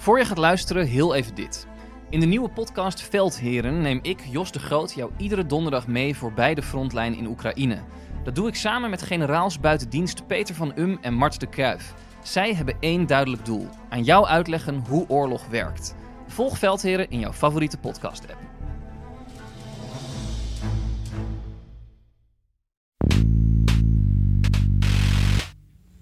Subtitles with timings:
[0.00, 1.66] Voor je gaat luisteren, heel even dit.
[2.10, 6.54] In de nieuwe podcast Veldheren neem ik, Jos de Groot, jou iedere donderdag mee voorbij
[6.54, 7.82] de frontlijn in Oekraïne.
[8.24, 11.94] Dat doe ik samen met generaals buitendienst Peter van Um en Mart de Kruif.
[12.22, 15.94] Zij hebben één duidelijk doel: aan jou uitleggen hoe oorlog werkt.
[16.26, 18.38] Volg Veldheren in jouw favoriete podcast-app.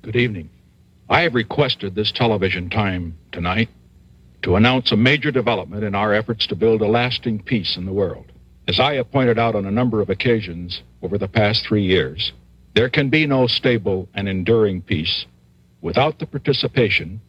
[0.00, 0.48] Good evening.
[1.10, 3.68] I have requested this television time tonight
[4.42, 7.92] to announce a major development in our efforts to build a lasting peace in the
[7.92, 8.26] world.
[8.68, 12.32] As I have pointed out on a number of occasions over the past three years,
[12.74, 15.26] there can be no stable and enduring peace
[15.80, 17.20] without the participation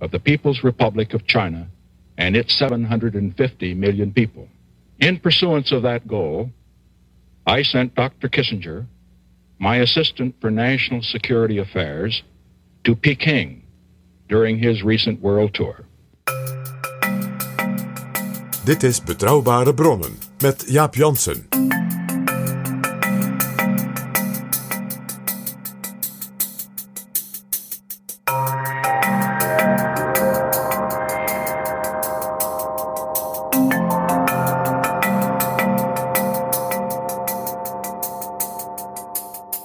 [0.00, 1.68] of the People's Republic of China
[2.16, 4.48] and its 750 million people.
[4.98, 6.50] In pursuance of that goal,
[7.46, 8.28] I sent Dr.
[8.28, 8.86] Kissinger,
[9.58, 12.22] my assistant for national security affairs,
[12.84, 13.62] to Peking
[14.28, 15.84] during his recent world tour.
[18.68, 21.48] Dit is Betrouwbare Bronnen met Jaap Jansen.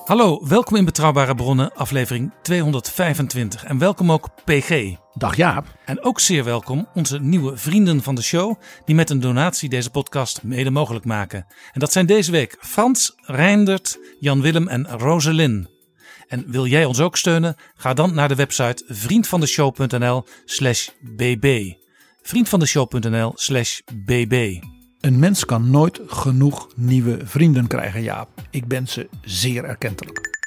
[0.05, 3.63] Hallo, welkom in Betrouwbare Bronnen, aflevering 225.
[3.63, 4.95] En welkom ook PG.
[5.15, 5.77] Dag Jaap.
[5.85, 9.89] En ook zeer welkom onze nieuwe vrienden van de show, die met een donatie deze
[9.89, 11.45] podcast mede mogelijk maken.
[11.71, 15.69] En dat zijn deze week Frans, Reindert, Jan-Willem en Roselyn.
[16.27, 17.55] En wil jij ons ook steunen?
[17.75, 21.73] Ga dan naar de website vriendvandeshow.nl slash bb.
[22.21, 24.61] vriendvandeshow.nl slash bb.
[24.99, 28.29] Een mens kan nooit genoeg nieuwe vrienden krijgen, Jaap.
[28.49, 30.41] Ik ben ze zeer erkentelijk.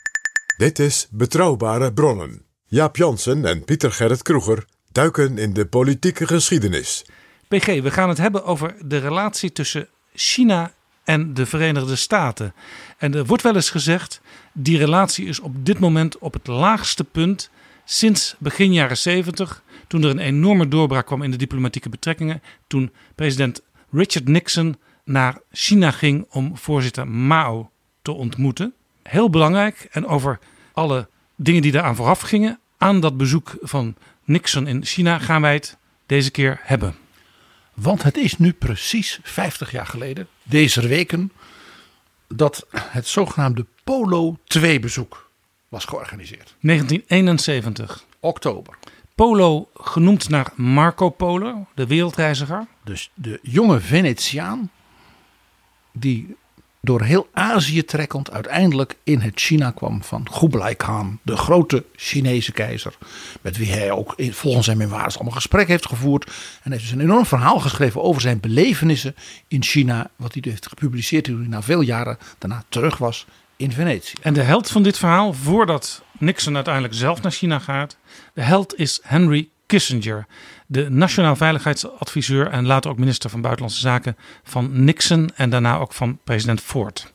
[0.57, 2.46] Dit is Betrouwbare Bronnen.
[2.69, 7.05] Jaap Jansen en Pieter Gerrit Kroeger duiken in de politieke geschiedenis.
[7.49, 10.73] PG, we gaan het hebben over de relatie tussen China
[11.05, 12.55] en de Verenigde Staten.
[12.99, 14.21] En er wordt wel eens gezegd,
[14.53, 17.51] die relatie is op dit moment op het laagste punt
[17.85, 22.93] sinds begin jaren 70, toen er een enorme doorbraak kwam in de diplomatieke betrekkingen, toen
[23.15, 27.71] president Richard Nixon naar China ging om voorzitter Mao
[28.03, 28.75] te ontmoeten.
[29.03, 30.39] Heel belangrijk en over
[30.73, 35.55] alle dingen die daaraan vooraf gingen aan dat bezoek van Nixon in China gaan wij
[35.55, 35.77] het
[36.07, 36.95] deze keer hebben.
[37.75, 41.33] Want het is nu precies 50 jaar geleden, deze weken,
[42.29, 45.31] dat het zogenaamde Polo 2 bezoek
[45.69, 46.55] was georganiseerd.
[46.61, 48.05] 1971.
[48.21, 48.79] Oktober.
[49.15, 52.67] Polo genoemd naar Marco Polo, de wereldreiziger.
[52.85, 54.71] Dus de jonge Venetiaan
[55.93, 56.37] die
[56.87, 62.53] door heel Azië trekkend uiteindelijk in het China kwam van Kublai Khan, de grote Chinese
[62.53, 62.95] keizer,
[63.41, 66.33] met wie hij ook volgens zijn memoires allemaal gesprek heeft gevoerd.
[66.63, 69.15] En heeft dus een enorm verhaal geschreven over zijn belevenissen
[69.49, 73.27] in China, wat hij heeft gepubliceerd toen hij na veel jaren daarna terug was
[73.57, 74.15] in Venetië.
[74.23, 77.97] En de held van dit verhaal, voordat Nixon uiteindelijk zelf naar China gaat,
[78.35, 80.27] de held is Henry Kissinger,
[80.67, 85.93] de nationaal veiligheidsadviseur en later ook minister van Buitenlandse Zaken van Nixon en daarna ook
[85.93, 87.13] van president Ford.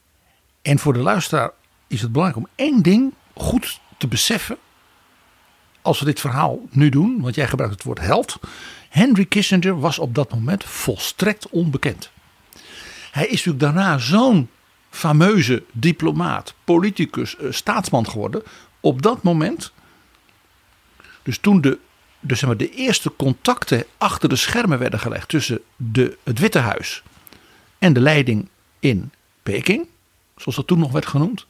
[0.62, 1.52] En voor de luisteraar
[1.88, 4.58] is het belangrijk om één ding goed te beseffen.
[5.82, 8.40] Als we dit verhaal nu doen, want jij gebruikt het woord held.
[8.90, 12.12] Henry Kissinger was op dat moment volstrekt onbekend.
[13.12, 14.50] Hij is natuurlijk daarna zo'n
[14.90, 18.44] fameuze diplomaat, politicus, eh, staatsman geworden.
[18.80, 19.72] Op dat moment,
[21.24, 21.80] dus toen de
[22.22, 26.60] dus zeg maar, de eerste contacten achter de schermen werden gelegd tussen de, het Witte
[26.60, 27.04] Huis
[27.80, 28.50] en de leiding
[28.80, 29.12] in
[29.44, 29.88] Peking,
[30.36, 31.46] zoals dat toen nog werd genoemd.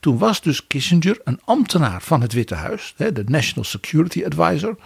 [0.00, 4.76] Toen was dus Kissinger een ambtenaar van het Witte Huis, de National Security Advisor.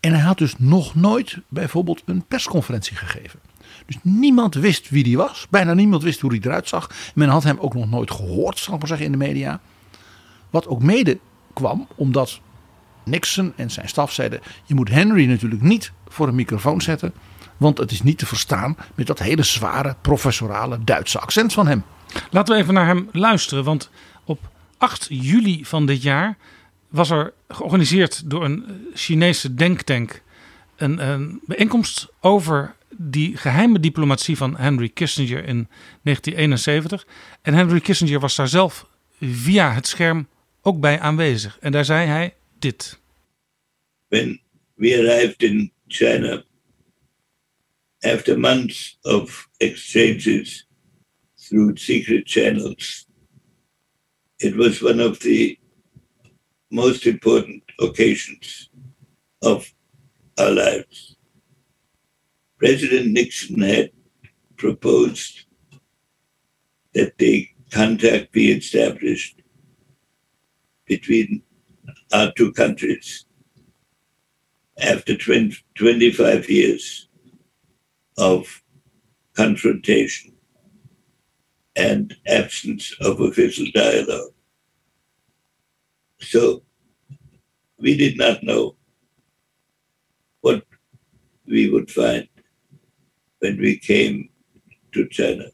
[0.00, 3.40] En hij had dus nog nooit bijvoorbeeld een persconferentie gegeven.
[3.86, 5.46] Dus niemand wist wie die was.
[5.50, 6.90] Bijna niemand wist hoe hij eruit zag.
[7.14, 9.60] Men had hem ook nog nooit gehoord, zal ik maar zeggen, in de media.
[10.50, 11.18] Wat ook mede
[11.52, 12.40] kwam omdat
[13.04, 17.14] Nixon en zijn staf zeiden: je moet Henry natuurlijk niet voor een microfoon zetten,
[17.56, 21.84] want het is niet te verstaan met dat hele zware professorale Duitse accent van hem.
[22.30, 23.90] Laten we even naar hem luisteren, want
[24.24, 24.40] op
[24.78, 26.36] 8 juli van dit jaar
[26.88, 30.22] was er georganiseerd door een Chinese denktank
[30.76, 35.68] een, een bijeenkomst over die geheime diplomatie van Henry Kissinger in
[36.02, 37.06] 1971.
[37.42, 38.86] En Henry Kissinger was daar zelf
[39.20, 40.28] via het scherm
[40.62, 41.58] ook bij aanwezig.
[41.60, 42.34] En daar zei hij
[42.64, 42.96] dit.
[44.08, 44.38] When
[44.78, 46.44] we arrived in China,
[48.02, 50.64] after months of exchanges
[51.38, 53.06] through secret channels,
[54.38, 55.58] it was one of the
[56.70, 58.70] most important occasions
[59.42, 59.70] of
[60.38, 61.16] our lives.
[62.58, 63.90] President Nixon had
[64.56, 65.44] proposed
[66.94, 69.42] that the contact be established
[70.86, 71.42] between
[72.14, 73.26] our two countries
[74.78, 77.08] after 20, 25 years
[78.16, 78.62] of
[79.36, 80.32] confrontation
[81.76, 84.32] and absence of official dialogue.
[86.18, 86.62] So
[87.78, 88.76] we did not know
[90.40, 90.64] what
[91.46, 92.28] we would find
[93.40, 94.30] when we came
[94.92, 95.50] to China.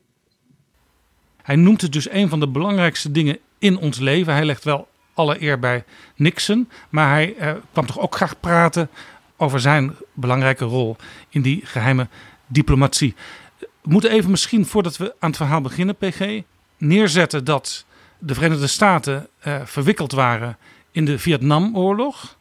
[1.43, 4.33] Hij noemt het dus een van de belangrijkste dingen in ons leven.
[4.33, 5.85] Hij legt wel alle eer bij
[6.17, 8.91] Nixon, maar hij eh, kwam toch ook graag praten
[9.37, 10.97] over zijn belangrijke rol
[11.29, 12.09] in die geheime
[12.47, 13.15] diplomatie.
[13.59, 16.43] We moeten even misschien, voordat we aan het verhaal beginnen, PG,
[16.77, 17.85] neerzetten dat
[18.19, 20.57] de Verenigde Staten eh, verwikkeld waren
[20.91, 22.37] in de Vietnamoorlog.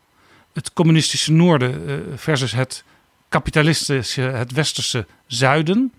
[0.54, 2.84] Het communistische noorden eh, versus het
[3.30, 5.94] kapitalistische, het westerse zuiden.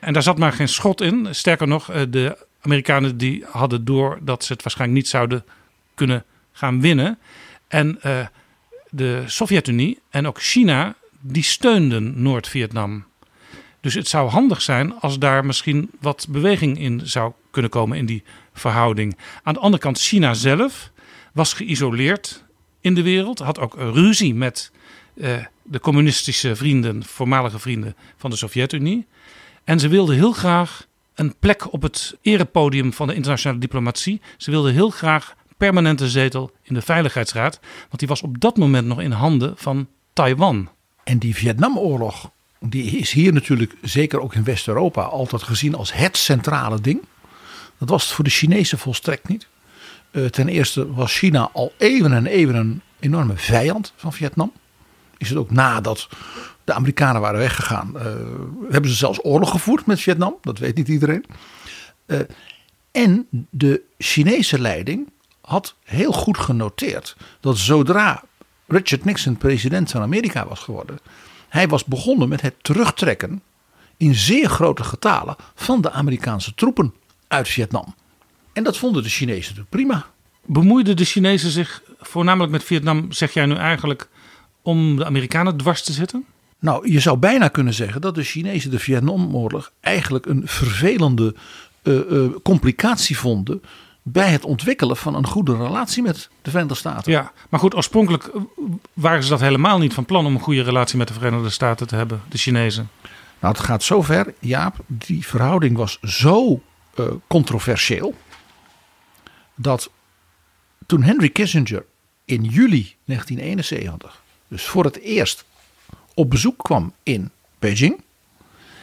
[0.00, 1.34] En daar zat maar geen schot in.
[1.34, 5.44] Sterker nog, eh, de Amerikanen die hadden door dat ze het waarschijnlijk niet zouden
[6.00, 7.18] kunnen gaan winnen.
[7.68, 8.26] En uh,
[8.90, 13.04] de Sovjet-Unie en ook China, die steunden Noord-Vietnam.
[13.80, 18.06] Dus het zou handig zijn als daar misschien wat beweging in zou kunnen komen in
[18.06, 19.16] die verhouding.
[19.42, 20.90] Aan de andere kant, China zelf
[21.32, 22.44] was geïsoleerd
[22.80, 24.72] in de wereld, had ook ruzie met
[25.14, 29.06] uh, de communistische vrienden, voormalige vrienden van de Sovjet-Unie.
[29.64, 34.20] En ze wilden heel graag een plek op het erepodium van de internationale diplomatie.
[34.36, 38.86] Ze wilden heel graag permanente zetel in de Veiligheidsraad, want die was op dat moment
[38.86, 40.68] nog in handen van Taiwan.
[41.04, 42.30] En die Vietnamoorlog,
[42.60, 47.00] die is hier natuurlijk, zeker ook in West-Europa, altijd gezien als het centrale ding.
[47.78, 49.46] Dat was het voor de Chinezen volstrekt niet.
[50.10, 54.52] Uh, ten eerste was China al eeuwen en eeuwen een enorme vijand van Vietnam.
[55.18, 56.08] Is het ook nadat
[56.64, 58.02] de Amerikanen waren weggegaan, uh,
[58.70, 60.36] hebben ze zelfs oorlog gevoerd met Vietnam.
[60.42, 61.24] Dat weet niet iedereen.
[62.06, 62.18] Uh,
[62.90, 65.08] en de Chinese leiding
[65.50, 68.22] had heel goed genoteerd dat zodra
[68.66, 70.98] Richard Nixon president van Amerika was geworden,
[71.48, 73.42] hij was begonnen met het terugtrekken
[73.96, 76.94] in zeer grote getalen van de Amerikaanse troepen
[77.28, 77.94] uit Vietnam.
[78.52, 80.06] En dat vonden de Chinezen natuurlijk prima.
[80.46, 84.08] Bemoeiden de Chinezen zich voornamelijk met Vietnam, zeg jij nu eigenlijk,
[84.62, 86.24] om de Amerikanen dwars te zitten?
[86.58, 91.34] Nou, je zou bijna kunnen zeggen dat de Chinezen de Vietnamoorlog eigenlijk een vervelende
[91.82, 93.62] uh, uh, complicatie vonden
[94.02, 97.12] bij het ontwikkelen van een goede relatie met de Verenigde Staten.
[97.12, 98.30] Ja, maar goed, oorspronkelijk
[98.92, 101.86] waren ze dat helemaal niet van plan om een goede relatie met de Verenigde Staten
[101.86, 102.90] te hebben, de Chinezen.
[103.38, 106.62] Nou, het gaat zover, Jaap, die verhouding was zo
[106.94, 108.14] uh, controversieel
[109.54, 109.90] dat
[110.86, 111.84] toen Henry Kissinger
[112.24, 115.44] in juli 1971, dus voor het eerst
[116.14, 118.00] op bezoek kwam in Beijing,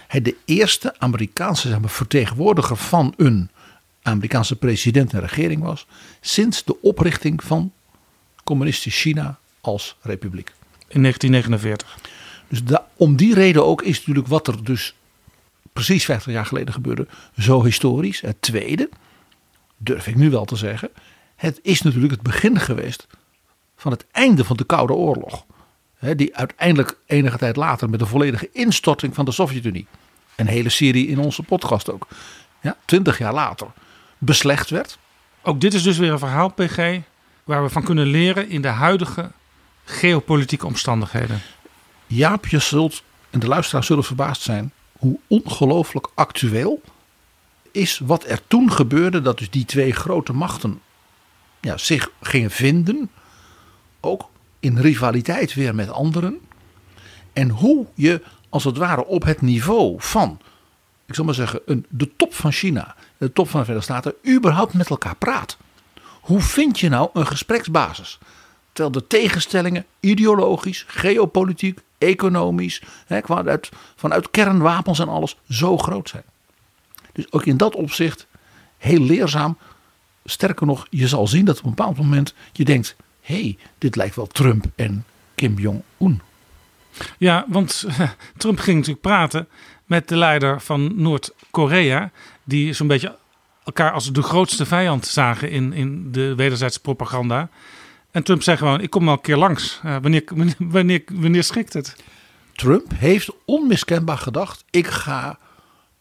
[0.07, 3.49] hij de eerste Amerikaanse zeg maar, vertegenwoordiger van een
[4.11, 5.87] Amerikaanse president en regering was
[6.21, 7.71] sinds de oprichting van
[8.43, 10.53] communistisch China als republiek.
[10.87, 11.97] In 1949.
[12.47, 14.95] Dus om die reden ook is natuurlijk wat er dus
[15.73, 17.07] precies 50 jaar geleden gebeurde
[17.37, 18.21] zo historisch.
[18.21, 18.89] Het tweede,
[19.77, 20.89] durf ik nu wel te zeggen,
[21.35, 23.07] het is natuurlijk het begin geweest
[23.75, 25.45] van het einde van de Koude Oorlog.
[26.15, 29.87] die uiteindelijk enige tijd later met de volledige instorting van de Sovjet-Unie.
[30.35, 32.07] Een hele serie in onze podcast ook.
[32.61, 33.67] Ja, twintig jaar later
[34.17, 34.97] beslecht werd.
[35.41, 36.99] Ook dit is dus weer een verhaal, PG,
[37.43, 39.31] waar we van kunnen leren in de huidige
[39.83, 41.41] geopolitieke omstandigheden.
[42.07, 46.81] Jaap, je zult, en de luisteraars zullen verbaasd zijn, hoe ongelooflijk actueel
[47.71, 49.21] is wat er toen gebeurde.
[49.21, 50.81] Dat dus die twee grote machten
[51.61, 53.11] ja, zich gingen vinden.
[53.99, 56.39] Ook in rivaliteit weer met anderen.
[57.33, 60.39] En hoe je als het ware op het niveau van,
[61.07, 64.35] ik zal maar zeggen, een, de top van China de top van de Verenigde Staten
[64.35, 65.57] überhaupt met elkaar praat.
[66.21, 68.19] Hoe vind je nou een gespreksbasis?
[68.71, 73.19] Terwijl de tegenstellingen ideologisch, geopolitiek, economisch, hè,
[73.95, 76.23] vanuit, kernwapens en alles zo groot zijn.
[77.13, 78.27] Dus ook in dat opzicht
[78.77, 79.57] heel leerzaam.
[80.25, 83.95] Sterker nog, je zal zien dat op een bepaald moment je denkt: hé, hey, dit
[83.95, 86.21] lijkt wel Trump en Kim Jong-un.
[87.17, 87.85] Ja, want
[88.37, 89.47] Trump ging natuurlijk praten
[89.85, 92.11] met de leider van Noord-Korea
[92.43, 93.15] die zo'n beetje
[93.63, 97.49] elkaar als de grootste vijand zagen in, in de wederzijdse propaganda.
[98.11, 99.81] En Trump zei gewoon: Ik kom wel een keer langs.
[99.85, 100.23] Uh, wanneer,
[100.57, 101.95] wanneer, wanneer schikt het?
[102.55, 105.37] Trump heeft onmiskenbaar gedacht: Ik ga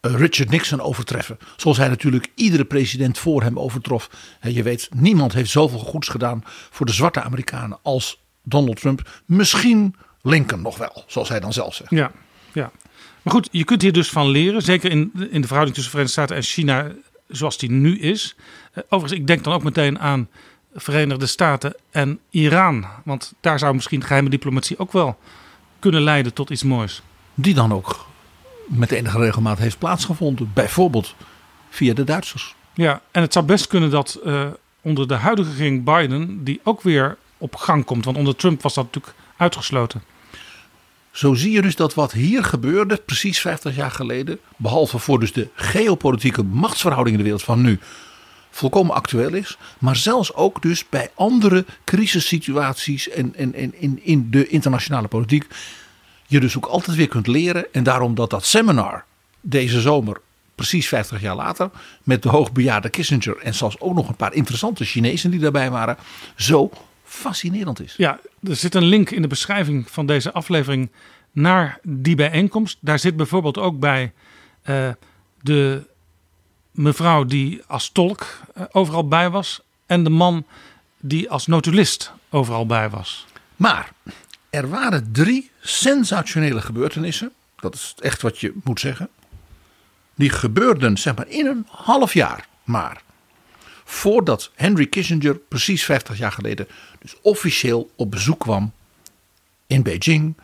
[0.01, 1.39] eh, Richard Nixon overtreffen.
[1.57, 4.11] Zoals hij natuurlijk iedere president voor hem overtrof.
[4.41, 9.23] Je weet, niemand heeft zoveel goeds gedaan voor de zwarte Amerikanen als Donald Trump.
[9.27, 9.95] Misschien
[10.27, 11.91] Lincoln nog wel, zoals hij dan zelf zegt.
[11.91, 12.11] Ja,
[12.53, 12.71] ja.
[13.23, 14.63] Maar goed, je kunt hier dus van leren.
[14.63, 16.93] Zeker in, in de verhouding tussen Verenigde Staten en China
[17.29, 18.37] zoals die nu is.
[18.75, 20.29] Uh, overigens, ik denk dan ook meteen aan
[20.75, 22.87] Verenigde Staten en Iran.
[23.05, 25.19] Want daar zou misschien geheime diplomatie ook wel
[25.79, 27.03] kunnen leiden tot iets moois.
[27.35, 28.07] Die dan ook
[28.67, 30.51] met enige regelmaat heeft plaatsgevonden.
[30.55, 31.15] Bijvoorbeeld
[31.71, 32.55] via de Duitsers.
[32.75, 34.47] Ja, en het zou best kunnen dat uh,
[34.81, 38.05] onder de huidige regering Biden die ook weer op gang komt.
[38.05, 40.03] Want onder Trump was dat natuurlijk uitgesloten.
[41.17, 45.33] Zo zie je dus dat wat hier gebeurde, precies 50 jaar geleden, behalve voor dus
[45.33, 47.79] de geopolitieke machtsverhoudingen in de wereld van nu,
[48.51, 49.59] volkomen actueel is.
[49.79, 55.47] Maar zelfs ook dus bij andere crisissituaties en, en, en in, in de internationale politiek.
[56.27, 57.73] Je dus ook altijd weer kunt leren.
[57.73, 59.05] En daarom dat dat seminar
[59.41, 60.21] deze zomer,
[60.55, 61.71] precies 50 jaar later,
[62.03, 65.97] met de hoogbejaarde Kissinger en zelfs ook nog een paar interessante Chinezen die daarbij waren,
[66.35, 66.71] zo
[67.17, 67.95] fascinerend is.
[67.97, 70.91] Ja, er zit een link in de beschrijving van deze aflevering
[71.33, 72.79] naar die bijeenkomst.
[72.81, 74.13] Daar zit bijvoorbeeld ook bij
[74.65, 74.89] uh,
[75.41, 75.87] de
[76.71, 78.27] mevrouw die als tolk
[78.59, 80.45] uh, overal bij was en de man
[81.01, 83.27] die als notulist overal bij was.
[83.57, 83.93] Maar
[84.51, 87.33] er waren drie sensationele gebeurtenissen.
[87.57, 89.09] Dat is echt wat je moet zeggen.
[90.15, 93.03] Die gebeurden zeg maar in een half jaar maar
[93.89, 98.73] voordat Henry Kissinger precies 50 jaar geleden dus officieel op bezoek kwam
[99.67, 100.37] in Beijing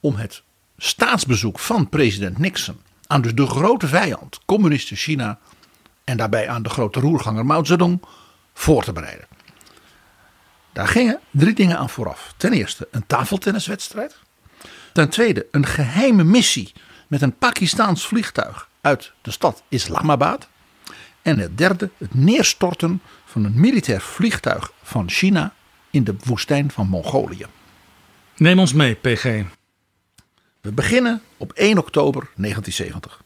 [0.00, 0.42] om het
[0.78, 5.38] staatsbezoek van president Nixon aan dus de grote vijand, communistische China
[6.04, 8.02] en daarbij aan de grote roerganger Mao Zedong
[8.54, 9.26] voor te bereiden.
[10.72, 12.34] Daar gingen drie dingen aan vooraf.
[12.36, 14.16] Ten eerste een tafeltenniswedstrijd.
[14.92, 16.72] Ten tweede een geheime missie
[17.06, 20.48] met een Pakistaans vliegtuig uit de stad Islamabad.
[21.22, 25.54] En het derde, het neerstorten van een militair vliegtuig van China
[25.90, 27.46] in de woestijn van Mongolië.
[28.36, 29.24] Neem ons mee, PG.
[30.60, 33.22] We beginnen op 1 oktober 1970.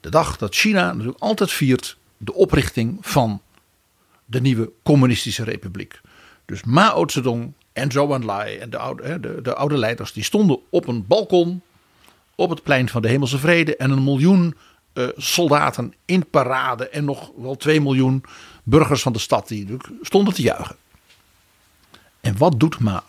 [0.00, 3.42] De dag dat China natuurlijk altijd viert de oprichting van
[4.24, 6.00] de nieuwe communistische republiek.
[6.44, 10.58] Dus Mao Zedong en Zhou Enlai en de oude, de, de oude leiders die stonden
[10.70, 11.62] op een balkon
[12.34, 14.54] op het plein van de Hemelse Vrede en een miljoen
[14.94, 18.24] uh, soldaten in parade en nog wel 2 miljoen
[18.62, 20.76] burgers van de stad die stonden te juichen.
[22.20, 23.02] En wat doet Mao?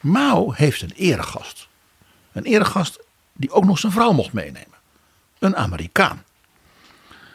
[0.00, 1.68] Mao heeft een eregast.
[2.32, 2.98] Een eregast
[3.32, 4.78] die ook nog zijn vrouw mocht meenemen.
[5.38, 6.24] Een Amerikaan.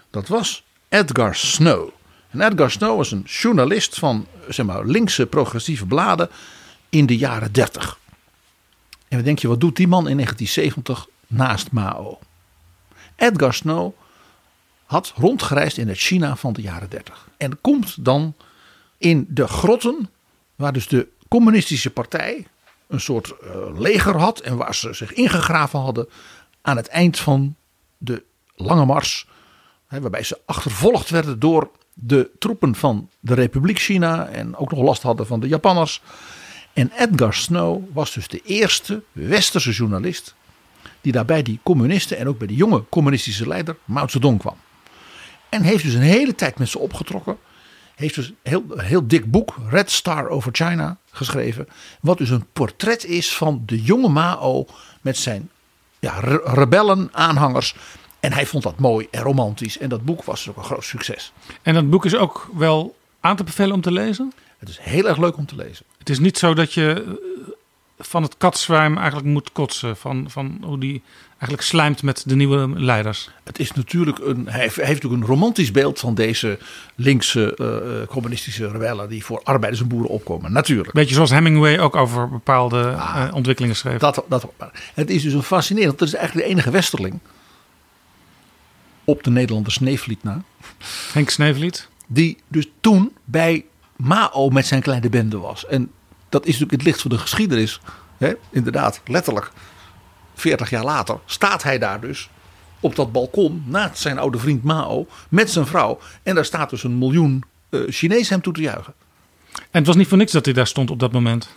[0.09, 1.89] Dat was Edgar Snow.
[2.29, 6.29] En Edgar Snow was een journalist van zeg maar, linkse progressieve bladen
[6.89, 7.99] in de jaren 30.
[9.07, 12.19] En dan denk je, wat doet die man in 1970 naast Mao?
[13.15, 13.93] Edgar Snow
[14.85, 17.27] had rondgereisd in het China van de jaren 30.
[17.37, 18.35] En komt dan
[18.97, 20.09] in de grotten,
[20.55, 22.47] waar dus de communistische partij
[22.87, 26.09] een soort uh, leger had en waar ze zich ingegraven hadden
[26.61, 27.55] aan het eind van
[27.97, 28.23] de
[28.55, 29.27] lange mars,
[29.87, 34.79] hè, waarbij ze achtervolgd werden door de troepen van de Republiek China en ook nog
[34.79, 36.01] last hadden van de Japanners.
[36.73, 40.35] En Edgar Snow was dus de eerste westerse journalist
[41.05, 44.55] die daarbij die communisten en ook bij de jonge communistische leider Mao Zedong kwam.
[45.49, 47.37] En heeft dus een hele tijd met ze opgetrokken.
[47.95, 51.67] Heeft dus een heel, heel dik boek, Red Star over China, geschreven.
[52.01, 54.65] Wat dus een portret is van de jonge Mao
[55.01, 55.49] met zijn
[55.99, 57.75] ja, rebellen, aanhangers.
[58.19, 59.77] En hij vond dat mooi en romantisch.
[59.77, 61.33] En dat boek was ook een groot succes.
[61.61, 64.33] En dat boek is ook wel aan te bevelen om te lezen?
[64.57, 65.85] Het is heel erg leuk om te lezen.
[65.97, 67.19] Het is niet zo dat je
[67.99, 69.97] van het katzwijm eigenlijk moet kotsen.
[69.97, 73.29] Van, van hoe die eigenlijk slijmt met de nieuwe leiders.
[73.43, 76.59] Het is natuurlijk een, hij heeft, natuurlijk een romantisch beeld van deze
[76.95, 80.51] linkse uh, communistische rebellen die voor arbeiders en boeren opkomen.
[80.51, 80.91] Natuurlijk.
[80.93, 83.99] Beetje zoals Hemingway ook over bepaalde ah, uh, ontwikkelingen schreef.
[83.99, 84.47] Dat, dat,
[84.93, 85.99] het is dus een fascinerend.
[85.99, 87.19] Het is eigenlijk de enige westerling
[89.03, 90.41] op de Nederlander Sneevliet na.
[91.13, 91.89] Henk Sneevliet.
[92.07, 95.65] Die dus toen bij Mao met zijn kleine bende was.
[95.65, 95.91] En
[96.35, 97.79] dat is natuurlijk het licht van de geschiedenis.
[98.17, 98.33] Hè?
[98.49, 99.51] Inderdaad, letterlijk.
[100.35, 102.29] 40 jaar later staat hij daar dus
[102.79, 105.99] op dat balkon naast zijn oude vriend Mao met zijn vrouw.
[106.23, 108.93] En daar staat dus een miljoen uh, Chinezen hem toe te juichen.
[109.53, 111.49] En het was niet voor niks dat hij daar stond op dat moment?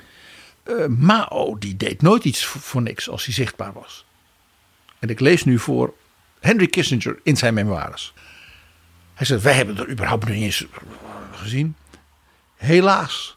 [0.65, 4.05] Uh, Mao die deed nooit iets voor, voor niks als hij zichtbaar was.
[4.99, 5.95] En ik lees nu voor
[6.41, 8.13] Henry Kissinger in zijn memoires.
[9.15, 10.67] Hij zegt, wij hebben er überhaupt niet eens
[11.33, 11.77] gezien.
[12.57, 13.37] Helaas,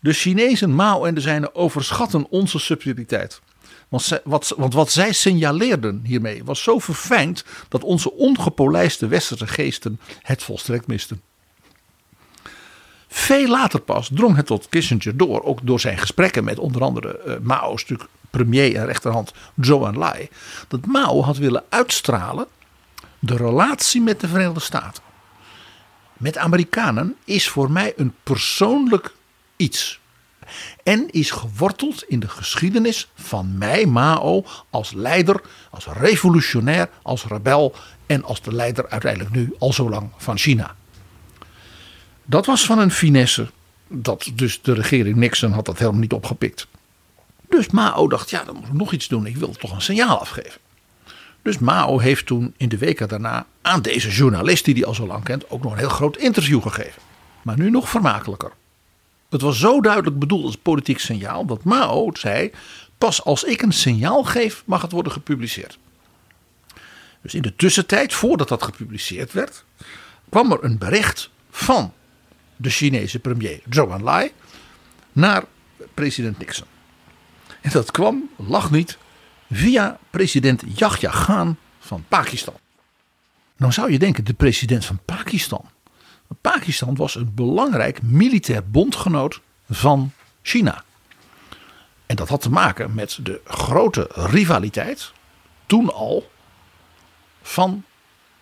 [0.00, 3.40] de Chinezen, Mao en de zijnen overschatten onze subtiliteit.
[3.88, 10.00] Want, wat, want wat zij signaleerden hiermee was zo verfijnd dat onze ongepolijste westerse geesten
[10.22, 11.22] het volstrekt misten.
[13.08, 17.20] Veel later pas drong het tot Kissinger door, ook door zijn gesprekken met onder andere
[17.26, 20.28] uh, Mao's natuurlijk premier en rechterhand Zhou Enlai,
[20.68, 22.46] dat Mao had willen uitstralen
[23.18, 25.02] de relatie met de Verenigde Staten.
[26.12, 29.14] Met Amerikanen is voor mij een persoonlijk
[29.58, 30.00] iets.
[30.82, 37.74] En is geworteld in de geschiedenis van mij, Mao, als leider, als revolutionair, als rebel
[38.06, 40.76] en als de leider uiteindelijk nu al zo lang van China.
[42.24, 43.50] Dat was van een finesse.
[43.88, 46.66] Dat dus de regering Nixon had dat helemaal niet opgepikt.
[47.48, 49.26] Dus Mao dacht, ja, dan moet ik nog iets doen.
[49.26, 50.60] Ik wil toch een signaal afgeven.
[51.42, 55.06] Dus Mao heeft toen in de weken daarna aan deze journalist, die hij al zo
[55.06, 57.02] lang kent, ook nog een heel groot interview gegeven.
[57.42, 58.52] Maar nu nog vermakelijker.
[59.28, 62.50] Het was zo duidelijk bedoeld als politiek signaal dat Mao zei:
[62.98, 65.78] pas als ik een signaal geef, mag het worden gepubliceerd.
[67.22, 69.64] Dus in de tussentijd, voordat dat gepubliceerd werd,
[70.28, 71.92] kwam er een bericht van
[72.56, 74.32] de Chinese premier Zhou Enlai
[75.12, 75.44] naar
[75.94, 76.66] president Nixon.
[77.60, 78.98] En dat kwam, lag niet,
[79.50, 82.54] via president Yahya Khan van Pakistan.
[83.56, 85.64] Nou zou je denken, de president van Pakistan.
[86.40, 90.84] Pakistan was een belangrijk militair bondgenoot van China.
[92.06, 95.12] En dat had te maken met de grote rivaliteit,
[95.66, 96.30] toen al,
[97.42, 97.84] van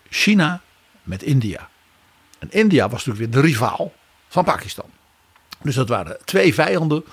[0.08, 0.60] China
[1.02, 1.68] met India.
[2.38, 3.92] En India was natuurlijk weer de rivaal
[4.28, 4.90] van Pakistan.
[5.62, 7.04] Dus dat waren twee vijanden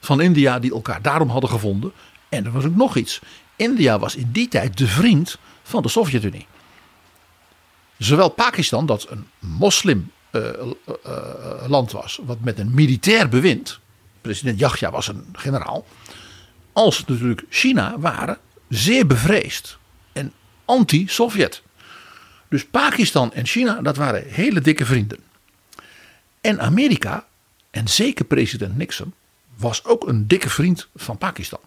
[0.00, 1.92] van India die elkaar daarom hadden gevonden.
[2.28, 3.20] En er was ook nog iets.
[3.56, 6.46] India was in die tijd de vriend van de Sovjet-Unie.
[8.02, 10.42] Zowel Pakistan, dat een moslim uh,
[11.06, 13.78] uh, land was, wat met een militair bewind,
[14.20, 15.86] president Yahya was een generaal,
[16.72, 19.78] als natuurlijk China waren zeer bevreesd
[20.12, 20.32] en
[20.64, 21.62] anti-Sovjet.
[22.48, 25.18] Dus Pakistan en China, dat waren hele dikke vrienden.
[26.40, 27.26] En Amerika,
[27.70, 29.14] en zeker president Nixon,
[29.56, 31.60] was ook een dikke vriend van Pakistan.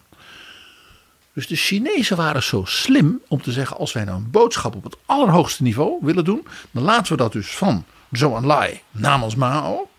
[1.36, 4.84] Dus de Chinezen waren zo slim om te zeggen: als wij nou een boodschap op
[4.84, 9.90] het allerhoogste niveau willen doen, dan laten we dat dus van Zhou Enlai namens Mao.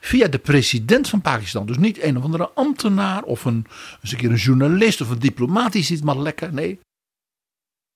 [0.00, 1.66] Via de president van Pakistan.
[1.66, 3.66] Dus niet een of andere ambtenaar of een,
[4.02, 6.52] eens een keer een journalist of een diplomaat die ziet maar lekker.
[6.52, 6.80] Nee.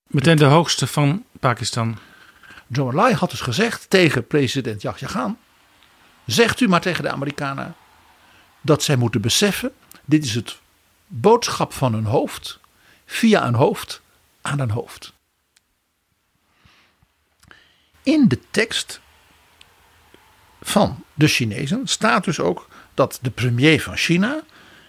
[0.09, 1.99] Meteen de hoogste van Pakistan.
[2.71, 5.39] Zhou Enlai had dus gezegd tegen president Yahya Khan.
[6.25, 7.75] Zegt u maar tegen de Amerikanen
[8.61, 9.73] dat zij moeten beseffen:
[10.05, 10.61] dit is het
[11.15, 12.59] boodschap van een hoofd
[13.07, 14.01] via een hoofd
[14.41, 15.13] aan een hoofd.
[18.03, 19.01] In de tekst
[20.63, 24.43] van de Chinezen staat dus ook dat de premier van China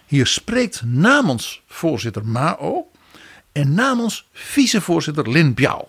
[0.06, 2.90] hier spreekt namens voorzitter Mao
[3.52, 5.88] en namens vicevoorzitter Lin Biao.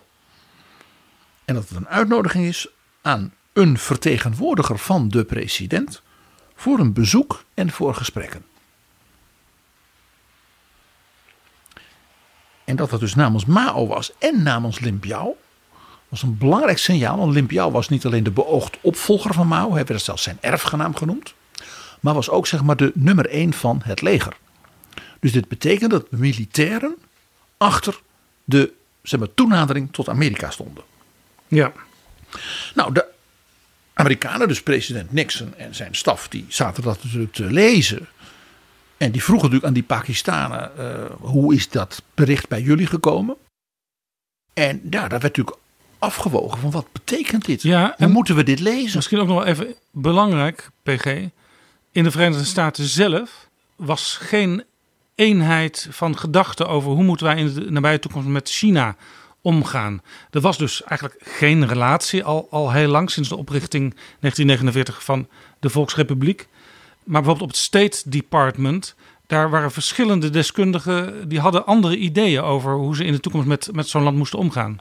[1.46, 2.68] En dat het een uitnodiging is
[3.02, 6.02] aan een vertegenwoordiger van de president
[6.56, 8.46] voor een bezoek en voor gesprekken.
[12.66, 15.38] En dat dat dus namens Mao was en namens Lin Biao
[16.10, 17.18] was een belangrijk signaal.
[17.18, 20.38] Want Lin Biao was niet alleen de beoogd opvolger van Mao, hij werd zelfs zijn
[20.42, 21.34] erfgenaam genoemd.
[22.00, 24.38] Maar was ook zeg maar de nummer één van het leger.
[25.20, 26.96] Dus dit betekent dat de militairen
[27.58, 28.00] achter
[28.44, 30.84] de zeg maar, toenadering tot Amerika stonden.
[31.48, 31.72] Ja.
[32.74, 33.06] Nou, de
[33.94, 38.08] Amerikanen, dus president Nixon en zijn staf, die zaten dat natuurlijk te lezen.
[38.98, 43.36] En die vroegen natuurlijk aan die Pakistanen: uh, hoe is dat bericht bij jullie gekomen?
[44.54, 45.58] En ja, daar werd natuurlijk
[46.00, 47.62] afgewogen van wat betekent dit?
[47.62, 48.96] Ja, en moeten we dit lezen?
[48.96, 51.06] Misschien ook nog wel even belangrijk, PG.
[51.92, 54.64] In de Verenigde Staten zelf was geen
[55.16, 58.96] eenheid van gedachten over hoe moeten wij in de nabije toekomst met China
[59.42, 60.02] omgaan.
[60.30, 65.28] Er was dus eigenlijk geen relatie al, al heel lang sinds de oprichting 1949 van
[65.60, 66.48] de Volksrepubliek.
[67.06, 68.96] Maar bijvoorbeeld op het State Department,
[69.28, 73.70] daar waren verschillende deskundigen die hadden andere ideeën over hoe ze in de toekomst met,
[73.72, 74.78] met zo'n land moesten omgaan.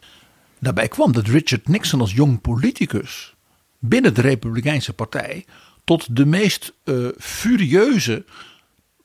[0.58, 3.34] Daarbij kwam dat Richard Nixon als jong politicus
[3.78, 5.44] binnen de Republikeinse Partij
[5.84, 8.24] tot de meest uh, furieuze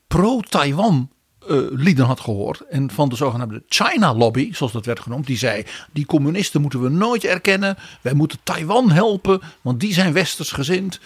[0.08, 1.10] pro-Taiwan
[1.50, 2.62] uh, lieden had gehoord.
[2.62, 5.28] En van de zogenaamde China Lobby, zoals dat werd genoemd.
[5.28, 7.78] Die zei, die communisten moeten we nooit erkennen.
[8.02, 11.00] Wij moeten Taiwan helpen, want die zijn westers gezind.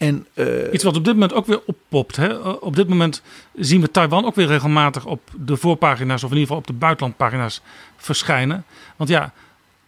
[0.00, 2.16] En, uh, Iets wat op dit moment ook weer oppopt.
[2.16, 2.34] Hè?
[2.38, 3.22] Op dit moment
[3.54, 6.72] zien we Taiwan ook weer regelmatig op de voorpagina's, of in ieder geval op de
[6.72, 7.60] buitenlandpagina's
[7.96, 8.64] verschijnen.
[8.96, 9.32] Want ja,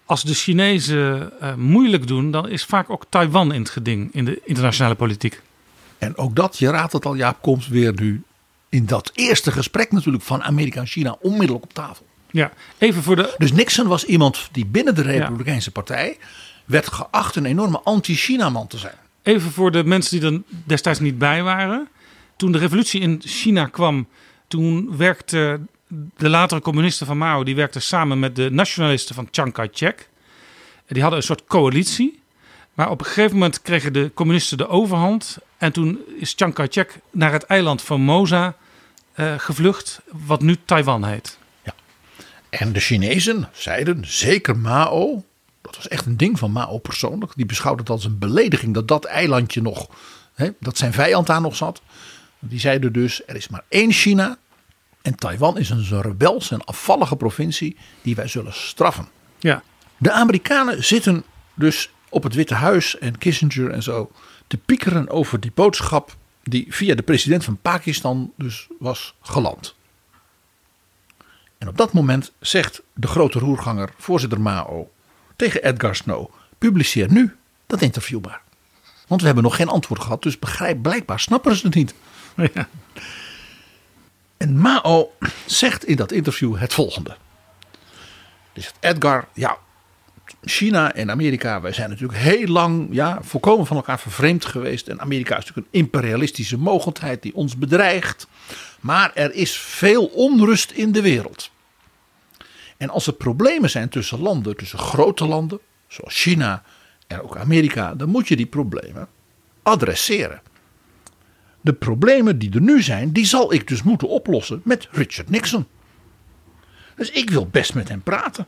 [0.05, 4.25] als de Chinezen uh, moeilijk doen, dan is vaak ook Taiwan in het geding in
[4.25, 5.41] de internationale politiek.
[5.99, 8.23] En ook dat, je raadt het al, Jaap, komt weer nu
[8.69, 12.07] in dat eerste gesprek natuurlijk van Amerika en China onmiddellijk op tafel.
[12.31, 13.35] Ja, even voor de.
[13.39, 16.19] Dus Nixon was iemand die binnen de Republikeinse Partij
[16.65, 19.01] werd geacht een enorme anti-China-man te zijn.
[19.23, 21.89] Even voor de mensen die er destijds niet bij waren.
[22.37, 24.09] Toen de revolutie in China kwam,
[24.49, 25.61] toen werkte
[26.17, 30.09] de latere communisten van Mao, die werkten samen met de nationalisten van Chiang Kai-shek.
[30.87, 32.21] Die hadden een soort coalitie.
[32.75, 35.39] Maar op een gegeven moment kregen de communisten de overhand.
[35.59, 38.57] En toen is Chiang Kai-shek naar het eiland Formosa
[39.17, 41.39] uh, gevlucht, wat nu Taiwan heet.
[41.65, 41.75] Ja.
[42.51, 45.25] En de Chinezen zeiden, zeker Mao,
[45.73, 47.33] dat was echt een ding van Mao persoonlijk.
[47.37, 49.89] Die beschouwde het als een belediging dat dat eilandje nog,
[50.35, 51.83] hè, dat zijn vijand daar nog zat.
[52.39, 54.37] Die zeiden dus, er is maar één China.
[55.03, 59.09] En Taiwan is een rebelse en afvallige provincie die wij zullen straffen.
[59.39, 59.63] Ja.
[59.99, 64.11] De Amerikanen zitten dus op het Witte Huis en Kissinger en zo
[64.47, 69.75] te piekeren over die boodschap die via de president van Pakistan dus was geland.
[71.59, 74.91] En op dat moment zegt de grote roerganger, voorzitter Mao,
[75.43, 78.41] tegen Edgar Snow: publiceer nu dat interview maar.
[79.07, 81.95] Want we hebben nog geen antwoord gehad, dus begrijp, blijkbaar snappen ze het niet.
[82.55, 82.69] Ja.
[84.37, 85.13] En Mao
[85.47, 87.17] zegt in dat interview het volgende.
[88.53, 89.57] Dus Edgar, ja,
[90.43, 94.89] China en Amerika, wij zijn natuurlijk heel lang ja, volkomen van elkaar vervreemd geweest.
[94.89, 98.27] En Amerika is natuurlijk een imperialistische mogendheid die ons bedreigt.
[98.81, 101.51] Maar er is veel onrust in de wereld.
[102.83, 106.63] En als er problemen zijn tussen landen, tussen grote landen, zoals China
[107.07, 109.09] en ook Amerika, dan moet je die problemen
[109.63, 110.43] adresseren.
[111.61, 115.67] De problemen die er nu zijn, die zal ik dus moeten oplossen met Richard Nixon.
[116.97, 118.47] Dus ik wil best met hem praten.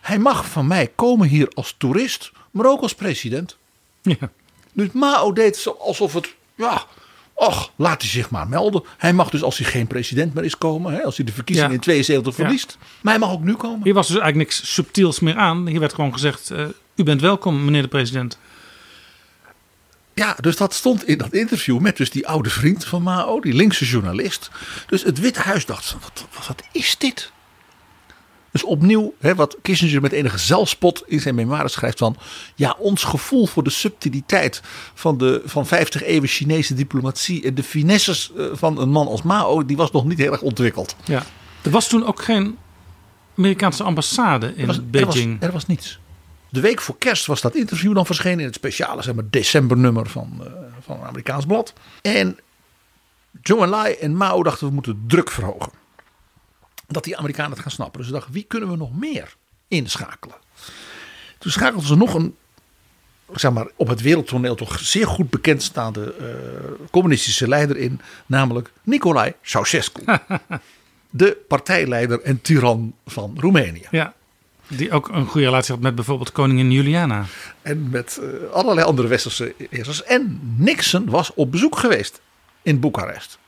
[0.00, 3.56] Hij mag van mij komen hier als toerist, maar ook als president.
[4.02, 4.30] Ja.
[4.72, 6.86] Dus Mao deed alsof het, ja,
[7.34, 8.82] och, laat hij zich maar melden.
[8.98, 11.70] Hij mag dus als hij geen president meer is komen, hè, als hij de verkiezingen
[11.70, 11.76] Ja.
[11.76, 12.78] in 72 verliest.
[13.00, 13.82] Maar hij mag ook nu komen.
[13.82, 15.66] Hier was dus eigenlijk niks subtiels meer aan.
[15.66, 16.64] Hier werd gewoon gezegd, eh,
[16.96, 18.38] u bent welkom meneer de president.
[20.14, 23.52] Ja, dus dat stond in dat interview met dus die oude vriend van Mao, die
[23.54, 24.50] linkse journalist.
[24.86, 27.32] Dus het Witte Huis dacht, wat, wat is dit?
[28.52, 32.16] Dus opnieuw, hè, wat Kissinger met enige zelfspot in zijn memoires schrijft van...
[32.54, 34.60] Ja, ons gevoel voor de subtiliteit
[34.94, 37.44] van de van 50 eeuwen Chinese diplomatie...
[37.44, 40.40] en de finesses eh, van een man als Mao, die was nog niet heel erg
[40.40, 40.96] ontwikkeld.
[41.04, 41.22] Ja.
[41.62, 42.58] Er was toen ook geen
[43.36, 45.42] Amerikaanse ambassade in Er was, er, was, Beijing.
[45.42, 45.98] er was niets.
[46.48, 50.08] De week voor kerst was dat interview dan verschenen in het speciale zeg maar, decembernummer
[50.08, 51.72] van, eh, van een Amerikaans blad.
[52.02, 52.38] En
[53.42, 55.81] Zhou Enlai en Mao dachten we moeten druk verhogen.
[56.92, 57.98] Dat die Amerikanen het gaan snappen.
[57.98, 59.36] Dus ze dachten wie kunnen we nog meer
[59.68, 60.36] inschakelen.
[61.38, 62.36] Toen schakelden ze nog een
[63.34, 66.26] zeg maar, op het wereldtoneel toch zeer goed bekendstaande eh,
[66.90, 68.00] communistische leider in.
[68.26, 70.04] Namelijk Nicolae Ceausescu.
[71.10, 73.86] de partijleider en tiran van Roemenië.
[73.90, 74.14] Ja.
[74.68, 77.24] Die ook een goede relatie had met bijvoorbeeld koningin Juliana.
[77.62, 80.02] En met eh, allerlei andere westerse heersers.
[80.02, 82.20] En Nixon was op bezoek geweest
[82.62, 83.38] in Boekarest.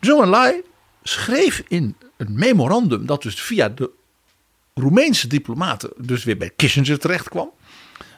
[0.00, 0.62] Zhou Enlai
[1.04, 3.90] schreef in een memorandum dat dus via de
[4.74, 7.50] Roemeense diplomaten dus weer bij Kissinger terecht kwam.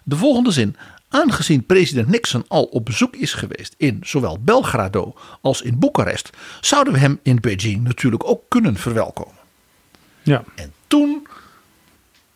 [0.04, 0.76] De volgende zin.
[1.08, 6.92] Aangezien president Nixon al op bezoek is geweest in zowel Belgrado als in Boekarest, zouden
[6.92, 9.38] we hem in Beijing natuurlijk ook kunnen verwelkomen.
[10.22, 10.44] Ja.
[10.54, 11.26] En toen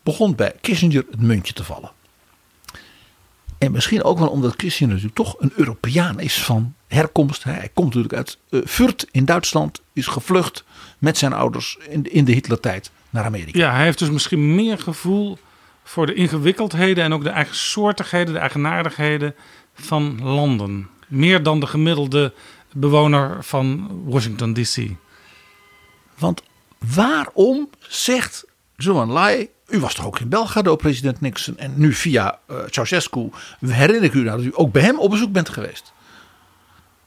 [0.03, 1.91] begon bij Kissinger het muntje te vallen.
[3.61, 7.43] En misschien ook wel omdat Kissinger natuurlijk toch een Europeaan is van herkomst.
[7.43, 10.63] Hij komt natuurlijk uit eh, Fürth in Duitsland, is gevlucht
[10.97, 13.59] met zijn ouders in, in de Hitlertijd naar Amerika.
[13.59, 15.37] ja, hij heeft dus misschien meer gevoel
[15.83, 19.35] voor de ingewikkeldheden en ook de eigensoortigheden, de eigenaardigheden
[19.73, 20.89] van landen.
[21.07, 22.33] Meer dan de gemiddelde
[22.73, 24.89] bewoner van Washington DC.
[26.17, 26.43] Want
[26.95, 28.45] waarom zegt
[28.77, 33.29] Zhou Enlai, u was toch ook in Belgrado, president Nixon, en nu via eh, Ceausescu,
[33.59, 35.93] herinner ik u nou dat u ook bij hem op bezoek bent geweest.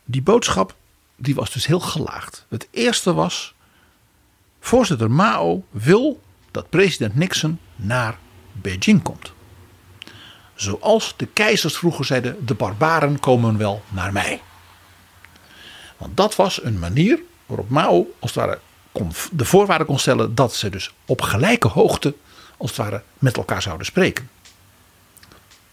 [0.04, 0.74] Die boodschap,
[1.16, 2.46] die was dus heel gelaagd.
[2.48, 3.54] Het eerste was,
[4.60, 8.18] voorzitter Mao wil dat president Nixon naar
[8.52, 9.32] Beijing komt.
[10.54, 14.42] Zoals de keizers vroeger zeiden, de barbaren komen wel naar mij.
[15.96, 18.58] Want dat was een manier waarop Mao als ware
[19.30, 22.14] de voorwaarden kon stellen dat ze dus op gelijke hoogte
[22.56, 24.30] als het ware met elkaar zouden spreken.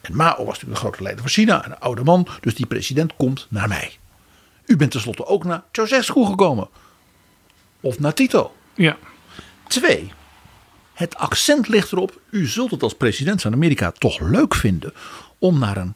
[0.02, 3.16] En Mao was natuurlijk de grote leider van China, een oude man, dus die president
[3.16, 3.98] komt naar mij.
[4.66, 6.70] U bent tenslotte ook naar Ceausescu gekomen.
[7.80, 8.56] Of naar Tito.
[8.74, 8.98] Ja.
[9.68, 10.12] Twee,
[10.94, 14.94] het accent ligt erop, u zult het als president van Amerika toch leuk vinden
[15.40, 15.96] om naar een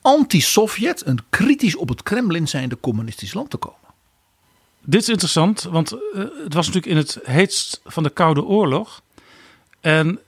[0.00, 3.78] anti-Sovjet, een kritisch op het Kremlin zijnde communistisch land te komen.
[4.80, 5.98] Dit is interessant, want eh,
[6.44, 9.02] het was natuurlijk in het heetst van de Koude Oorlog.
[9.84, 10.18] En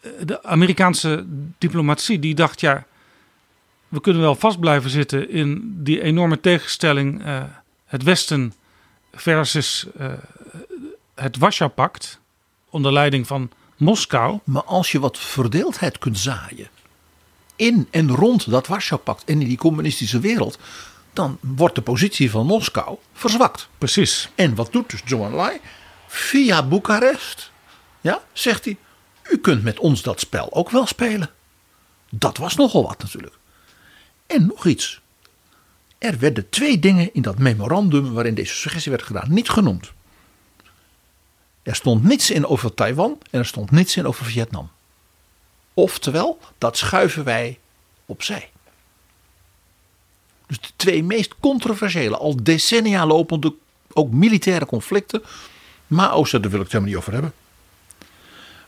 [0.00, 1.24] eh, de Amerikaanse
[1.58, 2.84] diplomatie die dacht, ja,
[3.88, 7.42] we kunnen wel vast blijven zitten in die enorme tegenstelling uh,
[7.84, 8.54] het Westen
[9.12, 10.12] versus uh,
[11.14, 12.20] het Warschau-pact
[12.70, 14.38] onder leiding van Moskou.
[14.44, 16.68] Maar als je wat verdeeldheid kunt zaaien
[17.56, 20.58] in en rond dat Warschau-pact en in die communistische wereld,
[21.12, 23.68] dan wordt de positie van Moskou verzwakt.
[23.78, 24.28] Precies.
[24.34, 25.60] En wat doet dus Zhou Enlai?
[26.06, 27.50] Via Boekarest
[28.00, 28.76] ja, zegt hij,
[29.30, 31.30] u kunt met ons dat spel ook wel spelen.
[32.10, 33.34] Dat was nogal wat natuurlijk.
[34.26, 35.00] En nog iets.
[35.98, 39.92] Er werden twee dingen in dat memorandum waarin deze suggestie werd gedaan niet genoemd.
[41.62, 44.70] Er stond niets in over Taiwan en er stond niets in over Vietnam.
[45.74, 47.58] Oftewel, dat schuiven wij
[48.06, 48.50] opzij.
[50.46, 53.54] Dus de twee meest controversiële, al decennia lopende,
[53.92, 55.22] ook militaire conflicten.
[55.86, 57.32] Mao zei, daar wil ik het helemaal niet over hebben.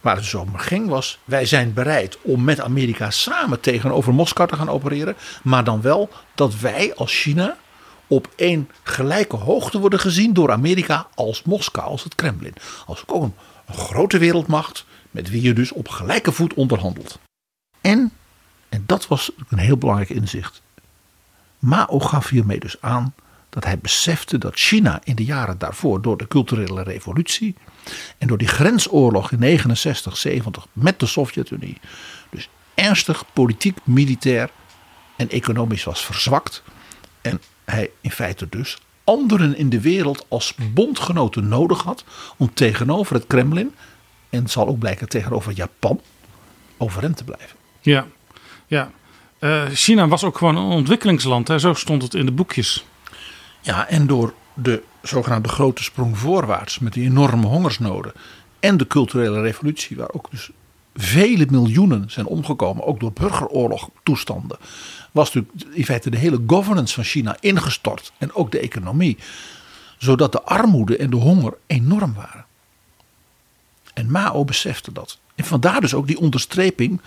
[0.09, 4.57] Waar het dus ging was, wij zijn bereid om met Amerika samen tegenover Moskou te
[4.57, 5.17] gaan opereren.
[5.43, 7.57] Maar dan wel dat wij als China
[8.07, 12.55] op één gelijke hoogte worden gezien door Amerika als Moskou, als het Kremlin.
[12.87, 13.35] Als ook een,
[13.67, 17.19] een grote wereldmacht met wie je dus op gelijke voet onderhandelt.
[17.81, 18.13] En,
[18.69, 20.63] en dat was een heel belangrijk inzicht,
[21.59, 23.15] Mao gaf hiermee dus aan
[23.49, 27.57] dat hij besefte dat China in de jaren daarvoor door de culturele revolutie
[28.19, 31.81] en door die grensoorlog in 69, 70 met de Sovjet-Unie
[32.31, 34.51] dus ernstig politiek, militair
[35.17, 36.63] en economisch was verzwakt.
[37.21, 42.05] En hij in feite dus anderen in de wereld als bondgenoten nodig had
[42.37, 43.75] om tegenover het Kremlin
[44.31, 46.01] en zal ook blijken tegenover Japan
[46.77, 47.57] overeind te blijven.
[47.81, 48.07] Ja,
[48.67, 48.91] ja.
[49.41, 51.59] Uh, China was ook gewoon een ontwikkelingsland, hè?
[51.59, 52.85] zo stond het in de boekjes.
[53.61, 58.13] Ja, en door de zogenaamde grote sprong voorwaarts met die enorme hongersnoden
[58.61, 60.51] en de culturele revolutie, waar ook dus
[60.95, 64.59] vele miljoenen zijn omgekomen, ook door burgeroorlogtoestanden,
[65.13, 69.19] was natuurlijk in feite de hele governance van China ingestort en ook de economie,
[69.99, 72.47] zodat de armoede en de honger enorm waren.
[73.95, 75.19] En Mao besefte dat.
[75.35, 77.01] En vandaar dus ook die onderstreping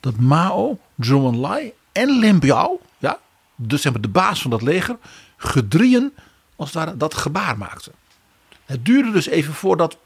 [0.00, 3.18] dat Mao, Zhou Enlai en Lin Biao, ja,
[3.56, 4.96] dus de baas van dat leger,
[5.36, 6.12] gedrieën
[6.60, 7.92] als het ware dat gebaar maakten.
[8.64, 9.96] Het duurde dus even voordat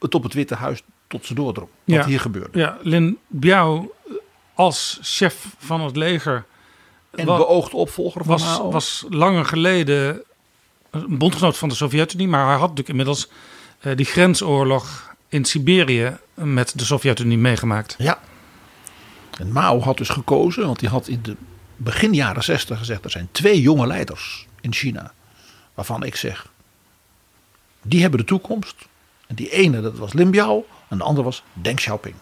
[0.00, 1.68] het op het Witte Huis tot ze doordrong.
[1.84, 2.58] Wat hier gebeurde.
[2.58, 3.94] Ja, Lin Biao
[4.54, 6.44] als chef van het leger.
[7.10, 8.70] En beoogd opvolger van was, Mao.
[8.70, 10.22] was langer geleden
[10.90, 12.28] een bondgenoot van de Sovjet-Unie.
[12.28, 13.28] Maar hij had natuurlijk inmiddels
[13.80, 17.94] uh, die grensoorlog in Siberië met de Sovjet-Unie meegemaakt.
[17.98, 18.20] Ja.
[19.38, 21.36] En Mao had dus gekozen, want hij had in de
[21.76, 25.12] begin jaren 60 gezegd: er zijn twee jonge leiders in China.
[25.78, 26.46] Waarvan ik zeg:
[27.82, 28.76] die hebben de toekomst.
[29.26, 30.66] En die ene, dat was Lin Biao.
[30.88, 32.14] En de andere was Deng Xiaoping.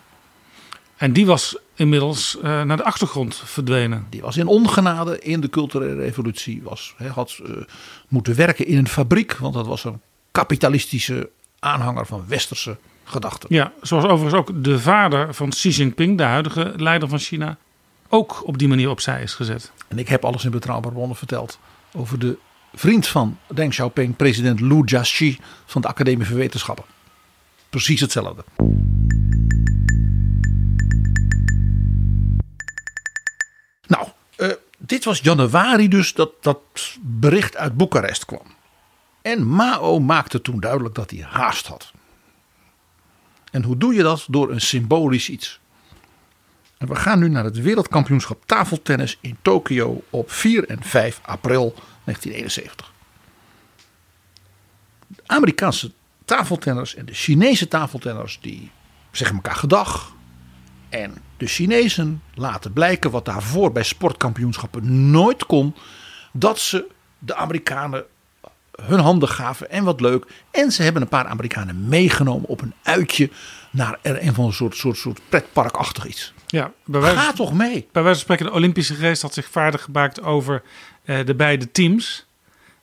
[0.96, 4.06] En die was inmiddels uh, naar de achtergrond verdwenen.
[4.10, 6.62] Die was in ongenade in de culturele revolutie.
[6.62, 7.56] Was, he, had uh,
[8.08, 9.32] moeten werken in een fabriek.
[9.32, 13.48] Want dat was een kapitalistische aanhanger van westerse gedachten.
[13.54, 17.56] Ja, zoals overigens ook de vader van Xi Jinping, de huidige leider van China,
[18.08, 19.72] ook op die manier opzij is gezet.
[19.88, 21.58] En ik heb alles in betrouwbare bronnen verteld
[21.92, 22.38] over de
[22.76, 26.84] vriend van Deng Xiaoping, president Lu Jiaxi van de Academie voor Wetenschappen.
[27.70, 28.44] Precies hetzelfde.
[33.86, 36.60] Nou, uh, dit was januari dus dat dat
[37.00, 38.54] bericht uit Boekarest kwam.
[39.22, 41.92] En Mao maakte toen duidelijk dat hij haast had.
[43.50, 44.26] En hoe doe je dat?
[44.28, 45.60] Door een symbolisch iets.
[46.78, 51.74] En we gaan nu naar het wereldkampioenschap tafeltennis in Tokio op 4 en 5 april
[52.06, 52.92] 1971.
[55.06, 55.92] De Amerikaanse
[56.24, 58.70] tafeltenners en de Chinese tafeltenners die
[59.10, 60.14] zeggen elkaar gedag.
[60.88, 65.74] En de Chinezen laten blijken wat daarvoor bij sportkampioenschappen nooit kon.
[66.32, 66.86] Dat ze
[67.18, 68.04] de Amerikanen
[68.82, 70.26] hun handen gaven en wat leuk.
[70.50, 73.30] En ze hebben een paar Amerikanen meegenomen op een uitje
[73.70, 76.34] naar een van een soort, soort, soort pretparkachtig iets.
[76.46, 77.88] Ja, bij wijze, Ga toch mee.
[77.92, 80.62] Bij wijze van spreken, de Olympische geest had zich vaardig gemaakt over
[81.06, 82.26] de beide teams.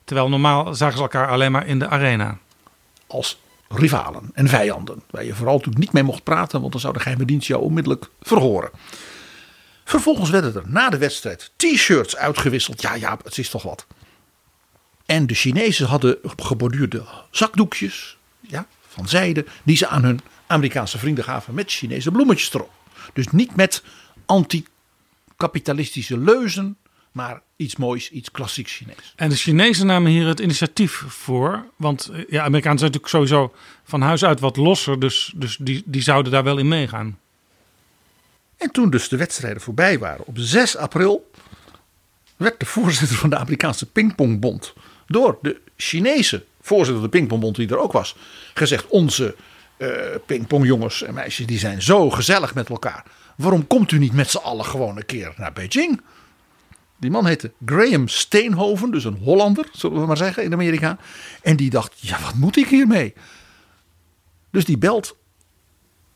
[0.03, 2.37] Terwijl normaal zagen ze elkaar alleen maar in de arena.
[3.07, 3.37] Als
[3.69, 5.03] rivalen en vijanden.
[5.09, 7.61] Waar je vooral natuurlijk niet mee mocht praten, want dan zou de geheime dienst jou
[7.61, 8.71] onmiddellijk verhoren.
[9.83, 12.81] Vervolgens werden er na de wedstrijd t-shirts uitgewisseld.
[12.81, 13.85] Ja, ja, het is toch wat.
[15.05, 21.23] En de Chinezen hadden geborduurde zakdoekjes ja, van zijde, die ze aan hun Amerikaanse vrienden
[21.23, 22.71] gaven met Chinese bloemetjes erop.
[23.13, 23.83] Dus niet met
[24.25, 26.77] anti-kapitalistische leuzen,
[27.13, 29.13] maar iets moois, iets klassiek Chinees.
[29.15, 31.65] En de Chinezen namen hier het initiatief voor.
[31.75, 34.99] Want eh, ja, Amerikanen zijn natuurlijk sowieso van huis uit wat losser.
[34.99, 37.19] Dus, dus die, die zouden daar wel in meegaan.
[38.57, 41.31] En toen dus de wedstrijden voorbij waren, op 6 april
[42.35, 44.73] werd de voorzitter van de Amerikaanse Pingpongbond
[45.07, 48.15] door de Chinese voorzitter van de Pingpongbond, die er ook was,
[48.53, 49.35] gezegd: Onze
[49.77, 49.89] uh,
[50.25, 53.03] pingpongjongens en meisjes die zijn zo gezellig met elkaar.
[53.35, 56.01] Waarom komt u niet met z'n allen gewoon een keer naar Beijing?
[57.03, 60.97] Die man heette Graham Steenhoven, dus een Hollander, zullen we maar zeggen, in Amerika.
[61.41, 63.13] En die dacht: ja, wat moet ik hiermee?
[64.49, 65.17] Dus die belt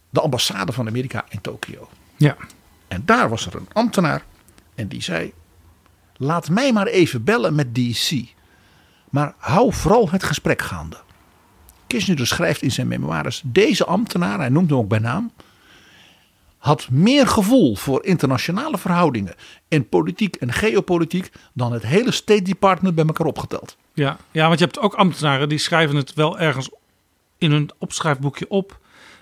[0.10, 1.90] de ambassade van Amerika in Tokio.
[2.16, 2.38] Ja.
[2.88, 4.24] En daar was er een ambtenaar
[4.76, 5.34] en die zei:
[6.18, 8.24] Laat mij maar even bellen met DC.
[9.10, 10.98] Maar hou vooral het gesprek gaande.
[11.88, 15.32] Kissinger schrijft in zijn memoires: Deze ambtenaar, hij noemt hem ook bij naam,
[16.68, 19.36] had meer gevoel voor internationale verhoudingen
[19.68, 23.78] en politiek en geopolitiek dan het hele State Department bij elkaar opgeteld.
[23.94, 26.70] Ja, ja want je hebt ook ambtenaren die schrijven het wel ergens
[27.38, 28.80] in hun opschrijfboekje op.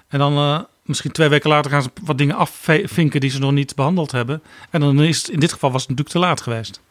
[0.07, 3.51] En dan uh, misschien twee weken later gaan ze wat dingen afvinken die ze nog
[3.51, 4.43] niet behandeld hebben.
[4.69, 6.81] En dan is het in dit geval was het natuurlijk te laat geweest.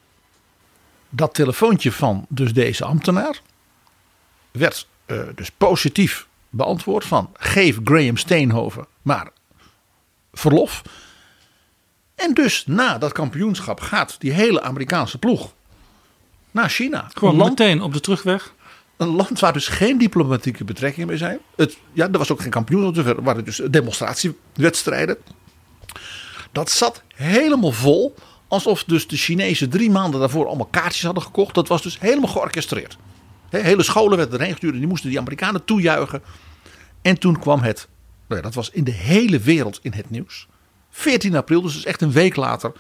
[1.09, 3.41] Dat telefoontje van dus deze ambtenaar
[4.51, 9.31] werd uh, dus positief beantwoord van geef Graham Steenhoven maar
[10.35, 10.83] verlof.
[12.15, 15.55] En dus na dat kampioenschap gaat die hele Amerikaanse ploeg
[16.51, 17.11] naar China.
[17.15, 18.55] Gewoon land, meteen op de terugweg.
[18.97, 21.39] Een land waar dus geen diplomatieke betrekkingen mee zijn.
[21.57, 25.17] Het, ja, er was ook geen kampioenschap, er waren dus demonstratiewedstrijden.
[26.53, 28.15] Dat zat helemaal vol.
[28.49, 31.55] Alsof dus de Chinezen drie maanden daarvoor allemaal kaartjes hadden gekocht.
[31.55, 32.97] Dat was dus helemaal georchestreerd.
[33.51, 36.23] hele scholen werden erheen gestuurd en die moesten die Amerikanen toejuichen.
[37.03, 37.89] En toen kwam het
[38.43, 40.47] dat was in de hele wereld in het nieuws.
[40.91, 42.73] 14 april, dus echt een week later.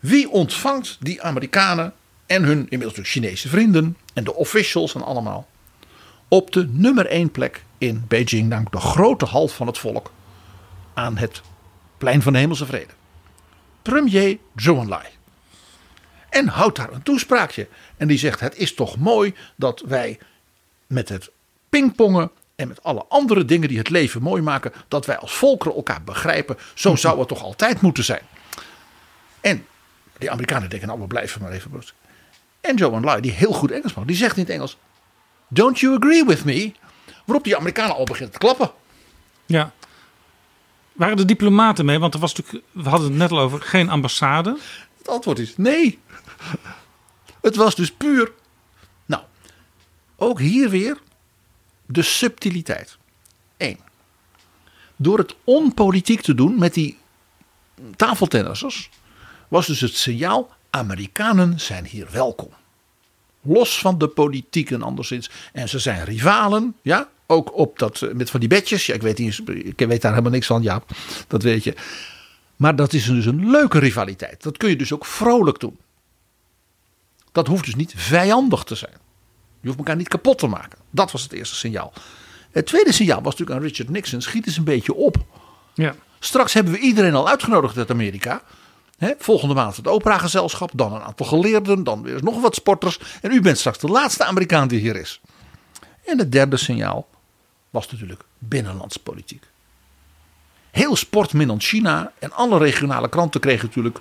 [0.00, 1.92] Wie ontvangt die Amerikanen
[2.26, 5.48] en hun inmiddels Chinese vrienden en de officials en allemaal
[6.28, 10.12] op de nummer 1 plek in Beijing, namelijk de grote hal van het volk
[10.94, 11.42] aan het
[11.98, 12.92] plein van de Hemelse Vrede.
[13.82, 15.06] Premier Zhou Enlai.
[16.28, 17.68] En houdt daar een toespraakje.
[17.96, 20.18] En die zegt: Het is toch mooi dat wij
[20.86, 21.30] met het
[21.68, 25.74] pingpongen en met alle andere dingen die het leven mooi maken, dat wij als volkeren
[25.74, 26.56] elkaar begrijpen.
[26.74, 28.22] Zo zou het toch altijd moeten zijn.
[29.40, 29.66] En
[30.18, 31.82] die Amerikanen denken, nou we blijven maar even.
[32.60, 34.76] En Joe Enlai, die heel goed Engels maakt, die zegt in het Engels:
[35.48, 36.72] Don't you agree with me?
[37.24, 38.70] Waarop die Amerikanen al beginnen te klappen.
[39.46, 39.72] Ja.
[40.92, 41.98] Waren er diplomaten mee?
[41.98, 44.58] Want er was natuurlijk, we hadden het net al over, geen ambassade.
[44.98, 45.98] Het antwoord is nee.
[47.40, 48.32] Het was dus puur.
[49.06, 49.22] Nou,
[50.16, 50.98] ook hier weer
[51.92, 52.98] de subtiliteit.
[53.56, 53.78] Eén.
[54.96, 56.98] Door het onpolitiek te doen met die
[57.96, 58.90] tafeltennissers
[59.48, 62.48] was dus het signaal: Amerikanen zijn hier welkom.
[63.42, 65.30] Los van de politiek en anderszins.
[65.52, 67.08] En ze zijn rivalen, ja.
[67.26, 68.86] Ook op dat, eh, met van die bedjes.
[68.86, 69.18] Ja, ik, weet
[69.76, 70.82] weet daar helemaal niks van, ja.
[71.26, 71.74] Dat weet je.
[72.56, 74.42] Maar dat is dus een leuke rivaliteit.
[74.42, 75.78] Dat kun je dus ook vrolijk doen.
[77.32, 78.96] Dat hoeft dus niet vijandig te zijn.
[79.60, 80.78] Je hoeft elkaar niet kapot te maken.
[80.90, 81.92] Dat was het eerste signaal.
[82.50, 85.16] Het tweede signaal was natuurlijk aan Richard Nixon: schiet eens een beetje op.
[85.74, 85.94] Ja.
[86.18, 88.42] Straks hebben we iedereen al uitgenodigd uit Amerika.
[89.18, 93.00] volgende maand het operagezelschap, dan een aantal geleerden, dan weer nog wat sporters.
[93.22, 95.20] En u bent straks de laatste Amerikaan die hier is.
[96.04, 97.08] En het derde signaal
[97.70, 99.46] was natuurlijk binnenlandspolitiek.
[100.70, 103.98] Heel sportminnend China en alle regionale kranten kregen natuurlijk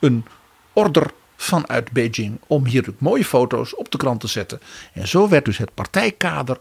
[0.00, 0.24] een
[0.72, 4.60] order vanuit Beijing om hier mooie foto's op de krant te zetten.
[4.92, 6.58] En zo werd dus het partijkader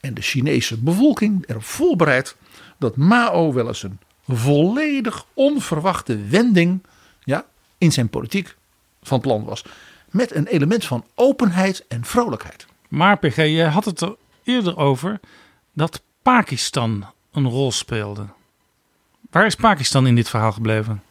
[0.00, 2.36] en de Chinese bevolking erop voorbereid
[2.78, 6.82] dat Mao wel eens een volledig onverwachte wending
[7.24, 7.44] ja,
[7.78, 8.56] in zijn politiek
[9.02, 9.64] van plan was.
[10.10, 12.66] Met een element van openheid en vrolijkheid.
[12.88, 15.20] Maar PG, je had het er eerder over
[15.72, 18.26] dat Pakistan een rol speelde.
[19.30, 21.02] Waar is Pakistan in dit verhaal gebleven?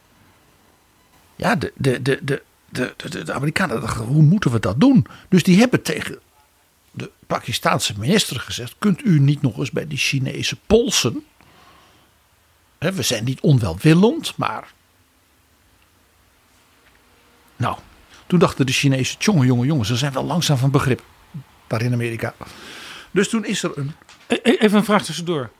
[1.36, 5.06] Ja, de, de, de, de, de, Amerikanen dachten, hoe moeten we dat doen?
[5.28, 6.18] Dus die hebben tegen
[6.90, 11.24] de Pakistaanse minister gezegd: kunt u niet nog eens bij die Chinese polsen?
[12.78, 14.72] we zijn niet onwelwillend, maar.
[17.56, 17.78] Nou,
[18.26, 21.02] toen dachten de Chinezen: jongen, jongen, jongen, ze zijn wel langzaam van begrip
[21.66, 22.34] daar in Amerika.
[23.10, 23.92] Dus toen is er een.
[24.26, 25.50] E-, e-, even een vraag tussendoor.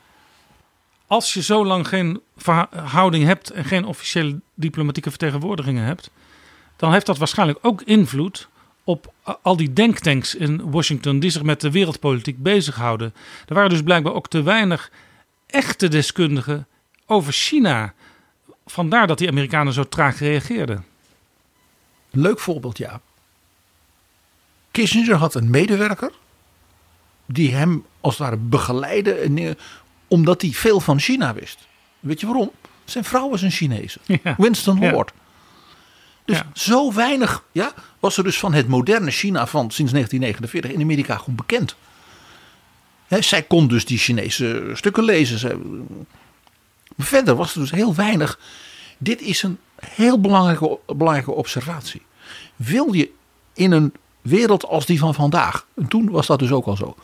[1.06, 6.10] Als je zo lang geen verhouding hebt en geen officiële diplomatieke vertegenwoordigingen hebt,
[6.78, 8.48] dan heeft dat waarschijnlijk ook invloed
[8.84, 9.12] op
[9.42, 13.14] al die denktanks in Washington die zich met de wereldpolitiek bezighouden.
[13.46, 14.90] Er waren dus blijkbaar ook te weinig
[15.46, 16.66] echte deskundigen
[17.06, 17.94] over China.
[18.66, 20.84] Vandaar dat die Amerikanen zo traag reageerden.
[22.10, 23.00] Leuk voorbeeld, ja.
[24.70, 26.12] Kissinger had een medewerker
[27.26, 29.56] die hem als het ware begeleidde
[30.08, 31.66] omdat hij veel van China wist.
[32.00, 32.50] Weet je waarom?
[32.84, 33.98] Zijn vrouw was een Chinese,
[34.36, 35.12] Winston Lord.
[36.28, 36.46] Dus Ja.
[36.54, 41.16] zo weinig ja, was er dus van het moderne China van sinds 1949 in Amerika
[41.16, 41.76] gewoon bekend.
[43.06, 45.38] Hè, zij kon dus die Chinese stukken lezen.
[45.38, 45.56] Zij-
[46.96, 48.38] maar verder was er dus heel weinig.
[48.98, 52.02] Dit is een heel belangrijke, belangrijke observatie.
[52.56, 53.10] Wil je
[53.54, 56.96] in een wereld als die van vandaag, en toen was dat dus ook al zo,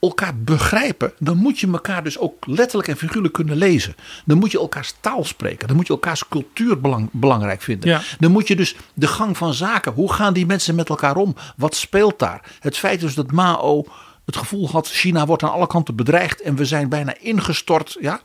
[0.00, 3.94] elkaar begrijpen, dan moet je elkaar dus ook letterlijk en figuurlijk kunnen lezen.
[4.24, 5.66] Dan moet je elkaars taal spreken.
[5.66, 7.88] Dan moet je elkaars cultuur belang- belangrijk vinden.
[7.88, 8.00] Ja.
[8.18, 9.92] Dan moet je dus de gang van zaken.
[9.92, 11.34] Hoe gaan die mensen met elkaar om?
[11.56, 12.56] Wat speelt daar?
[12.60, 13.84] Het feit dus dat Mao
[14.24, 17.96] het gevoel had: China wordt aan alle kanten bedreigd en we zijn bijna ingestort.
[18.00, 18.20] Ja,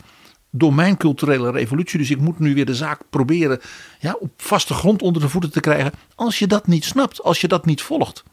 [0.49, 1.99] door mijn culturele revolutie.
[1.99, 3.61] Dus ik moet nu weer de zaak proberen
[3.99, 5.91] ja, op vaste grond onder de voeten te krijgen.
[6.15, 8.24] Als je dat niet snapt, als je dat niet volgt.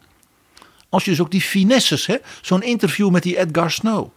[0.91, 2.09] Als je dus ook die finesses,
[2.41, 4.09] zo'n interview met die Edgar Snow.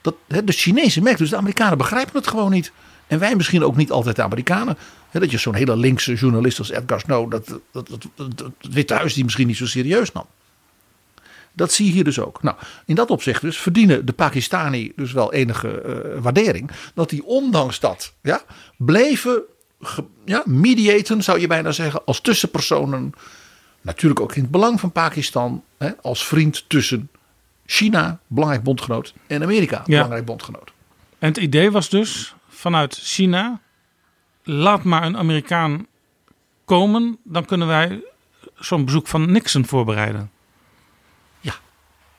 [0.00, 2.72] Dat, hè, de Chinezen merken, dus de Amerikanen begrijpen het gewoon niet.
[3.06, 4.78] En wij misschien ook niet altijd de Amerikanen.
[5.10, 9.14] Hè, dat je zo'n hele linkse journalist als Edgar Snow, dat, dat, het Witte Huis
[9.14, 10.26] die misschien niet zo serieus nam.
[11.52, 12.42] Dat zie je hier dus ook.
[12.42, 16.70] Nou, in dat opzicht dus verdienen de Pakistani dus wel enige eh, waardering.
[16.94, 18.42] Dat die ondanks dat ja,
[18.76, 19.42] bleven
[20.24, 23.12] ja, mediaten, zou je bijna zeggen, als tussenpersonen.
[23.86, 27.10] Natuurlijk ook in het belang van Pakistan, hè, als vriend tussen
[27.66, 30.72] China, belangrijk bondgenoot, en Amerika, belangrijk bondgenoot.
[31.18, 33.60] En het idee was dus vanuit China:
[34.42, 35.86] laat maar een Amerikaan
[36.64, 38.02] komen, dan kunnen wij
[38.54, 40.30] zo'n bezoek van Nixon voorbereiden.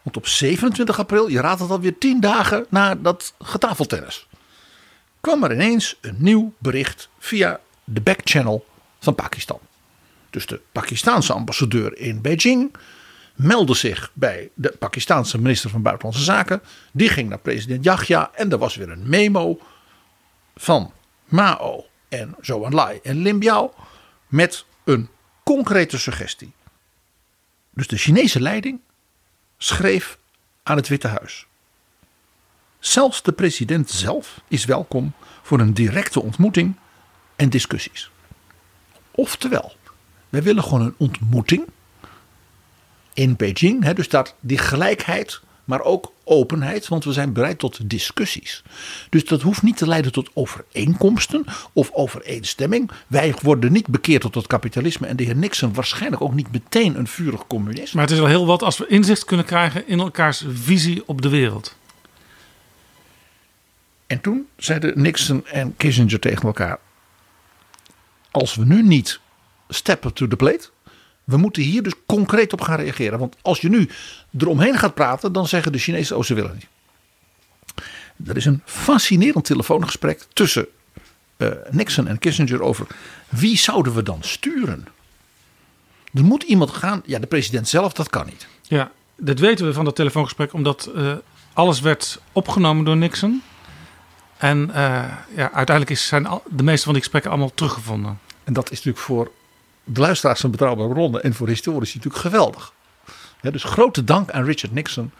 [0.08, 4.28] Want op 27 april, je raadt het alweer tien dagen na dat getafeltennis,
[5.22, 8.66] kwam er ineens een nieuw bericht via de backchannel
[9.00, 9.60] van Pakistan.
[10.30, 12.76] Dus de Pakistaanse ambassadeur in Beijing
[13.36, 16.62] meldde zich bij de Pakistaanse minister van Buitenlandse Zaken.
[16.92, 19.60] Die ging naar president Yahya en er was weer een memo
[20.56, 20.92] van
[21.26, 23.74] Mao en Zhou Enlai en Lim Biao
[24.28, 25.10] met een
[25.44, 26.54] concrete suggestie.
[27.70, 28.80] Dus de Chinese leiding
[29.58, 30.18] schreef
[30.64, 31.46] aan het Witte Huis.
[32.80, 36.76] Zelfs de president zelf is welkom voor een directe ontmoeting
[37.36, 38.12] en discussies.
[39.12, 39.76] Oftewel,
[40.30, 41.64] wij willen gewoon een ontmoeting
[43.14, 43.84] in Beijing.
[43.84, 48.64] Hè, dus dat die gelijkheid, maar ook openheid, want we zijn bereid tot discussies.
[49.10, 52.92] Dus dat hoeft niet te leiden tot overeenkomsten of overeenstemming.
[53.08, 56.98] Wij worden niet bekeerd tot het kapitalisme en de heer Nixon waarschijnlijk ook niet meteen
[56.98, 57.94] een vurig communist.
[57.94, 61.22] Maar het is wel heel wat als we inzicht kunnen krijgen in elkaars visie op
[61.22, 61.76] de wereld.
[64.08, 66.80] En toen zeiden Nixon en Kissinger tegen elkaar:
[68.32, 69.20] Als we nu niet
[69.70, 70.70] steppen to the plate,
[71.24, 73.20] we moeten hier dus concreet op gaan reageren.
[73.20, 73.90] Want als je nu
[74.38, 76.68] eromheen gaat praten, dan zeggen de Chinezen: Oh, ze willen niet.
[78.28, 80.68] Er is een fascinerend telefoongesprek tussen
[81.38, 82.88] eh, Nixon en Kissinger over
[83.30, 84.88] wie zouden we dan sturen.
[86.14, 87.02] Er moet iemand gaan.
[87.06, 88.48] Ja, de president zelf, dat kan niet.
[88.62, 91.14] Ja, dat weten we van dat telefoongesprek, omdat eh,
[91.54, 93.42] alles werd opgenomen door Nixon.
[94.38, 94.84] En eh,
[95.36, 98.20] ja, uiteindelijk is, zijn al, de meeste van die gesprekken allemaal teruggevonden.
[98.44, 99.32] En dat is natuurlijk voor
[99.88, 102.74] de luisteraars van Betrouwbare Bronnen en voor historici natuurlijk geweldig.
[103.42, 105.12] Dus grote dank aan Richard Nixon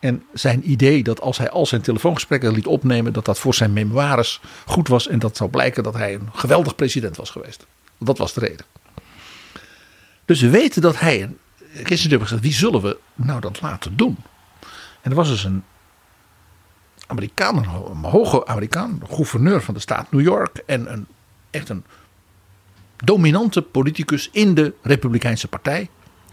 [0.00, 3.72] en zijn idee dat als hij al zijn telefoongesprekken liet opnemen, dat dat voor zijn
[3.72, 7.66] memoires goed was en dat zou blijken dat hij een geweldig president was geweest.
[7.98, 8.66] Dat was de reden.
[10.24, 13.96] Dus we weten dat hij en Kissinger hebben gezegd, wie zullen we nou dat laten
[13.96, 14.16] doen?
[15.00, 15.64] En er was dus een
[17.06, 21.06] Amerikaan, een hoge Amerikaan, gouverneur van de staat New York en een,
[21.50, 21.84] echt een
[23.04, 25.88] dominante politicus in de Republikeinse Partij.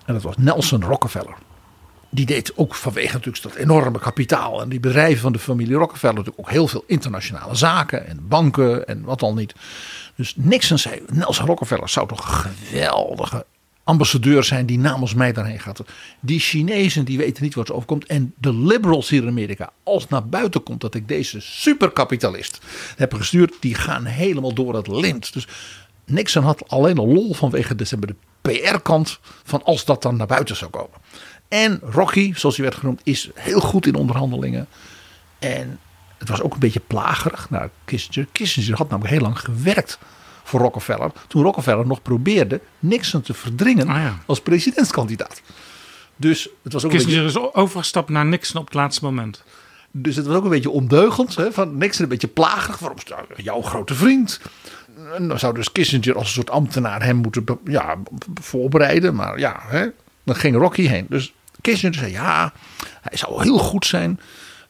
[0.05, 1.35] En dat was Nelson Rockefeller.
[2.09, 6.15] Die deed ook vanwege natuurlijk dat enorme kapitaal en die bedrijven van de familie Rockefeller
[6.15, 9.55] natuurlijk ook heel veel internationale zaken en banken en wat al niet.
[10.15, 13.45] Dus Nixon zei, Nelson Rockefeller zou toch een geweldige
[13.85, 15.83] ambassadeur zijn die namens mij daarheen gaat.
[16.19, 18.05] Die Chinezen die weten niet wat ze overkomt.
[18.05, 22.59] En de liberals hier in Amerika, als naar buiten komt dat ik deze superkapitalist
[22.95, 25.33] heb gestuurd, die gaan helemaal door het lint.
[25.33, 25.47] Dus
[26.05, 30.55] Nixon had alleen al lol vanwege de, de PR-kant van als dat dan naar buiten
[30.55, 30.97] zou komen.
[31.47, 34.67] En Rocky, zoals hij werd genoemd, is heel goed in onderhandelingen.
[35.39, 35.79] En
[36.17, 38.27] het was ook een beetje plagerig naar Kissinger.
[38.31, 39.99] Kissinger had namelijk heel lang gewerkt
[40.43, 41.11] voor Rockefeller.
[41.27, 44.19] Toen Rockefeller nog probeerde Nixon te verdringen Ah, ja.
[44.25, 45.41] als presidentskandidaat.
[46.15, 49.43] Dus het was ook een beetje, Kissinger is overgestapt naar Nixon op het laatste moment.
[49.91, 51.35] dus het was ook een beetje ondeugend.
[51.35, 52.79] Hè, van Nixon een beetje plagerig.
[52.79, 54.39] Waarom nou jouw grote vriend?
[55.15, 57.97] En dan zou dus Kissinger als een soort ambtenaar hem moeten ja,
[58.41, 59.15] voorbereiden.
[59.15, 59.87] Maar ja, hè,
[60.23, 61.05] dan ging Rocky heen.
[61.09, 62.53] Dus Kissinger zei ja,
[63.01, 64.19] hij zou wel heel goed zijn.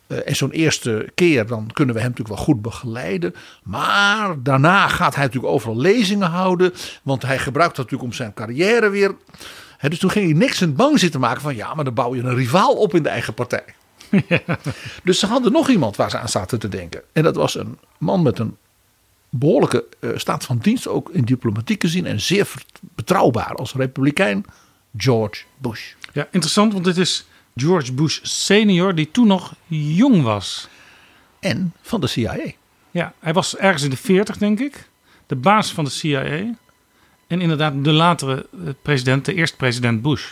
[0.07, 3.35] Eh, en zo'n eerste keer, dan kunnen we hem natuurlijk wel goed begeleiden.
[3.63, 6.73] Maar daarna gaat hij natuurlijk overal lezingen houden.
[7.03, 9.15] Want hij gebruikt dat natuurlijk om zijn carrière weer.
[9.77, 12.15] Hè, dus toen ging hij niks en bang zitten maken van ja, maar dan bouw
[12.15, 13.63] je een rivaal op in de eigen partij.
[15.03, 17.01] Dus ze hadden nog iemand waar ze aan zaten te denken.
[17.13, 18.57] En dat was een man met een
[19.39, 22.05] behoorlijke eh, staat van dienst, ook in diplomatieke zin.
[22.05, 22.51] En zeer
[22.95, 24.45] betrouwbaar als republikein,
[24.97, 25.93] George Bush.
[26.13, 27.25] Ja, interessant, want dit is
[27.55, 30.67] George Bush senior, die toen nog jong was.
[31.39, 32.37] En van de CIA.
[32.91, 34.89] Ja, hij was ergens in de 40, denk ik.
[35.25, 36.55] De baas van de CIA.
[37.27, 40.31] En inderdaad de latere eh, president, de eerste president Bush.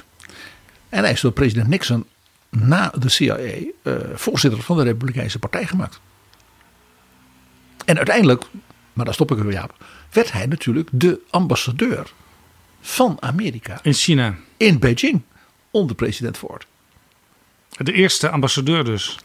[0.90, 2.06] En hij is door president Nixon
[2.50, 6.00] na de CIA eh, voorzitter van de Republikeinse Partij gemaakt.
[7.86, 8.44] En uiteindelijk,
[8.94, 12.14] maar daar stop ik weer Jaap, werd hij natuurlijk de ambassadeur
[12.82, 14.36] van Amerika In China.
[14.58, 15.22] in Beijing
[15.72, 16.68] onder president Ford.
[17.70, 19.20] De eerste ambassadeur dus.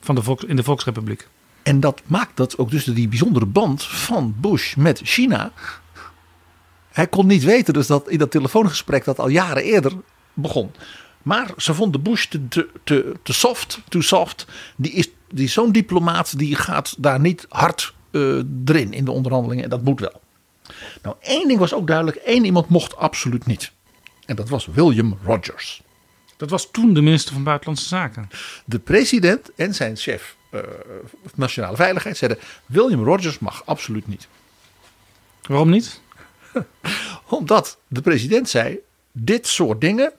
[0.00, 1.28] Van de volks, in de Volksrepubliek.
[1.62, 5.52] En dat maakt dat ook dus die bijzondere band van Bush met China.
[6.88, 9.92] Hij kon niet weten dus dat in dat telefoongesprek dat al jaren eerder
[10.34, 10.70] begon.
[11.22, 14.46] Maar ze vonden Bush te, te, te, te soft, too soft.
[14.76, 19.64] Die is, die zo'n diplomaat, die gaat daar niet hard eh, erin in de onderhandelingen.
[19.64, 20.20] En dat moet wel.
[21.02, 22.16] Nou, één ding was ook duidelijk.
[22.16, 23.72] één iemand mocht absoluut niet.
[24.26, 25.82] En dat was William Rogers.
[26.36, 28.28] Dat was toen de minister van Buitenlandse Zaken.
[28.64, 30.60] De president en zijn chef eh,
[31.34, 32.38] nationale veiligheid zeiden...
[32.66, 34.28] William Rogers mag absoluut niet.
[35.42, 36.00] Waarom niet?
[37.28, 38.78] Omdat de president zei:
[39.12, 40.12] dit soort dingen,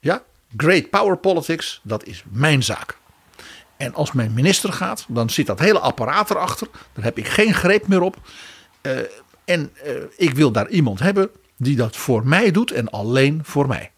[0.00, 0.22] ja,
[0.56, 2.98] great power politics, dat is mijn zaak.
[3.78, 6.68] En als mijn minister gaat, dan zit dat hele apparaat erachter.
[6.92, 8.16] Daar heb ik geen greep meer op.
[8.80, 8.98] Eh,
[9.44, 13.66] en eh, ik wil daar iemand hebben die dat voor mij doet en alleen voor
[13.66, 13.90] mij.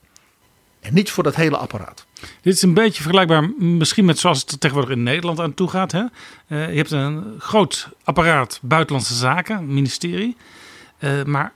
[0.81, 2.07] En niet voor dat hele apparaat.
[2.41, 5.93] Dit is een beetje vergelijkbaar misschien met zoals het tegenwoordig in Nederland aan toe gaat.
[5.93, 6.05] Hè?
[6.47, 10.37] Eh, je hebt een groot apparaat buitenlandse zaken, ministerie.
[11.26, 11.53] Maar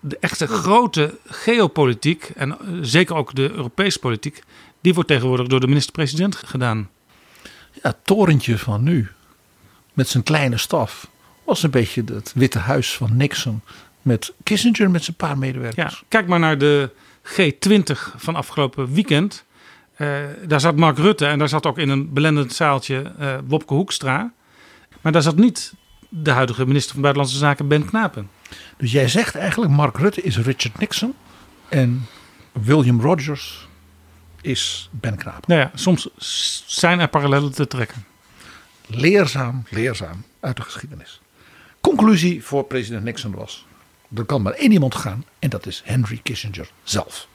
[0.00, 4.42] de echte grote geopolitiek en zeker ook de Europese politiek,
[4.80, 6.88] die wordt tegenwoordig door de minister-president gedaan.
[7.82, 9.08] Ja, het torentje van nu,
[9.92, 11.08] met zijn kleine staf,
[11.44, 13.60] was een beetje het Witte Huis van Nixon.
[14.02, 16.02] Met Kissinger met zijn paar Ja, medewerkers.
[16.08, 16.90] kijk maar naar de
[17.22, 19.44] G20 van afgelopen weekend.
[19.94, 20.16] Eh,
[20.46, 24.32] daar zat Mark Rutte en daar zat ook in een belendend zaaltje eh, Wopke Hoekstra.
[25.00, 25.72] Maar daar zat niet
[26.08, 28.30] de huidige minister van Buitenlandse Zaken Ben Knapen.
[28.76, 31.14] Dus jij zegt eigenlijk, Mark Rutte is Richard Nixon
[31.68, 32.06] en
[32.52, 33.67] William Rogers
[34.40, 35.42] is Ben Knapen.
[35.46, 36.08] Nou ja, soms
[36.66, 38.04] zijn er parallellen te trekken.
[38.86, 41.20] Leerzaam, leerzaam uit de geschiedenis.
[41.80, 43.66] Conclusie voor president Nixon was,
[44.16, 47.26] er kan maar één iemand gaan en dat is Henry Kissinger zelf.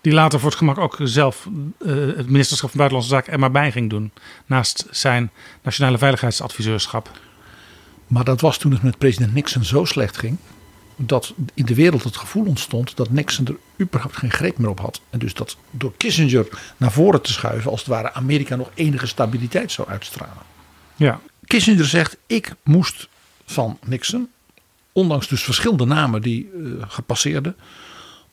[0.00, 3.50] Die later voor het gemak ook zelf eh, het ministerschap van Buitenlandse Zaken er maar
[3.50, 4.12] bij ging doen.
[4.46, 5.30] Naast zijn
[5.62, 7.10] nationale veiligheidsadviseurschap.
[8.06, 10.36] Maar dat was toen het met president Nixon zo slecht ging.
[10.96, 14.80] Dat in de wereld het gevoel ontstond dat Nixon er überhaupt geen greep meer op
[14.80, 15.00] had.
[15.10, 19.06] En dus dat door Kissinger naar voren te schuiven, als het ware Amerika nog enige
[19.06, 20.42] stabiliteit zou uitstralen.
[20.96, 23.08] Ja, Kissinger zegt: Ik moest
[23.44, 24.28] van Nixon,
[24.92, 27.56] ondanks dus verschillende namen die eh, gepasseerden,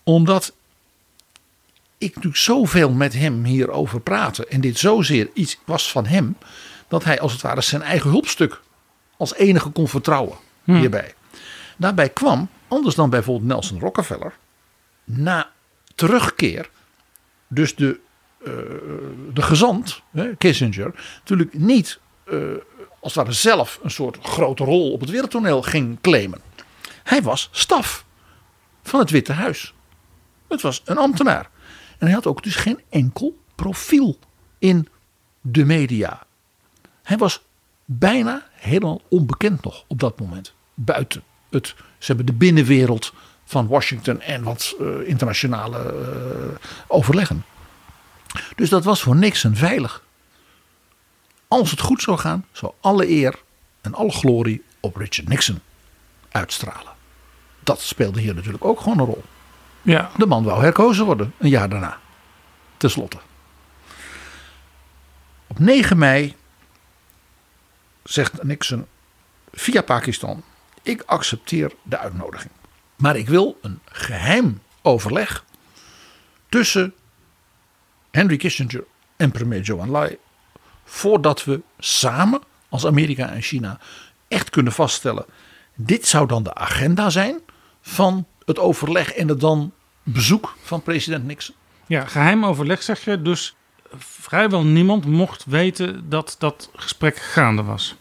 [0.04, 0.54] omdat
[1.98, 6.38] ik natuurlijk zoveel met hem hierover praatte en dit zozeer iets was van hem,
[6.88, 8.62] dat hij als het ware zijn eigen hulpstuk
[9.18, 11.14] als enige kon vertrouwen hierbij.
[11.78, 14.34] Daarbij kwam, anders dan bijvoorbeeld Nelson Rockefeller,
[15.04, 15.52] na
[15.96, 16.70] terugkeer,
[17.48, 18.00] dus de,
[18.44, 18.52] eh,
[19.34, 20.02] de gezant,
[20.38, 22.38] Kissinger, natuurlijk niet eh,
[23.00, 26.42] als het ware zelf een soort grote rol op het wereldtoneel ging claimen.
[27.04, 28.06] Hij was staf
[28.84, 29.74] van het Witte Huis.
[30.48, 31.50] Het was een ambtenaar.
[31.98, 34.18] En hij had ook dus geen enkel profiel
[34.60, 34.88] in
[35.42, 36.26] de media.
[37.04, 37.42] Hij was
[37.86, 40.54] bijna helemaal onbekend nog op dat moment.
[40.74, 41.24] Buiten
[41.54, 43.14] het, ze hebben de binnenwereld
[43.46, 47.46] van Washington en wat eh, internationale eh, overleggen.
[48.56, 50.04] Dus dat was voor Nixon veilig.
[51.48, 53.40] Als het goed zou gaan, zou alle eer
[53.82, 55.60] en alle glorie op Richard Nixon
[56.32, 56.92] uitstralen.
[57.60, 59.24] Dat speelde hier natuurlijk ook gewoon een rol.
[59.82, 60.12] ja.
[60.18, 62.00] De man wou herkozen worden, een jaar daarna.
[62.78, 63.18] Ten slotte.
[65.48, 66.36] Op 9 mei
[68.04, 68.86] zegt Nixon
[69.52, 70.44] via Pakistan:
[70.84, 72.52] Ik accepteer de uitnodiging.
[72.96, 75.46] Maar ik wil een geheim overleg
[76.50, 76.94] tussen
[78.12, 78.84] Henry Kissinger
[79.16, 80.18] en premier Zhou Enlai.
[80.84, 83.80] Voordat we samen als Amerika en China
[84.28, 85.26] echt kunnen vaststellen.
[85.76, 87.40] Dit zou dan de agenda zijn
[87.82, 89.74] van het overleg en het dan
[90.04, 91.56] bezoek van president Nixon.
[91.88, 93.22] Ja, geheim overleg zeg je.
[93.22, 93.56] Dus
[93.98, 97.96] vrijwel niemand mocht weten dat dat gesprek gaande was.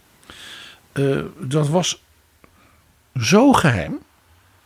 [0.92, 2.01] Uh, dat was
[3.20, 3.98] zo geheim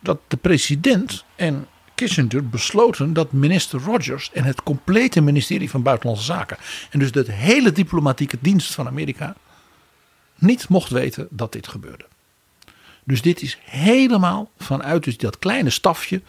[0.00, 6.24] dat de president en Kissinger besloten dat minister Rogers en het complete ministerie van Buitenlandse
[6.24, 6.56] Zaken
[6.90, 9.36] en dus de hele diplomatieke dienst van Amerika
[10.34, 12.04] niet mocht weten dat dit gebeurde.
[13.04, 16.22] Dus dit is helemaal vanuit dus dat kleine stafje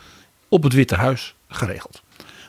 [0.47, 2.03] op het Witte Huis geregeld.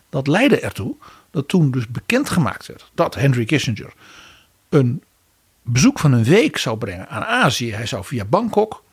[0.09, 0.97] Dat leidde ertoe
[1.31, 3.93] dat toen dus bekendgemaakt werd dat Henry Kissinger
[4.69, 5.03] een
[5.63, 7.73] bezoek van een week zou brengen aan Azië.
[7.73, 8.85] Hij zou via Bangkok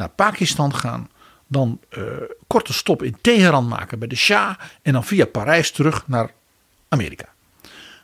[0.00, 1.08] naar Pakistan gaan.
[1.46, 2.04] Dan uh,
[2.46, 4.54] korte stop in Teheran maken bij de Shah.
[4.82, 6.30] En dan via Parijs terug naar
[6.88, 7.28] Amerika.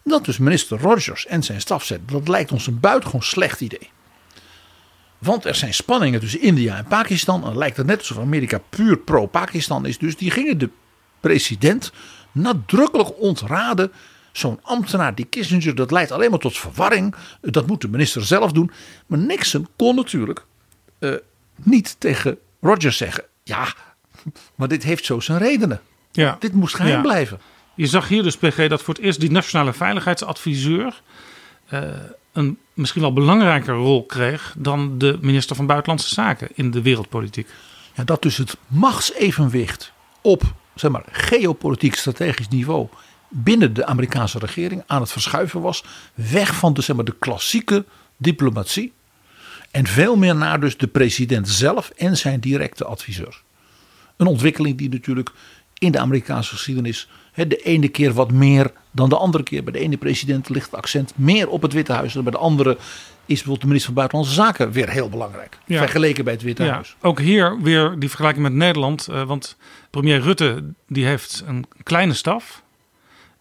[0.05, 2.09] Dat dus minister Rogers en zijn staf zeiden.
[2.09, 3.91] Dat lijkt ons een buitengewoon slecht idee.
[5.19, 7.45] Want er zijn spanningen tussen India en Pakistan.
[7.45, 9.99] En lijkt het net alsof Amerika puur pro-Pakistan is.
[9.99, 10.71] Dus die gingen de
[11.21, 11.93] president
[12.33, 13.93] nadrukkelijk ontraden.
[14.33, 17.15] Zo'n ambtenaar die Kissinger, dat leidt alleen maar tot verwarring.
[17.41, 18.71] Dat moet de minister zelf doen.
[19.07, 20.45] Maar Nixon kon natuurlijk
[20.99, 21.15] uh,
[21.63, 23.75] niet tegen Rogers zeggen: Ja,
[24.55, 25.81] maar dit heeft zo zijn redenen.
[26.13, 26.37] Ja.
[26.41, 27.01] Dit moest geheim ja.
[27.01, 27.41] blijven.
[27.75, 31.03] Je zag hier dus, PG, dat voor het eerst die nationale veiligheidsadviseur.
[31.73, 31.81] Uh,
[32.33, 37.49] een misschien wel belangrijker rol kreeg dan de minister van Buitenlandse Zaken in de wereldpolitiek.
[37.95, 40.43] Ja, dat dus het machtsevenwicht op
[40.75, 42.89] zeg maar, geopolitiek strategisch niveau
[43.29, 45.85] binnen de Amerikaanse regering aan het verschuiven was.
[46.15, 47.85] Weg van de, zeg maar, de klassieke
[48.17, 48.93] diplomatie.
[49.77, 53.43] En veel meer naar dus de president zelf en zijn directe adviseur.
[54.17, 55.31] Een ontwikkeling die natuurlijk
[55.79, 59.65] in de Amerikaanse geschiedenis de ene keer wat meer dan de andere keer.
[59.65, 62.15] Bij de ene president ligt het accent meer op het Witte Huis.
[62.15, 62.79] En bij de andere is
[63.27, 65.59] bijvoorbeeld de minister van Buitenlandse Zaken weer heel belangrijk.
[65.67, 66.73] Vergeleken bij het Witte ja.
[66.73, 66.97] Huis.
[67.01, 69.09] Ook hier weer die vergelijking met Nederland.
[69.11, 69.57] Uh, want
[69.91, 72.63] premier Rutte die heeft een kleine staf.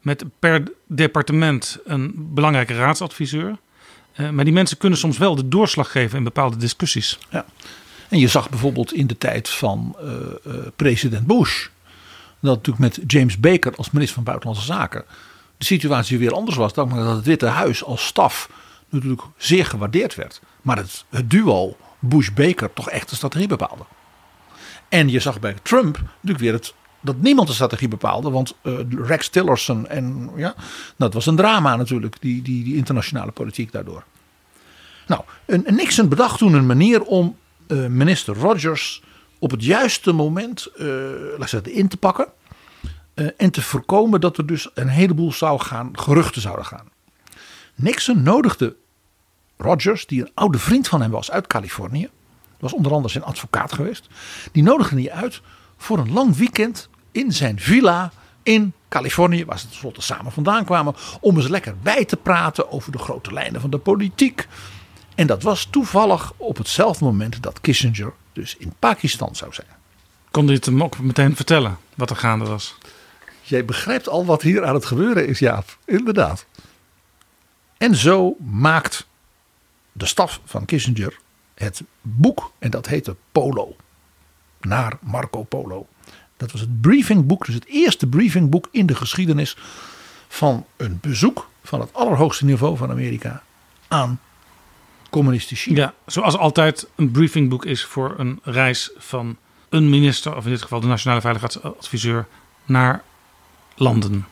[0.02, 3.58] Met per departement een belangrijke raadsadviseur.
[4.18, 7.20] Uh, maar die mensen kunnen soms wel de doorslag geven in bepaalde discussies.
[7.30, 7.46] Ja.
[8.10, 11.68] En je zag bijvoorbeeld in de tijd van uh, president Bush
[12.40, 15.06] dat natuurlijk met James Baker als minister van Buitenlandse Zaken
[15.58, 16.74] de situatie weer anders was.
[16.74, 18.50] Dat het Witte Huis als staf
[18.90, 20.42] natuurlijk zeer gewaardeerd werd.
[20.62, 23.84] Maar het, het duo Bush-Baker toch echt de strategie bepaalde.
[24.90, 26.74] En je zag bij Trump natuurlijk weer het,
[27.06, 28.30] dat niemand de strategie bepaalde.
[28.30, 30.56] Want uh, Rex Tillerson en ja,
[30.96, 34.04] dat was een drama natuurlijk, die, die, die internationale politiek daardoor.
[35.08, 35.22] Nou,
[35.66, 37.38] Nixon bedacht toen een manier om
[37.68, 39.04] uh, minister Rogers
[39.40, 40.88] op het juiste moment uh,
[41.40, 42.28] zeggen, in te pakken.
[43.38, 46.88] En te voorkomen dat er dus een heleboel zou gaan, geruchten zouden gaan.
[47.76, 48.76] Nixon nodigde
[49.58, 52.10] Rogers, die een oude vriend van hem was uit Californië.
[52.60, 54.08] Was onder andere zijn advocaat geweest.
[54.52, 55.42] Die nodigde hij uit
[55.78, 58.12] voor een lang weekend in zijn villa
[58.44, 62.92] in Californië, waar ze tenslotte samen vandaan kwamen, om eens lekker bij te praten over
[62.92, 64.48] de grote lijnen van de politiek.
[65.16, 69.68] En dat was toevallig op hetzelfde moment dat Kissinger dus in Pakistan zou zijn.
[70.32, 72.76] Kon dit hem ook meteen vertellen wat er gaande was?
[73.42, 75.78] Jij begrijpt al wat hier aan het gebeuren is, Jaap.
[75.86, 76.46] Inderdaad.
[77.78, 79.08] En zo maakt
[79.92, 81.20] de staf van Kissinger
[81.54, 82.52] het boek.
[82.60, 83.76] En dat heette Polo.
[84.62, 85.88] Naar Marco Polo.
[86.38, 87.46] Dat was het briefingboek.
[87.46, 89.58] Dus het eerste briefingboek in de geschiedenis
[90.28, 93.44] van een bezoek van het allerhoogste niveau van Amerika
[93.88, 94.20] aan
[95.10, 95.82] communistisch China.
[95.82, 99.38] Ja, zoals altijd een briefingboek is voor een reis van
[99.70, 102.28] een minister, of in dit geval de nationale veiligheidsadviseur,
[102.66, 103.04] naar
[103.76, 104.26] landen.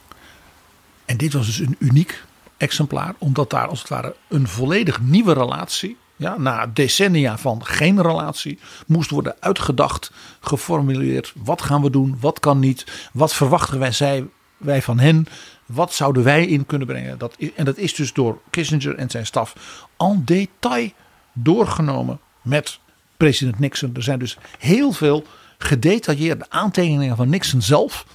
[1.06, 2.24] En dit was dus een uniek
[2.58, 5.98] exemplaar, omdat daar als het ware een volledig nieuwe relatie,
[6.38, 11.34] na decennia van geen relatie, moest worden uitgedacht, geformuleerd.
[11.36, 12.18] Wat gaan we doen?
[12.20, 13.10] Wat kan niet?
[13.14, 14.26] Wat verwachten wij, zij,
[14.58, 15.28] wij van hen?
[15.66, 17.18] Wat zouden wij in kunnen brengen?
[17.18, 19.56] Dat en dat is dus door Kissinger en zijn staf
[19.98, 20.92] en detail
[21.34, 22.80] doorgenomen met
[23.18, 23.96] president Nixon.
[23.96, 25.24] Er zijn dus heel veel
[25.58, 28.06] gedetailleerde aantekeningen van Nixon zelf.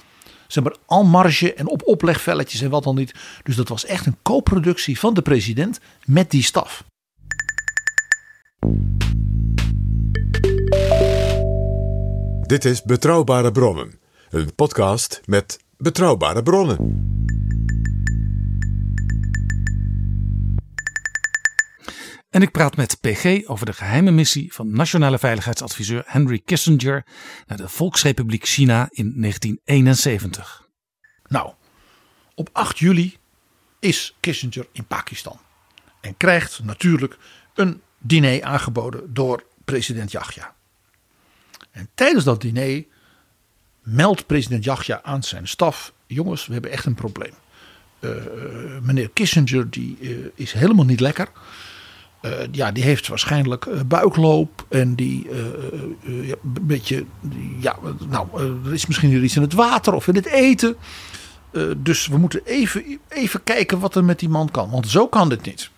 [0.47, 3.13] Zeg maar al marge en op oplegvelletjes en wat dan niet.
[3.43, 6.83] Dus dat was echt een co-productie van de president met die staf.
[12.41, 13.99] Dit is Betrouwbare Bronnen,
[14.29, 17.07] een podcast met betrouwbare bronnen.
[22.29, 27.05] En ik praat met PG over de geheime missie van Nationale Veiligheidsadviseur Henry Kissinger
[27.47, 30.67] naar de Volksrepubliek China in 1971.
[31.27, 31.53] Nou,
[32.35, 33.17] op 8 juli
[33.79, 35.39] is Kissinger in Pakistan
[36.01, 37.17] en krijgt natuurlijk
[37.53, 40.53] een diner aangeboden door president Yahya.
[41.71, 42.83] En tijdens dat diner
[43.83, 47.33] meldt president Yahya aan zijn staf: jongens, we hebben echt een probleem.
[47.99, 48.09] eh,
[48.81, 51.27] meneer Kissinger die eh, is helemaal niet lekker.
[52.21, 57.05] Eh, ja, die heeft waarschijnlijk eh, buikloop en die eh, eh, ja, een beetje,
[57.59, 57.77] ja,
[58.09, 60.75] nou, eh, er is misschien iets in het water of in het eten.
[61.51, 65.07] Eh, dus we moeten even, even kijken wat er met die man kan, want zo
[65.07, 65.69] kan dit niet.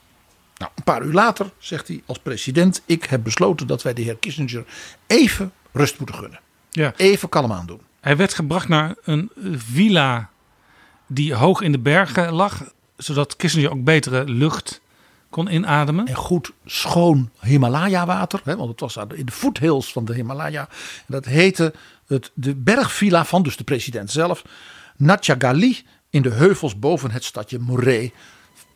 [0.61, 4.01] Nou, een paar uur later zegt hij als president: Ik heb besloten dat wij de
[4.01, 4.65] heer Kissinger
[5.07, 6.39] even rust moeten gunnen.
[6.69, 6.93] Ja.
[6.95, 7.81] Even kalm aan doen.
[7.99, 10.29] Hij werd gebracht naar een villa
[11.07, 12.63] die hoog in de bergen lag,
[12.97, 14.81] zodat Kissinger ook betere lucht
[15.29, 16.07] kon inademen.
[16.07, 18.41] En goed schoon Himalaya water.
[18.43, 20.69] Hè, want het was in de foothills van de Himalaya.
[21.07, 21.73] Dat heette
[22.07, 24.43] het, de bergvilla van dus de president zelf.
[24.97, 28.13] Natchagali in de heuvels boven het stadje Moree.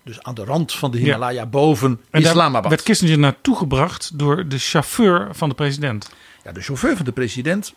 [0.06, 2.70] Dus aan de rand van de Himalaya boven En daar Islamabad.
[2.70, 6.10] werd Kissinger naartoe gebracht door de chauffeur van de president.
[6.44, 7.74] Ja, de chauffeur van de president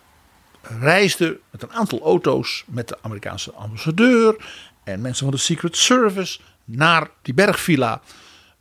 [0.81, 4.37] reisde met een aantal auto's met de Amerikaanse ambassadeur
[4.85, 8.01] en mensen van de Secret Service naar die bergvilla.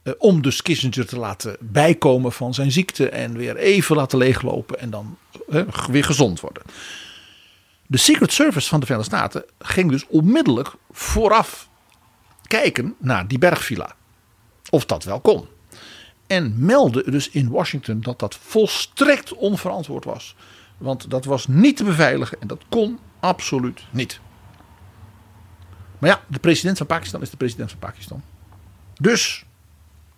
[0.03, 4.79] eh, om dus Kissinger te laten bijkomen van zijn ziekte en weer even laten leeglopen
[4.79, 5.17] en dan
[5.49, 6.63] eh, weer gezond worden.
[7.87, 11.67] De Secret Service van de Verenigde Staten ging dus onmiddellijk vooraf
[12.47, 13.95] kijken naar die bergvilla.
[14.69, 15.47] Of dat wel kon.
[16.27, 20.35] En meldde dus in Washington dat dat volstrekt onverantwoord was.
[20.77, 24.19] Want dat was niet te beveiligen en dat kon absoluut niet.
[25.97, 28.23] Maar ja, de president van Pakistan is de president van Pakistan.
[28.99, 29.45] Dus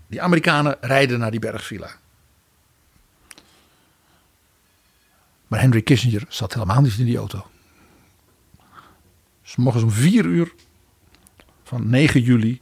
[0.08, 1.90] die Amerikanen rijden naar die bergvilla.
[5.48, 7.48] Maar Henry Kissinger zat helemaal niet in die auto.
[9.42, 10.54] Dus morgens om vier uur
[11.70, 12.62] van 9 juli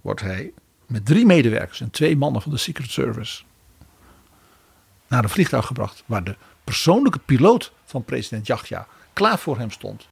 [0.00, 0.52] wordt hij
[0.86, 3.42] met drie medewerkers en twee mannen van de Secret Service
[5.08, 10.06] naar een vliegtuig gebracht waar de persoonlijke piloot van president Yahya klaar voor hem stond.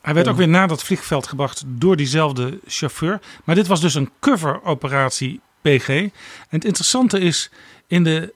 [0.00, 3.20] Hij werd Om- ook weer naar dat vliegveld gebracht door diezelfde chauffeur.
[3.44, 5.88] Maar dit was dus een cover-operatie PG.
[5.88, 6.10] En
[6.48, 7.50] het interessante is,
[7.86, 8.34] in de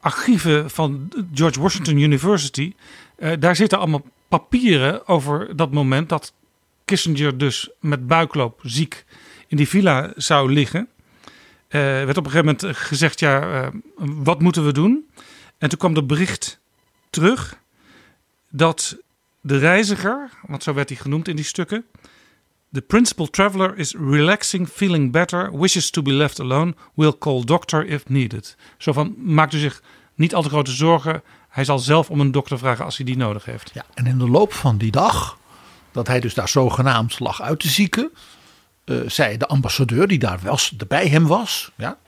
[0.00, 2.74] archieven van George Washington University...
[3.16, 6.32] eh, daar zitten allemaal papieren over dat moment dat
[6.94, 9.04] Kissinger dus met buikloop ziek
[9.46, 10.88] in die villa zou liggen.
[11.68, 15.10] Eh werd op een gegeven moment gezegd, ja, eh, wat moeten we doen?
[15.58, 16.60] En toen kwam er bericht
[17.10, 17.58] terug
[18.50, 18.96] dat
[19.40, 21.84] de reiziger, want zo werd hij genoemd in die stukken.
[22.72, 27.86] The principal traveler is relaxing, feeling better, wishes to be left alone, will call doctor
[27.86, 28.56] if needed.
[28.78, 29.82] Zo van, maakt u zich
[30.14, 31.22] niet al te grote zorgen.
[31.48, 33.70] Hij zal zelf om een dokter vragen als hij die nodig heeft.
[33.74, 35.38] Ja, en in de loop van die dag,
[35.94, 38.10] dat hij dus daar zogenaamd lag uit te zieken,
[38.84, 41.98] eh, zei de ambassadeur die daar wel bij hem was, ja,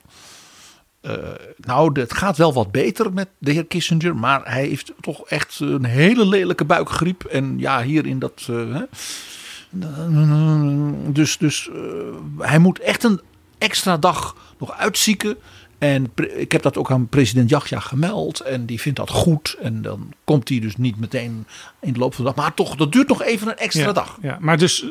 [1.01, 1.15] eh,
[1.57, 5.61] nou, het gaat wel wat beter met de heer Kissinger, maar hij heeft toch echt
[5.61, 7.25] een hele lelijke buikgriep.
[7.25, 8.47] En ja, hier in dat.
[8.51, 8.83] eh,
[11.13, 11.71] dus dus
[12.39, 13.21] hij moet echt een
[13.59, 15.37] extra dag nog uitzieken.
[15.79, 18.41] En ik heb dat ook aan president Yahya gemeld.
[18.41, 19.57] En die vindt dat goed.
[19.61, 21.47] En dan komt hij dus niet meteen
[21.81, 22.45] in de loop van de dag.
[22.45, 24.19] Maar toch, dat duurt nog even een extra ja, dag.
[24.23, 24.85] Ja, maar dus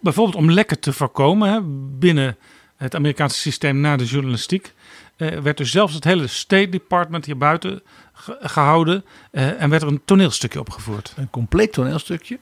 [0.00, 1.60] bijvoorbeeld om lekken te voorkomen hè,
[1.98, 2.36] binnen
[2.76, 4.74] het Amerikaanse systeem na de journalistiek.
[5.16, 7.82] eh, werd dus zelfs het hele State Department hier buiten
[8.12, 9.04] ge- gehouden.
[9.30, 11.12] eh, en werd er een toneelstukje opgevoerd.
[11.16, 12.38] Een compleet toneelstukje.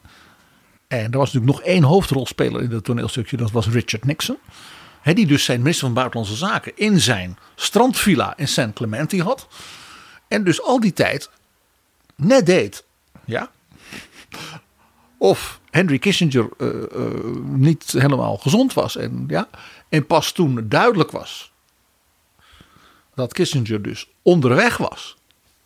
[0.88, 3.36] En er was natuurlijk nog één hoofdrolspeler in dat toneelstukje.
[3.36, 4.36] Dat was Richard Nixon.
[5.02, 9.48] Die dus zijn minister van Buitenlandse Zaken in zijn strandvilla in San Clemente had.
[10.28, 11.30] En dus al die tijd
[12.16, 12.84] net deed.
[13.24, 13.50] Ja.
[15.18, 18.96] Of Henry Kissinger eh, eh, niet helemaal gezond was.
[18.96, 19.48] En, ja,
[19.88, 21.52] en pas toen duidelijk was
[23.14, 25.16] dat Kissinger dus onderweg was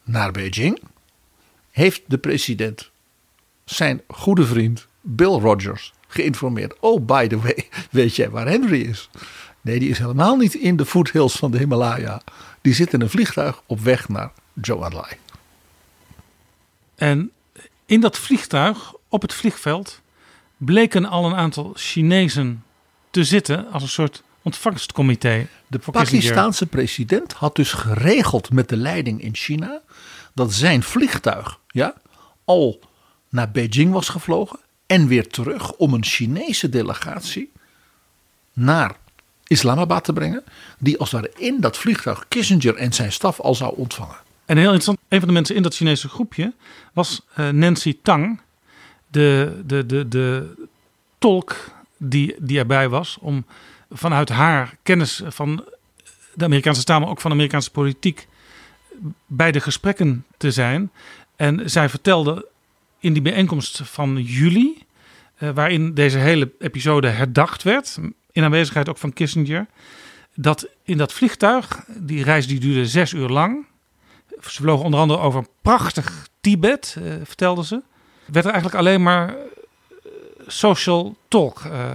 [0.02, 0.82] naar Beijing.
[1.70, 2.90] Heeft de president
[3.64, 6.74] zijn goede vriend Bill Rogers geïnformeerd.
[6.80, 9.10] Oh, by the way, weet jij waar Henry is?
[9.60, 12.22] Nee, die is helemaal niet in de foothills van de Himalaya.
[12.60, 15.12] Die zit in een vliegtuig op weg naar Enlai.
[16.94, 17.30] En
[17.86, 20.00] in dat vliegtuig, op het vliegveld,
[20.56, 22.64] bleken al een aantal Chinezen
[23.10, 25.46] te zitten als een soort ontvangstcomité.
[25.66, 25.78] De.
[25.78, 29.80] Pakistaanse president had dus geregeld met de leiding in China
[30.34, 31.94] dat zijn vliegtuig ja,
[32.44, 32.80] al
[33.28, 37.52] naar Beijing was gevlogen en weer terug om een Chinese delegatie
[38.52, 38.96] naar
[39.46, 40.44] Islamabad te brengen,
[40.78, 44.16] die als ware in dat vliegtuig Kissinger en zijn staf al zou ontvangen.
[44.44, 46.52] En heel interessant, een van de mensen in dat Chinese groepje
[46.92, 48.40] was eh, Nancy Tang,
[49.06, 50.54] de, de, de, de
[51.18, 51.56] tolk
[51.96, 53.44] die, die erbij was, om
[53.90, 55.64] vanuit haar kennis van
[56.34, 58.26] de Amerikaanse taal, maar ook van Amerikaanse politiek,
[59.26, 60.90] bij de gesprekken te zijn.
[61.36, 62.46] En zij vertelde
[63.04, 64.82] in die bijeenkomst van juli,
[65.34, 67.98] eh, waarin deze hele episode herdacht werd,
[68.32, 69.66] in aanwezigheid ook van Kissinger,
[70.34, 73.66] dat in dat vliegtuig, die reis die duurde zes uur lang.
[74.28, 77.82] Ze vlogen onder andere over prachtig Tibet, uh, vertelden ze.
[78.24, 79.34] Werd er eigenlijk alleen maar eh,
[80.46, 81.94] social talk uh,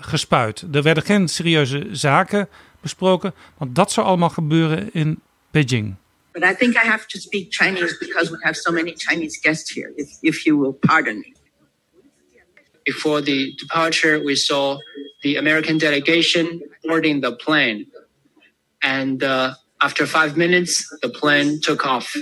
[0.00, 0.64] gespuit.
[0.72, 2.48] Er werden geen serieuze zaken
[2.80, 5.94] besproken, want dat zou allemaal gebeuren in Beijing.
[6.36, 9.70] But I think I have to speak Chinese because we have so many Chinese guests
[9.70, 11.32] here, if, if you will pardon me.
[12.84, 14.76] Before the departure, we saw
[15.22, 17.86] the American delegation boarding the plane.
[18.82, 22.14] And uh, after five minutes, the plane took off.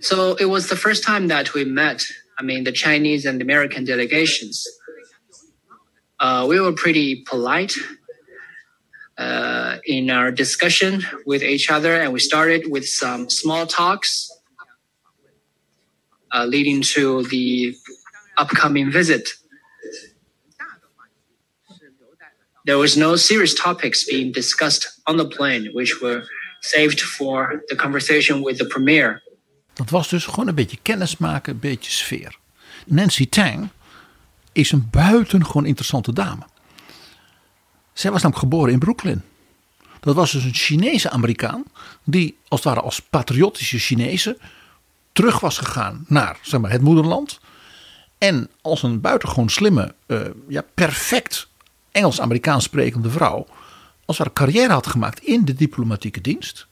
[0.00, 2.04] So it was the first time that we met,
[2.38, 4.68] I mean, the Chinese and American delegations.
[6.20, 7.72] Uh, we were pretty polite
[9.18, 14.30] uh, in our discussion with each other, and we started with some small talks
[16.32, 17.74] uh, leading to the
[18.36, 19.28] upcoming visit.
[22.64, 26.22] There was no serious topics being discussed on the plane, which were
[26.60, 29.22] saved for the conversation with the premier.
[29.74, 32.38] Dat was dus gewoon een beetje kennismaken, een beetje sfeer.
[32.86, 33.68] Nancy Tang
[34.52, 36.42] is een buitengewoon interessante dame.
[37.92, 39.22] Zij was namelijk geboren in Brooklyn.
[40.00, 41.64] Dat was dus een Chinese Amerikaan
[42.04, 44.38] die als het ware als patriotische Chinese
[45.12, 47.40] terug was gegaan naar zeg maar, het moederland.
[48.18, 51.48] En als een buitengewoon slimme, uh, ja, perfect
[51.92, 53.46] Engels-Amerikaans sprekende vrouw.
[54.04, 56.66] als haar carrière had gemaakt in de diplomatieke dienst.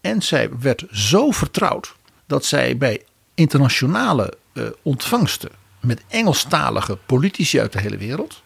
[0.00, 1.94] En zij werd zo vertrouwd
[2.26, 3.02] dat zij bij
[3.34, 5.50] internationale uh, ontvangsten
[5.80, 8.42] met Engelstalige politici uit de hele wereld.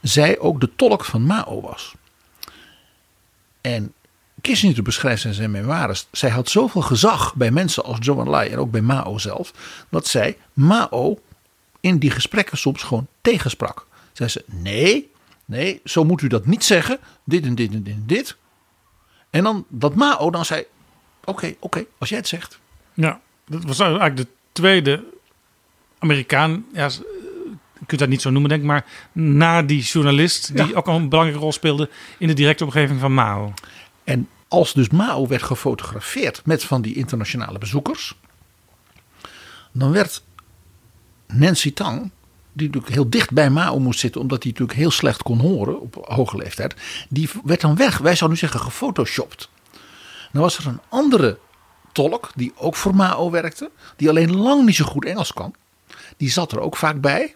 [0.00, 1.94] Zij ook de tolk van Mao was.
[3.60, 3.94] En
[4.40, 6.06] Kissinger beschrijft in zijn memoires.
[6.10, 9.52] Zij had zoveel gezag bij mensen als Zhou Enlai en ook bij Mao zelf.
[9.88, 11.18] dat zij Mao
[11.80, 13.86] in die gesprekken soms gewoon tegensprak.
[14.12, 15.10] Zei ze: Nee,
[15.44, 16.98] nee, zo moet u dat niet zeggen.
[17.24, 18.36] Dit en dit en dit en dit.
[19.30, 20.64] En dan dat Mao dan zei:
[21.24, 22.58] Oké, oké, als jij het zegt.
[22.94, 25.04] Ja, dat was eigenlijk de tweede
[25.98, 26.66] Amerikaan.
[26.72, 26.90] Ja,
[27.90, 31.08] kunt dat niet zo noemen, denk ik, maar na die journalist die ook al een
[31.08, 33.52] belangrijke rol speelde in de directe omgeving van Mao.
[34.04, 38.14] En als dus Mao werd gefotografeerd met van die internationale bezoekers,
[39.72, 40.22] dan werd
[41.26, 42.10] Nancy Tang,
[42.52, 45.80] die natuurlijk heel dicht bij Mao moest zitten, omdat hij natuurlijk heel slecht kon horen
[45.80, 46.74] op hoge leeftijd,
[47.08, 47.98] die werd dan weg.
[47.98, 49.50] Wij zouden nu zeggen gefotoshopt.
[50.32, 51.38] Dan was er een andere
[51.92, 55.54] tolk die ook voor Mao werkte, die alleen lang niet zo goed Engels kan.
[56.16, 57.34] Die zat er ook vaak bij.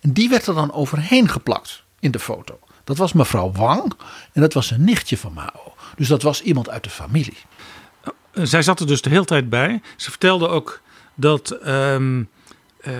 [0.00, 2.58] En die werd er dan overheen geplakt in de foto.
[2.84, 3.92] Dat was mevrouw Wang
[4.32, 5.74] en dat was een nichtje van Mao.
[5.96, 7.36] Dus dat was iemand uit de familie.
[8.02, 9.82] Eh, zij zat er dus de hele tijd bij.
[9.96, 10.80] Ze vertelde ook
[11.14, 12.22] dat ehm,
[12.80, 12.92] eh,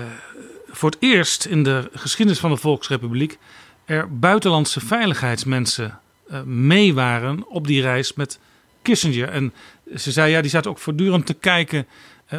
[0.67, 3.37] voor het eerst in de geschiedenis van de Volksrepubliek
[3.85, 5.99] er buitenlandse veiligheidsmensen
[6.31, 8.39] uh, mee waren op die reis met
[8.81, 9.29] Kissinger.
[9.29, 9.53] En
[9.95, 11.87] ze zei ja, die zaten ook voortdurend te kijken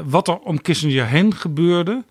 [0.04, 2.04] wat er om Kissinger heen gebeurde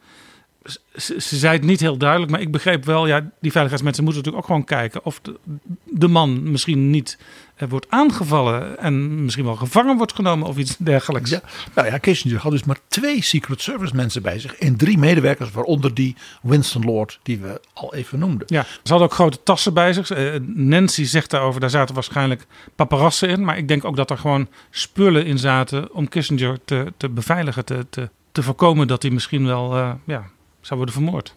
[0.95, 4.21] ze, ze, zei het niet heel duidelijk, maar ik begreep wel, ja, die veiligheidsmensen moeten
[4.21, 5.35] natuurlijk ook gewoon kijken of de,
[5.83, 7.17] de man misschien niet
[7.55, 11.29] eh, wordt aangevallen en misschien wel gevangen wordt genomen of iets dergelijks.
[11.29, 11.41] Ja,
[11.73, 15.51] nou ja, Kissinger had dus maar twee Secret Service mensen bij zich en drie medewerkers,
[15.51, 18.47] waaronder die Winston Lord die we al even noemden.
[18.47, 20.17] Ja, ze hadden ook grote tassen bij zich.
[20.17, 22.45] Uh, Nancy zegt daarover, daar zaten waarschijnlijk
[22.75, 26.93] paparassen in, maar ik denk ook dat er gewoon spullen in zaten om Kissinger te,
[26.97, 30.25] te beveiligen, te, te, te voorkomen dat hij misschien wel uh, ja,
[30.65, 31.35] zou worden vermoord.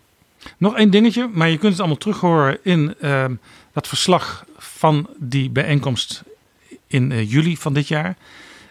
[0.56, 3.24] Nog één dingetje, maar je kunt het allemaal terug horen in uh,
[3.72, 6.22] dat verslag van die bijeenkomst
[6.86, 8.16] in uh, juli van dit jaar.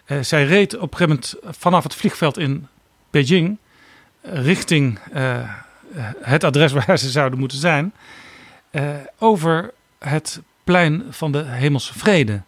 [0.06, 2.66] Uh, zij reed op een gegeven moment vanaf het vliegveld in
[3.10, 3.58] Beijing
[4.22, 5.50] richting eh,
[6.20, 7.92] het adres waar ze zouden moeten zijn,
[9.18, 12.42] over het plein van de Hemelse Vrede.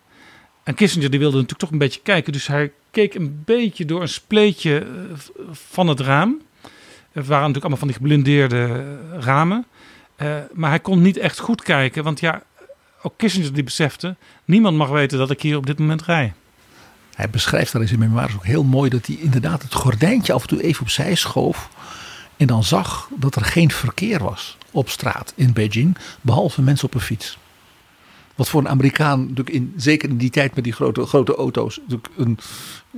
[0.62, 4.02] En Kissinger die wilde natuurlijk toch een beetje kijken, dus hij keek een beetje door
[4.02, 4.86] een spleetje
[5.50, 6.40] van het raam.
[7.12, 9.66] Het waren natuurlijk allemaal van die geblindeerde ramen.
[10.22, 12.04] Uh, maar hij kon niet echt goed kijken.
[12.04, 12.42] Want ja,
[13.02, 14.16] ook Kissinger die besefte...
[14.44, 16.32] niemand mag weten dat ik hier op dit moment rij.
[17.14, 18.90] Hij beschrijft daar in zijn memoires ook heel mooi...
[18.90, 21.68] dat hij inderdaad het gordijntje af en toe even opzij schoof...
[22.36, 25.96] en dan zag dat er geen verkeer was op straat in Beijing...
[26.20, 27.38] behalve mensen op een fiets.
[28.34, 31.76] Wat voor een Amerikaan, natuurlijk in, zeker in die tijd met die grote, grote auto's...
[31.76, 32.38] natuurlijk een,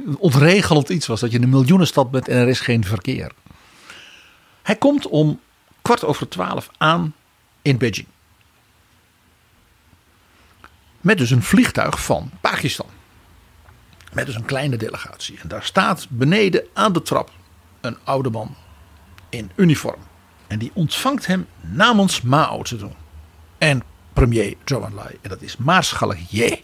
[0.07, 1.21] een ontregelend iets was.
[1.21, 3.33] Dat je in een miljoenenstad bent en er is geen verkeer.
[4.63, 5.41] Hij komt om
[5.83, 7.15] kwart over twaalf aan
[7.63, 8.07] in Beijing.
[11.01, 12.87] Met dus een vliegtuig van Pakistan.
[14.13, 15.39] Met dus een kleine delegatie.
[15.43, 17.31] En daar staat beneden aan de trap
[17.81, 18.55] een oude man
[19.29, 20.01] in uniform.
[20.47, 22.95] En die ontvangt hem namens Mao Zedong.
[23.59, 23.83] En
[24.13, 25.19] premier Zhou Enlai.
[25.21, 26.63] En dat is Maarschalk Ye.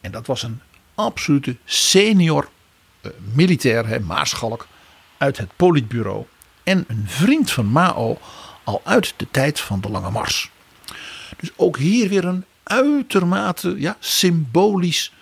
[0.00, 0.60] En dat was een
[0.94, 2.48] absolute senior
[3.02, 4.66] uh, militair, hè, maarschalk,
[5.16, 6.26] uit het politbureau.
[6.68, 8.18] En een vriend van Mao
[8.64, 10.50] al uit de tijd van de Lange Mars.
[11.36, 15.12] Dus ook hier weer een uitermate ja, symbolisch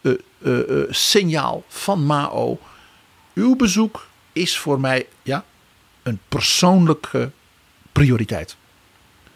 [0.00, 2.58] uh, uh, signaal van Mao.
[3.34, 5.44] Uw bezoek is voor mij ja,
[6.02, 7.30] een persoonlijke
[7.92, 8.56] prioriteit.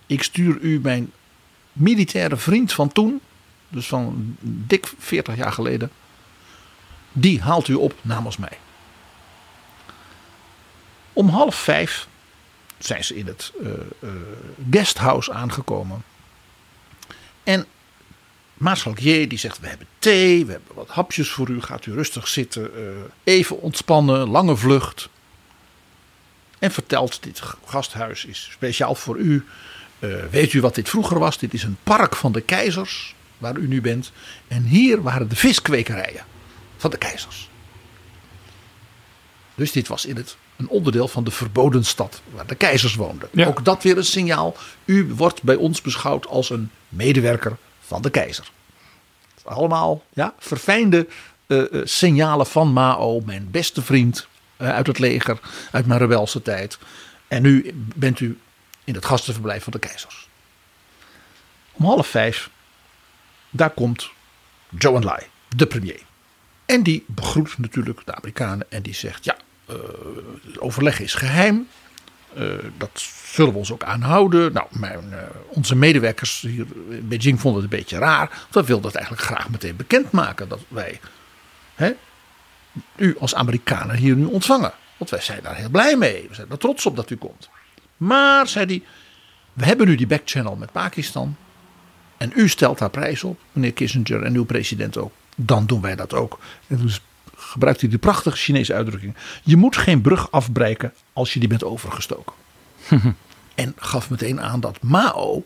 [0.07, 1.13] Ik stuur u mijn
[1.73, 3.21] militaire vriend van toen,
[3.69, 5.91] dus van dik 40 jaar geleden,
[7.13, 8.59] die haalt u op namens mij.
[11.19, 12.09] Om half vijf
[12.79, 13.71] zijn ze in het uh,
[14.71, 16.05] guesthouse aangekomen.
[17.43, 17.67] En
[18.55, 21.61] Maarschalk J die zegt: We hebben thee, we hebben wat hapjes voor u.
[21.63, 22.89] Gaat u rustig zitten, uh,
[23.25, 25.09] even ontspannen, lange vlucht.
[26.59, 29.47] En vertelt: Dit gasthuis is speciaal voor u.
[30.31, 31.39] weet u wat dit vroeger was?
[31.39, 34.13] Dit is een park van de keizers, waar u nu bent.
[34.49, 36.25] En hier waren de viskwekerijen
[36.77, 37.49] van de keizers.
[39.55, 43.29] Dus dit was in het een onderdeel van de verboden stad waar de keizers woonden.
[43.33, 43.47] Ja.
[43.47, 44.57] Ook dat weer een signaal.
[44.85, 48.51] U wordt bij ons beschouwd als een medewerker van de keizer.
[49.45, 51.07] Allemaal ja, verfijnde
[51.47, 54.27] uh, signalen van Mao, mijn beste vriend
[54.59, 55.41] uh, uit het leger,
[55.71, 56.79] uit mijn rebelse tijd.
[57.29, 58.39] En nu bent u
[58.85, 60.29] in het gastenverblijf van de keizers.
[61.73, 62.51] Om half vijf,
[63.51, 64.11] daar komt
[64.79, 65.23] Zhou Enlai,
[65.57, 66.03] de premier.
[66.67, 69.37] En die begroet natuurlijk de Amerikanen en die zegt: Ja,
[70.59, 71.69] overleg is geheim.
[72.39, 72.91] Uh, dat
[73.25, 74.53] zullen we ons ook aanhouden.
[74.53, 78.47] Nou, mijn, uh, onze medewerkers hier in Beijing vonden het een beetje raar.
[78.51, 81.01] We wilden het eigenlijk graag meteen bekendmaken dat wij
[81.75, 81.93] hè,
[82.97, 84.73] u als Amerikanen hier nu ontvangen.
[84.97, 86.27] Want wij zijn daar heel blij mee.
[86.29, 87.49] We zijn er trots op dat u komt.
[87.97, 88.83] Maar, zei hij,
[89.53, 91.37] we hebben nu die backchannel met Pakistan.
[92.17, 95.13] En u stelt daar prijs op, meneer Kissinger en uw president ook.
[95.37, 96.39] Dan doen wij dat ook.
[96.67, 97.01] En dus
[97.39, 99.15] gebruikt hij die prachtige Chinese uitdrukking.
[99.43, 102.35] Je moet geen brug afbreken als je die bent overgestoken.
[103.55, 105.45] en gaf meteen aan dat Mao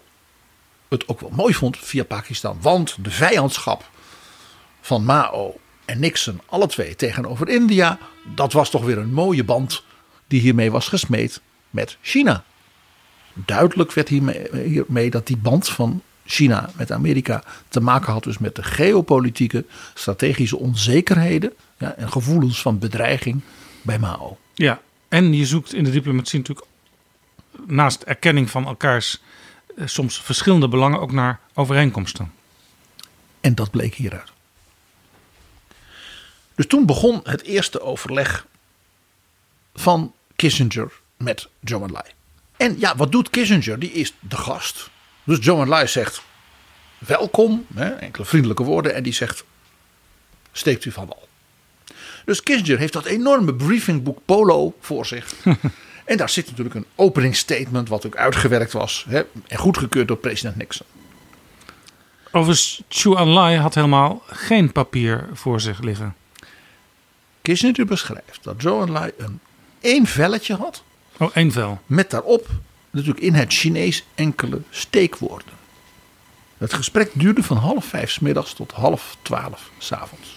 [0.88, 2.58] het ook wel mooi vond via Pakistan.
[2.60, 3.90] Want de vijandschap
[4.80, 7.98] van Mao en Nixon, alle twee tegenover India,
[8.34, 9.84] dat was toch weer een mooie band
[10.26, 11.40] die hiermee was gesmeed
[11.70, 12.44] met China.
[13.34, 18.38] Duidelijk werd hiermee, hiermee dat die band van China met Amerika te maken had dus
[18.38, 19.64] met de geopolitieke,
[19.94, 21.52] strategische onzekerheden
[21.82, 23.40] ja, en gevoelens van bedreiging
[23.82, 24.38] bij Mao.
[24.54, 26.66] Ja, en je zoekt in de diplomatie natuurlijk
[27.66, 29.22] naast erkenning van elkaars
[29.76, 32.32] eh, soms verschillende belangen ook naar overeenkomsten.
[33.40, 34.30] En dat bleek hieruit.
[36.54, 38.46] Dus toen begon het eerste overleg
[39.74, 42.04] van Kissinger met Zhou Enlai.
[42.56, 43.78] En ja, wat doet Kissinger?
[43.78, 44.90] Die is de gast.
[45.24, 46.22] Dus Zhou Enlai zegt
[46.98, 48.94] welkom, hè, enkele vriendelijke woorden.
[48.94, 49.44] En die zegt
[50.52, 51.28] steekt u van wal.
[52.24, 55.34] Dus Kissinger heeft dat enorme briefingboek Polo voor zich.
[56.04, 59.06] en daar zit natuurlijk een opening statement wat ook uitgewerkt was.
[59.08, 60.86] Hè, en goedgekeurd door president Nixon.
[62.30, 66.14] Overigens, Chu Enlai had helemaal geen papier voor zich liggen.
[67.42, 69.40] Kissinger beschrijft dat Zhou Enlai een
[69.80, 70.82] één velletje had.
[71.18, 71.80] Oh, één vel.
[71.86, 72.48] Met daarop
[72.90, 75.60] natuurlijk in het Chinees enkele steekwoorden.
[76.58, 80.31] Het gesprek duurde van half vijf s middags tot half twaalf s avonds.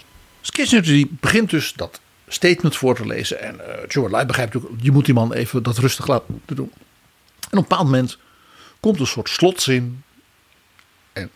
[0.51, 3.41] Kissinger die begint dus dat statement voor te lezen.
[3.41, 6.71] En uh, Joe Lai begrijpt ook, je moet die man even dat rustig laten doen.
[6.75, 6.81] En
[7.39, 8.17] op een bepaald moment
[8.79, 10.03] komt een soort slotzin.
[11.13, 11.29] En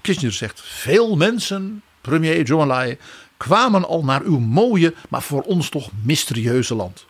[0.00, 2.98] Kissinger zegt, veel mensen, premier Joe Lai,
[3.36, 7.06] kwamen al naar uw mooie, maar voor ons toch mysterieuze land.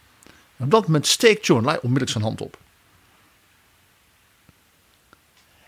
[0.56, 2.58] En op dat moment steekt Joe Lai onmiddellijk zijn hand op.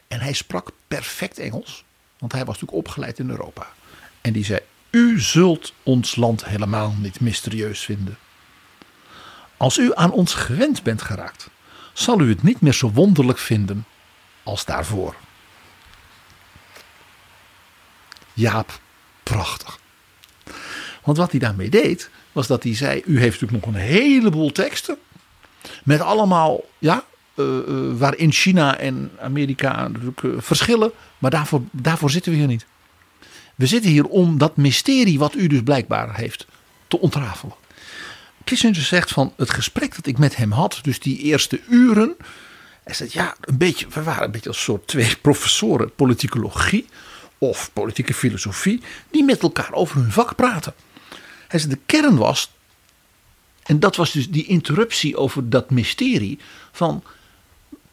[0.09, 1.85] En hij sprak perfect Engels,
[2.19, 3.73] want hij was natuurlijk opgeleid in Europa.
[4.21, 4.61] En die zei:
[4.95, 8.19] U zult ons land helemaal niet mysterieus vinden.
[9.57, 11.51] Als u aan ons gewend bent geraakt,
[11.93, 13.85] zal u het niet meer zo wonderlijk vinden
[14.43, 15.15] als daarvoor.
[18.33, 18.81] Jaap,
[19.23, 19.79] prachtig.
[21.03, 24.53] Want wat hij daarmee deed, was dat hij zei: U heeft natuurlijk nog een heleboel
[24.53, 24.99] teksten.
[25.85, 27.59] Met allemaal ja, uh,
[27.93, 30.93] waarin China en Amerika natuurlijk uh, verschillen.
[31.19, 32.67] Maar daarvoor, daarvoor zitten we hier niet.
[33.55, 36.47] We zitten hier om dat mysterie wat u dus blijkbaar heeft
[36.89, 37.55] te ontrafelen.
[38.45, 42.17] Kissinger zegt van het gesprek dat ik met hem had, dus die eerste uren.
[42.85, 46.87] Hij zegt ja, een beetje, we waren een beetje als soort twee professoren politicologie
[47.39, 50.75] of politieke filosofie, die met elkaar over hun vak praten.
[51.49, 52.51] Hij zegt de kern was
[53.63, 56.39] En dat was dus die interruptie over dat mysterie
[56.73, 57.03] van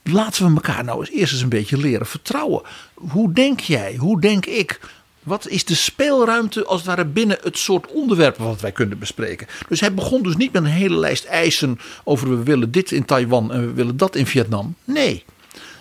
[0.03, 2.61] laten we elkaar nou eens eerst eens een beetje leren vertrouwen.
[2.93, 3.95] Hoe denk jij?
[3.95, 4.79] Hoe denk ik?
[5.23, 9.47] Wat is de speelruimte als het ware binnen het soort onderwerpen wat wij kunnen bespreken?
[9.67, 13.05] Dus hij begon dus niet met een hele lijst eisen over we willen dit in
[13.05, 14.75] Taiwan en we willen dat in Vietnam.
[14.83, 15.25] Nee,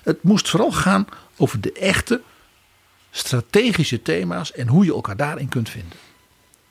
[0.02, 2.20] het moest vooral gaan over de echte
[3.10, 5.98] strategische thema's en hoe je elkaar daarin kunt vinden.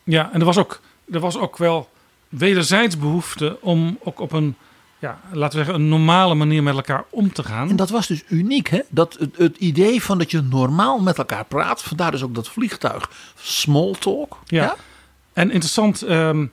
[0.03, 1.89] Ja, en er was ook, er was ook wel
[2.29, 4.55] wederzijds behoefte om ook op een,
[4.99, 7.69] ja, laten we zeggen, een normale manier met elkaar om te gaan.
[7.69, 8.79] En dat was dus uniek, hè?
[8.89, 12.49] Dat het, het idee van dat je normaal met elkaar praat, vandaar dus ook dat
[12.49, 14.37] vliegtuig small talk.
[14.45, 14.75] Ja.
[15.33, 16.45] En interessant, ehm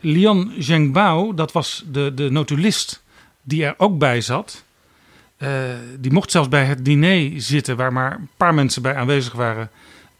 [0.00, 3.02] Lian Zhengbao, dat was de, de notulist
[3.42, 4.64] die er ook bij zat.
[5.36, 5.50] Eh,
[5.98, 9.70] die mocht zelfs bij het diner zitten, waar maar een paar mensen bij aanwezig waren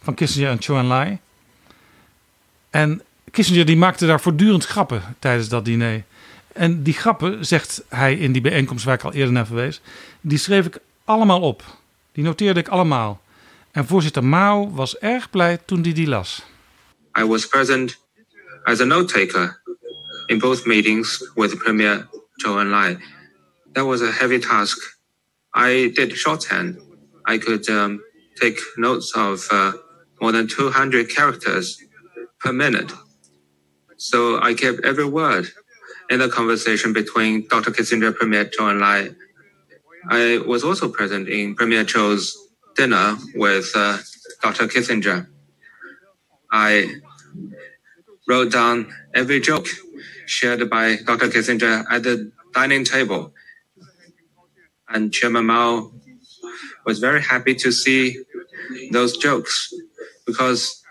[0.03, 1.19] van Kissinger en Chou.
[2.71, 6.05] En Kissinger die maakte daar voortdurend grappen tijdens dat diner.
[6.59, 9.81] En die grappen, zegt hij in die bijeenkomst waar ik al eerder naar verwees,
[10.21, 11.63] die schreef ik allemaal op.
[12.13, 13.23] Die noteerde ik allemaal.
[13.71, 16.43] En voorzitter Mao was erg blij toen hij die las.
[17.19, 17.99] I was present
[18.63, 19.63] as a note taker
[20.27, 22.99] in both meetings with Premier Zhou Enlai.
[23.73, 24.99] That was a heavy task.
[25.57, 26.77] I did shorthand.
[27.31, 28.01] I could um,
[28.35, 29.73] take notes of uh,
[30.19, 31.83] more than 200 characters
[32.39, 32.93] per minute.
[33.97, 35.53] So I kept every word
[36.11, 37.73] in the conversation between Dr.
[37.73, 39.17] Kissinger and Premier Zhou Enlai.
[40.11, 42.37] I I was also present in Premier Zhou's
[42.77, 43.99] dinner with uh,
[44.43, 44.69] Dr.
[44.69, 45.29] Kissinger.
[46.53, 47.01] I
[48.29, 49.67] wrote down every joke
[50.27, 51.29] shared by Dr.
[51.29, 53.35] Kissinger at the dining table.
[54.89, 55.93] And Chairman Mao
[56.87, 58.19] was very happy to see
[58.93, 59.73] those jokes
[60.27, 60.83] because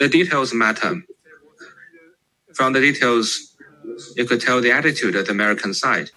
[0.00, 1.02] the details matter.
[2.54, 3.51] From the details,
[4.14, 6.10] you could tell the attitude of the American side.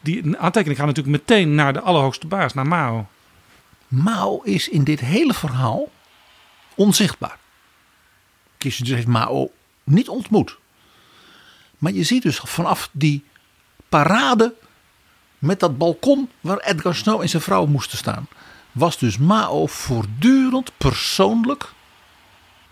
[0.00, 3.08] Die aantekening gaat natuurlijk meteen naar de allerhoogste baas, naar Mao.
[3.88, 5.92] Mao is in dit hele verhaal
[6.74, 7.38] onzichtbaar.
[8.58, 9.52] Kissinger heeft Mao
[9.84, 10.56] niet ontmoet.
[11.78, 13.24] Maar je ziet dus vanaf die
[13.88, 14.54] parade
[15.38, 18.28] met dat balkon waar Edgar Snow en zijn vrouw moesten staan,
[18.72, 21.72] was dus Mao voortdurend persoonlijk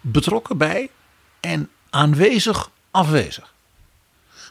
[0.00, 0.90] betrokken bij
[1.40, 3.54] en aanwezig afwezig.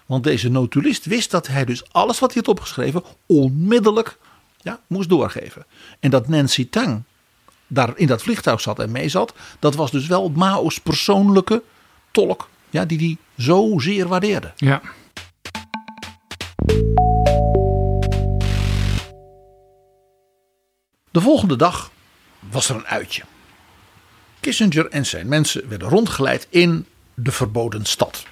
[0.05, 4.17] Want deze notulist wist dat hij dus alles wat hij had opgeschreven onmiddellijk
[4.61, 5.65] ja, moest doorgeven.
[5.99, 7.03] En dat Nancy Tang
[7.67, 11.63] daar in dat vliegtuig zat en mee zat, dat was dus wel Mao's persoonlijke
[12.11, 14.53] tolk, ja, die hij zo zeer waardeerde.
[14.55, 14.81] Ja.
[21.11, 21.91] De volgende dag
[22.39, 23.23] was er een uitje.
[24.39, 28.25] Kissinger en zijn mensen werden rondgeleid in de verboden stad.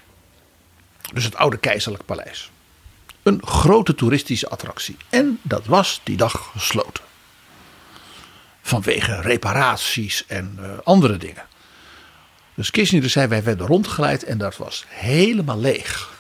[1.13, 2.51] Dus het oude keizerlijk paleis.
[3.23, 4.97] Een grote toeristische attractie.
[5.09, 7.03] En dat was die dag gesloten.
[8.61, 11.45] Vanwege reparaties en uh, andere dingen.
[12.53, 16.11] Dus Kissinger zei wij werden rondgeleid en dat was helemaal leeg.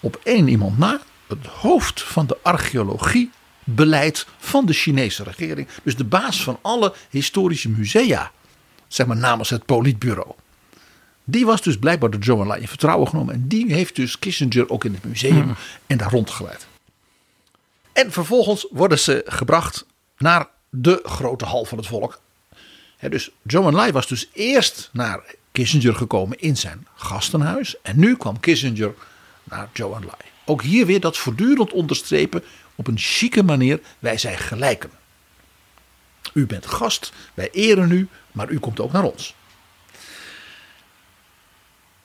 [0.00, 3.30] Op één iemand na, het hoofd van de archeologie
[3.64, 5.68] beleid van de Chinese regering.
[5.82, 8.30] Dus de baas van alle historische musea.
[8.88, 10.34] Zeg maar namens het politbureau.
[11.30, 13.34] Die was dus blijkbaar door Zhou Enlai in vertrouwen genomen.
[13.34, 15.54] En die heeft dus Kissinger ook in het museum
[15.86, 16.66] en daar rondgeleid.
[17.92, 19.86] En vervolgens worden ze gebracht
[20.18, 22.20] naar de grote hal van het volk.
[23.08, 25.20] dus Zhou Enlai was dus eerst naar
[25.52, 27.80] Kissinger gekomen in zijn gastenhuis.
[27.82, 28.94] En nu kwam Kissinger
[29.44, 30.20] naar Zhou Enlai.
[30.44, 32.42] Ook hier weer dat voortdurend onderstrepen
[32.74, 33.80] op een chique manier.
[33.98, 34.90] Wij zijn gelijken.
[36.32, 39.34] U bent gast, wij eren u, maar u komt ook naar ons.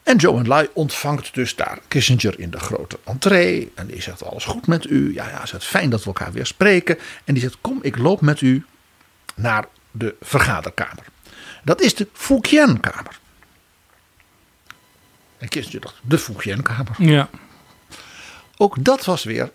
[0.06, 3.72] En Joe Enlai ontvangt dus daar Kissinger in de grote entree.
[3.76, 5.14] En die zegt alles goed met u.
[5.14, 6.98] Ja, ja, het fijn dat we elkaar weer spreken.
[7.23, 8.65] En die zegt kom ik loop met u
[9.36, 11.03] naar de vergaderkamer.
[11.64, 13.19] Dat is de Fujian-kamer.
[15.38, 16.95] En Kissinger dacht, de Fujian-kamer.
[16.98, 17.30] Ja.
[18.57, 19.52] Ook dat was weer,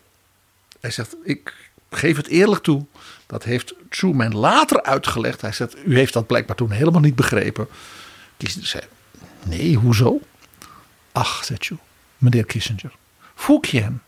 [0.81, 1.55] hij zegt, ik
[1.90, 2.86] geef het eerlijk toe.
[3.27, 5.40] Dat heeft Truman later uitgelegd.
[5.40, 7.68] Hij zegt, u heeft dat blijkbaar toen helemaal niet begrepen.
[8.36, 8.82] Kissinger zei,
[9.44, 10.20] nee, hoezo?
[11.12, 11.77] Ach, zegt u,
[12.19, 12.93] meneer Kissinger.
[13.35, 14.01] Fujian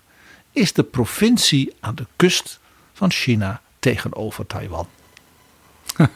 [0.52, 2.60] is de provincie aan de kust
[2.92, 4.88] van China tegenover Taiwan.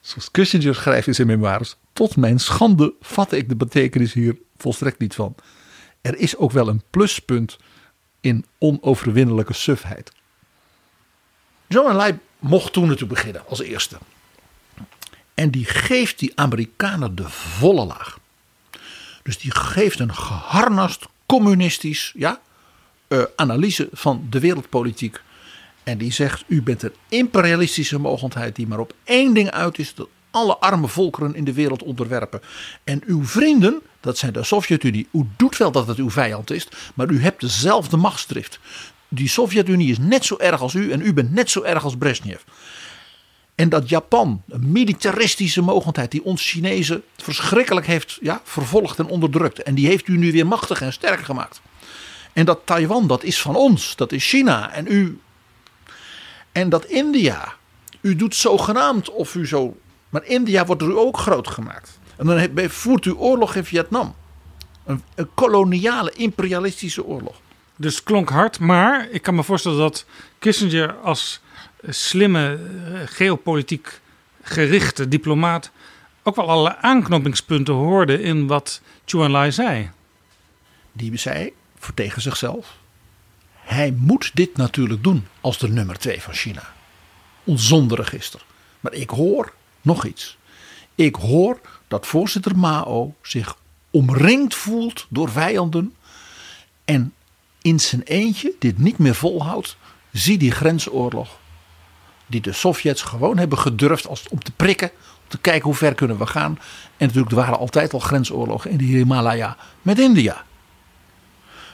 [0.00, 1.76] Zoals Kissinger schrijft in zijn memoires.
[1.92, 5.34] Tot mijn schande vatte ik de betekenis hier volstrekt niet van.
[6.00, 7.58] Er is ook wel een pluspunt
[8.20, 10.12] in onoverwinnelijke sufheid.
[11.66, 13.98] John Enlai mocht toen natuurlijk beginnen als eerste.
[15.36, 18.18] En die geeft die Amerikanen de volle laag.
[19.22, 22.40] Dus die geeft een geharnast communistisch ja,
[23.08, 25.20] eh, analyse van de wereldpolitiek.
[25.82, 29.94] En die zegt: U bent een imperialistische mogendheid die maar op één ding uit is:
[29.94, 32.40] dat alle arme volkeren in de wereld onderwerpen.
[32.84, 36.68] En uw vrienden, dat zijn de Sovjet-Unie, u doet wel dat het uw vijand is,
[36.94, 38.58] maar u hebt dezelfde machtsdrift.
[39.08, 41.96] Die Sovjet-Unie is net zo erg als u en u bent net zo erg als
[41.96, 42.40] Brezhnev.
[43.56, 49.62] En dat Japan, een militaristische mogendheid die ons Chinezen verschrikkelijk heeft ja, vervolgd en onderdrukt.
[49.62, 51.60] En die heeft u nu weer machtig en sterk gemaakt.
[52.32, 54.72] En dat Taiwan, dat is van ons, dat is China.
[54.72, 55.20] En u.
[56.52, 57.54] En dat India,
[58.00, 59.76] u doet zogenaamd of u zo.
[60.08, 61.98] Maar India wordt u ook groot gemaakt.
[62.16, 64.14] En dan voert u oorlog in Vietnam.
[64.84, 67.40] Een, een koloniale, imperialistische oorlog.
[67.76, 70.04] Dus klonk hard, maar ik kan me voorstellen dat
[70.38, 71.40] Kissinger als
[71.82, 74.00] slimme, eh, geopolitiek
[74.42, 75.70] gerichte diplomaat
[76.22, 79.90] ook wel alle aanknopingspunten hoorde in wat Chu Enlai zei.
[80.92, 82.76] Die zei voor tegen zichzelf:
[83.52, 86.72] hij moet dit natuurlijk doen als de nummer twee van China.
[87.44, 88.44] Ons zonderegister.
[88.80, 90.36] Maar ik hoor nog iets.
[90.94, 93.56] Ik hoor dat voorzitter Mao zich
[93.90, 95.94] omringd voelt door vijanden
[96.84, 97.14] en
[97.62, 99.76] in zijn eentje dit niet meer volhoudt.
[100.12, 101.38] Zie die grensoorlog
[102.26, 104.90] die de Sovjets gewoon hebben gedurfd als, om te prikken,
[105.22, 106.58] om te kijken hoe ver kunnen we gaan.
[106.96, 110.44] En natuurlijk er waren altijd al grensoorlogen in de Himalaya met India.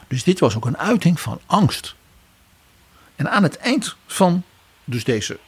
[0.09, 1.95] Dus dit was ook een uiting van angst.
[3.16, 4.43] En aan het eind van
[4.85, 5.39] dus deze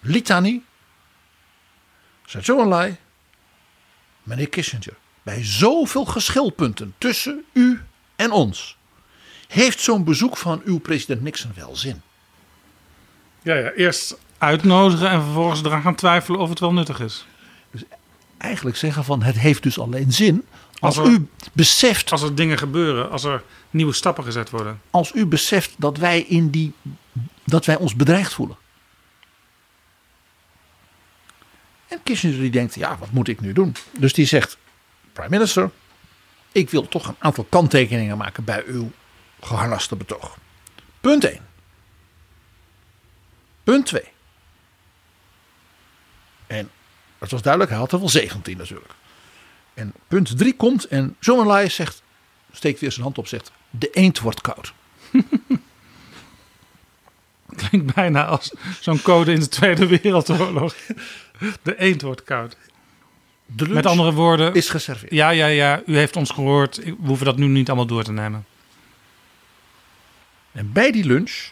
[0.00, 0.64] litanie
[2.40, 2.96] Zhou Enlai,
[4.22, 7.80] meneer Kissinger, bij zoveel geschilpunten tussen u
[8.16, 8.76] en ons,
[9.48, 12.02] heeft zo'n bezoek van uw president Nixon wel zin?
[13.42, 17.26] Ja, ja, eerst uitnodigen en vervolgens eraan gaan twijfelen of het wel nuttig is.
[18.38, 20.46] Eigenlijk zeggen van het heeft dus alleen zin
[20.78, 24.80] als, Als er- u beseft Als er dingen gebeuren, als er nieuwe stappen gezet worden.
[24.90, 26.72] als u beseft dat wij in die
[27.44, 28.56] dat wij ons bedreigd voelen.
[31.88, 33.74] En Kissinger die denkt, ja, wat moet ik nu doen?
[33.98, 34.58] Dus die zegt,
[35.12, 35.70] prime minister,
[36.52, 38.90] ik wil toch een aantal kanttekeningen maken bij uw
[39.40, 40.36] geharnaste betoog.
[41.00, 41.40] Punt 1.
[43.64, 44.02] Punt 2.
[46.46, 46.70] En
[47.22, 48.92] het was duidelijk, hij had er wel 17 natuurlijk.
[49.74, 52.02] En punt 3 komt en John Enlai zegt,
[52.52, 54.72] steekt weer zijn hand op, zegt, de eend wordt koud.
[57.56, 60.74] Klinkt bijna als zo'n code in de Tweede Wereldoorlog.
[61.62, 62.56] De eend wordt koud.
[63.68, 65.12] Met andere woorden, is geserveerd.
[65.12, 66.76] ja, ja, ja, u heeft ons gehoord.
[66.76, 68.46] We hoeven dat nu niet allemaal door te nemen.
[70.52, 71.50] En bij die lunch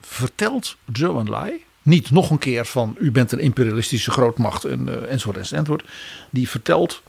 [0.00, 5.12] vertelt Zhou Enlai niet nog een keer van u bent een imperialistische grootmacht en, eh,
[5.12, 5.84] enzovoort enzovoort.
[6.30, 7.02] Die vertelt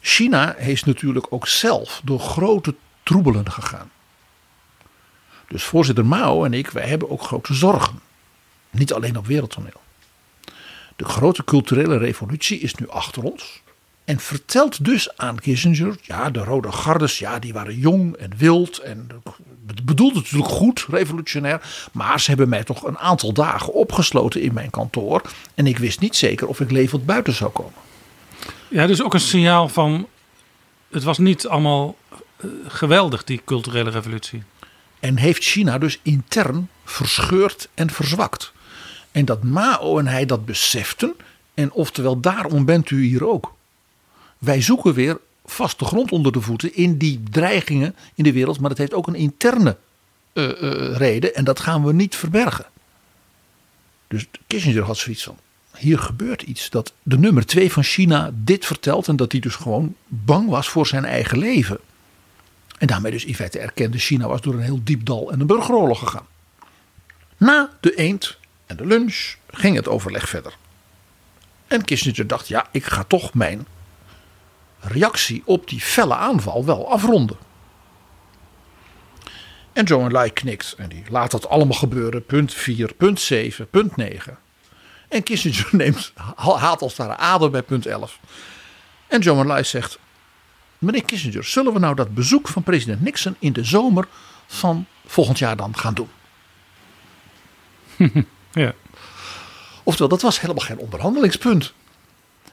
[0.00, 3.90] China heeft natuurlijk ook zelf door grote troebelen gegaan.
[5.48, 8.00] Dus voorzitter Mao en ik, wij hebben ook grote zorgen.
[8.70, 9.80] Niet alleen op wereldtoneel.
[10.96, 13.62] De grote culturele revolutie is nu achter ons.
[14.10, 18.78] En vertelt dus aan Kissinger, ja, de rode gardes, ja, die waren jong en wild.
[18.78, 19.08] En
[19.66, 21.88] het bedoelde natuurlijk goed, revolutionair.
[21.92, 25.22] Maar ze hebben mij toch een aantal dagen opgesloten in mijn kantoor.
[25.54, 27.72] En ik wist niet zeker of ik levend buiten zou komen.
[28.68, 30.06] Ja, dus ook een signaal van.
[30.90, 31.96] Het was niet allemaal
[32.36, 34.42] eh, geweldig, die culturele revolutie.
[35.00, 38.52] En heeft China dus intern verscheurd en verzwakt.
[39.12, 41.14] En dat Mao en hij dat beseften.
[41.54, 43.58] En oftewel, daarom bent u hier ook.
[44.40, 48.60] Wij zoeken weer vaste grond onder de voeten in die dreigingen in de wereld.
[48.60, 49.76] Maar dat heeft ook een interne
[50.32, 51.34] eh, eh, reden.
[51.34, 52.66] En dat gaan we niet verbergen.
[54.08, 55.36] Dus Kissinger had zoiets van.
[55.76, 59.08] Hier gebeurt iets dat de nummer twee van China dit vertelt.
[59.08, 61.78] En dat hij dus gewoon bang was voor zijn eigen leven.
[62.78, 65.46] En daarmee dus in feite erkende China was door een heel diep dal en een
[65.46, 66.26] burgeroorlog gegaan.
[67.36, 68.36] Na de eend
[68.66, 70.56] en de lunch ging het overleg verder.
[71.66, 73.66] En Kissinger dacht, ja, ik ga toch mijn
[74.80, 77.36] reactie op die felle aanval wel afronden.
[79.72, 82.26] En Zhou Enlai knikt en die laat dat allemaal gebeuren.
[82.26, 84.38] Punt 4, punt 7, punt 9.
[85.08, 88.18] En Kissinger neemt, haalt als het ware adem bij punt 11.
[89.06, 89.98] En Zhou Enlai zegt,
[90.78, 94.08] Meneer Kissinger, zullen we nou dat bezoek van president Nixon in de zomer
[94.46, 96.08] van volgend jaar dan gaan doen?
[98.52, 98.74] Ja.
[99.82, 101.72] Oftewel, dat was helemaal geen onderhandelingspunt.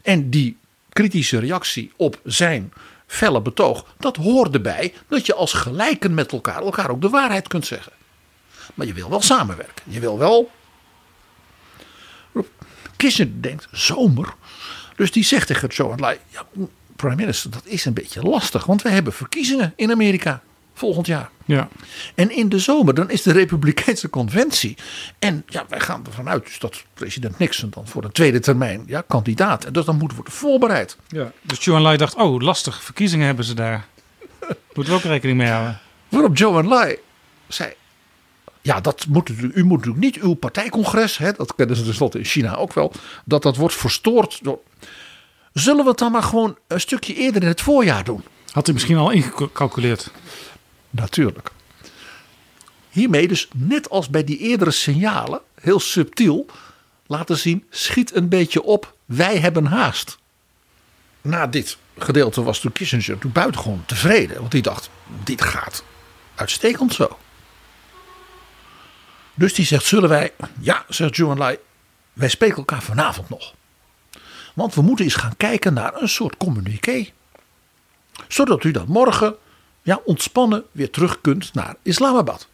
[0.01, 0.57] En die
[0.97, 2.73] kritische reactie op zijn
[3.07, 7.47] felle betoog, dat hoorde bij dat je als gelijken met elkaar elkaar ook de waarheid
[7.47, 7.91] kunt zeggen.
[8.73, 9.83] Maar je wil wel samenwerken.
[9.83, 10.51] Je wil wel.
[12.95, 14.33] Kissinger denkt, zomer.
[14.95, 16.45] Dus die zegt tegen Zhou Enlai, ja,
[16.95, 18.65] prime minister, dat is een beetje lastig.
[18.65, 20.41] Want we hebben verkiezingen in Amerika
[20.77, 21.29] volgend jaar.
[21.45, 21.67] Ja.
[22.15, 24.77] En in de zomer, dan is de Republikeinse conventie.
[25.19, 28.83] En ja, wij gaan ervan uit dus dat president Nixon dan voor een tweede termijn
[28.85, 29.65] ja, kandidaat.
[29.65, 30.97] En dus dan moet worden voorbereid.
[31.07, 31.31] ja.
[31.41, 33.87] Dus Joe Lai dacht, oh lastig, verkiezingen hebben ze daar.
[34.73, 35.79] Moeten we ook rekening mee houden.
[36.09, 36.97] Waarop Joe Lai
[37.47, 37.73] zei.
[38.61, 42.17] Ja, dat moet, u u moet natuurlijk niet uw partijcongres, hè, dat kennen ze tenslotte
[42.17, 42.91] in China ook wel,
[43.25, 44.39] dat dat wordt verstoord.
[44.41, 44.59] Door...
[45.53, 48.23] Zullen we het dan maar gewoon een stukje eerder in het voorjaar doen?
[48.51, 50.11] Had hij misschien al ingecalculeerd.
[50.97, 51.51] Natuurlijk.
[52.89, 56.45] Hiermee dus net als bij die eerdere signalen, heel subtiel,
[57.07, 60.17] laten zien, schiet een beetje op, wij hebben haast.
[61.21, 64.89] Na dit gedeelte was toen Kissinger toen buitengewoon tevreden, want die dacht,
[65.23, 65.83] dit gaat
[66.35, 67.17] uitstekend zo.
[69.33, 71.57] Dus die zegt, zullen wij, ja, zegt Zhou Enlai,
[72.13, 73.53] wij spreken elkaar vanavond nog.
[74.53, 77.09] Want we moeten eens gaan kijken naar een soort communiqué.
[78.27, 79.35] Zodat u dan morgen
[79.87, 82.47] ja, ontspannen weer terug kunt naar Islamabad.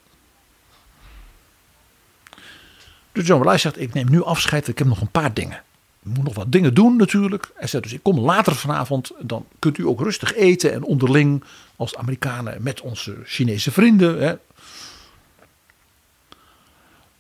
[3.12, 5.64] Dus John Malai zegt, ik neem nu afscheid, ik heb nog een paar dingen.
[6.04, 7.52] Ik moet nog wat dingen doen natuurlijk.
[7.56, 11.44] Hij zegt dus, ik kom later vanavond, dan kunt u ook rustig eten en onderling
[11.76, 14.22] als Amerikanen met onze Chinese vrienden.
[14.22, 14.36] Hè.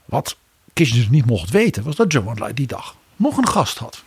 [0.06, 0.38] Wat
[0.74, 4.04] Kissinger niet mocht weten, was dat John die dag nog een gast had.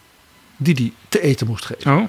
[0.56, 1.96] Die hij te eten moest geven.
[1.96, 2.08] Oh,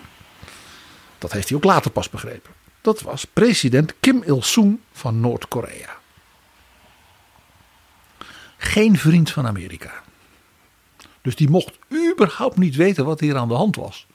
[1.18, 2.57] Dat heeft hij ook later pas begrepen.
[2.88, 5.98] Dat was president Kim Il-sung van Noord-Korea.
[8.58, 9.92] Geen vriend van Amerika.
[11.22, 11.78] Dus die mocht
[12.12, 14.08] überhaupt niet weten wat hier aan de hand was.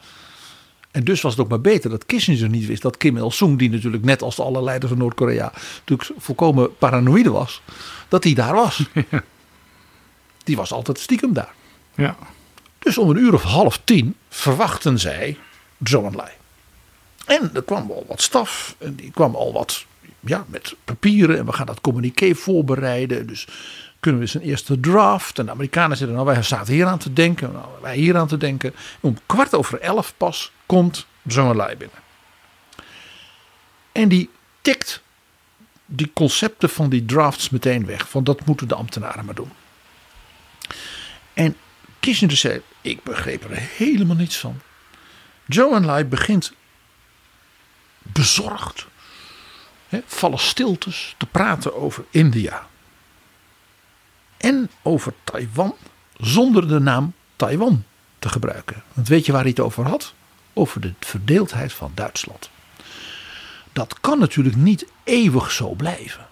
[0.90, 3.70] En dus was het ook maar beter dat Kissinger niet wist dat Kim Il-sung, die
[3.70, 5.52] natuurlijk net als alle leiders van Noord-Korea
[5.84, 7.62] natuurlijk volkomen paranoïde was,
[8.08, 8.84] dat hij daar was.
[10.44, 11.54] Die was altijd stiekem daar.
[11.94, 12.16] ja.
[12.78, 15.38] Dus om een uur of half tien verwachten zij
[15.82, 16.40] Zhou Enlai.
[17.26, 18.74] En er kwam al wat staf.
[18.78, 19.84] En die kwam al wat
[20.20, 21.38] ja, met papieren.
[21.38, 23.26] En we gaan dat communiqué voorbereiden.
[23.26, 23.46] Dus
[24.00, 25.38] kunnen we eens een eerste draft.
[25.38, 27.52] En de Amerikanen zeiden, nou wij zaten hier aan te denken.
[27.52, 28.74] Nou, wij hier aan te denken.
[29.00, 31.96] Om kwart over elf pas komt Zhou Enlai binnen.
[33.92, 34.30] En die
[34.60, 35.02] tikt
[35.86, 38.08] die concepten van die drafts meteen weg.
[38.08, 39.52] Van dat moeten de ambtenaren maar doen.
[41.32, 41.56] En
[42.00, 44.60] Kissinger zei, ik begreep er helemaal niets van.
[45.48, 46.52] Zhou Enlai begint
[48.02, 48.86] bezorgd,
[50.06, 52.66] vallen stiltes te praten over India.
[54.36, 55.74] En over Taiwan
[56.16, 57.84] zonder de naam Taiwan
[58.18, 58.82] te gebruiken.
[58.92, 60.14] Want weet je waar hij het over had?
[60.52, 62.50] Over de verdeeldheid van Duitsland.
[63.72, 66.26] Dat kan natuurlijk niet eeuwig zo blijven.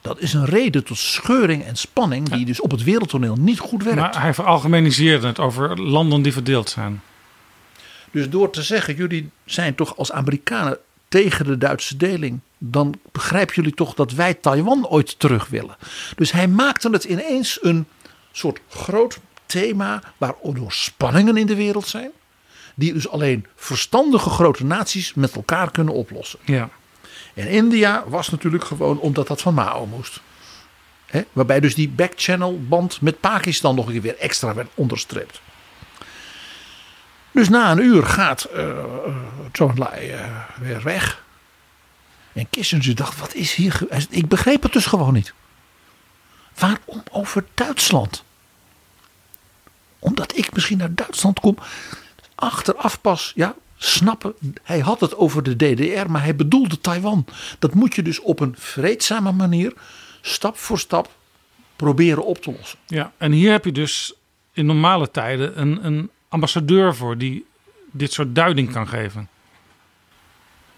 [0.00, 3.82] Dat is een reden tot scheuring en spanning die dus op het wereldtoneel niet goed
[3.82, 4.00] werkt.
[4.00, 7.02] Maar hij veralgemeniseerde het over landen die verdeeld zijn.
[8.10, 10.78] Dus door te zeggen, jullie zijn toch als Amerikanen
[11.10, 15.76] tegen de Duitse deling, dan begrijpen jullie toch dat wij Taiwan ooit terug willen.
[16.16, 17.86] Dus hij maakte het ineens een
[18.32, 22.10] soort groot thema waardoor spanningen in de wereld zijn,
[22.74, 26.38] die dus alleen verstandige grote naties met elkaar kunnen oplossen.
[26.44, 26.68] Ja.
[27.34, 30.20] En India was natuurlijk gewoon omdat dat van Mao moest.
[31.32, 35.40] Waarbij dus die backchannel band met Pakistan nog een keer weer extra werd onderstreept.
[37.30, 40.24] Dus na een uur gaat uh, Enlai eh,
[40.60, 41.24] weer weg.
[42.32, 43.80] En Kissinger dacht, wat is hier...
[44.10, 45.32] Ik begreep het dus gewoon niet.
[46.58, 48.24] Waarom over Duitsland?
[49.98, 51.56] Omdat ik misschien naar Duitsland kom.
[52.34, 54.34] Achteraf pas, ja, snappen.
[54.62, 57.26] Hij had het over de DDR, maar hij bedoelde Taiwan.
[57.58, 59.72] Dat moet je dus op een vreedzame manier,
[60.20, 61.10] stap voor stap,
[61.76, 62.78] proberen op te lossen.
[62.86, 63.12] ja.
[63.18, 64.14] En hier heb je dus
[64.52, 67.46] in normale tijden een, een ambassadeur voor die
[67.90, 69.28] dit soort duiding kan geven.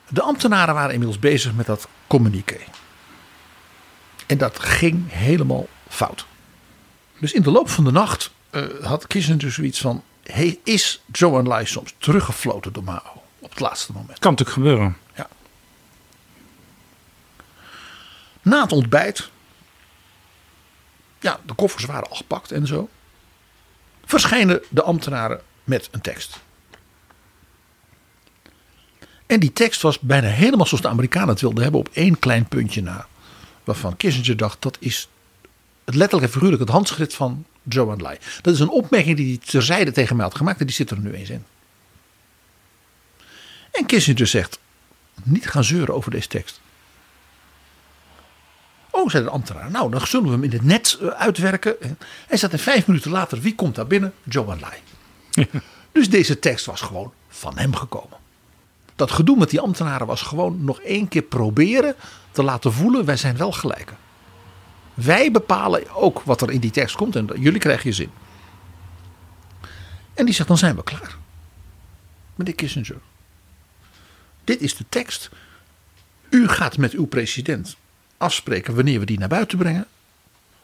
[0.08, 2.58] De ambtenaren waren inmiddels bezig met dat communiqué.
[4.26, 6.26] En dat ging helemaal fout.
[7.18, 10.02] Dus in de loop van de nacht eh, had Kissinger zoiets van...
[10.22, 13.22] Hey, is Zhou Enlai soms teruggefloten door Mao?
[13.38, 14.18] Op het laatste moment.
[14.18, 14.96] Kan natuurlijk gebeuren.
[18.42, 19.30] Na het ontbijt...
[21.20, 22.88] Ja, de koffers waren al gepakt en zo.
[24.04, 26.40] Verschijnen de ambtenaren met een tekst.
[29.26, 32.48] En die tekst was bijna helemaal zoals de Amerikanen het wilden hebben op één klein
[32.48, 33.06] puntje na.
[33.64, 35.08] Waarvan Kissinger dacht dat is
[35.84, 38.18] het letterlijk en figuurlijk het handschrift van Zhou Enlai.
[38.42, 40.98] Dat is een opmerking die hij terzijde tegen mij had gemaakt en die zit er
[40.98, 41.44] nu eens in.
[43.72, 44.58] En Kissinger zegt,
[45.22, 46.60] niet gaan zeuren over deze tekst.
[48.94, 51.76] Oh, zei de ambtenaar, nou dan zullen we hem in het net eh, uitwerken.
[52.26, 54.12] Hij zat en vijf minuten later, wie komt daar binnen?
[54.28, 54.78] Zhou Enlai.
[55.92, 58.18] Dus deze tekst was gewoon van hem gekomen.
[58.96, 61.94] dat gedoe met die ambtenaren was gewoon nog één keer proberen
[62.30, 63.96] te laten voelen: wij zijn wel gelijken.
[64.94, 68.10] Wij bepalen ook wat er in die tekst komt en jullie krijgen je zin.
[70.14, 71.16] En die zegt: dan zijn we klaar.
[72.34, 73.00] Meneer Kissinger,
[74.44, 75.30] dit is de tekst.
[76.30, 77.76] U gaat met uw president
[78.22, 79.86] afspreken wanneer we die naar buiten brengen.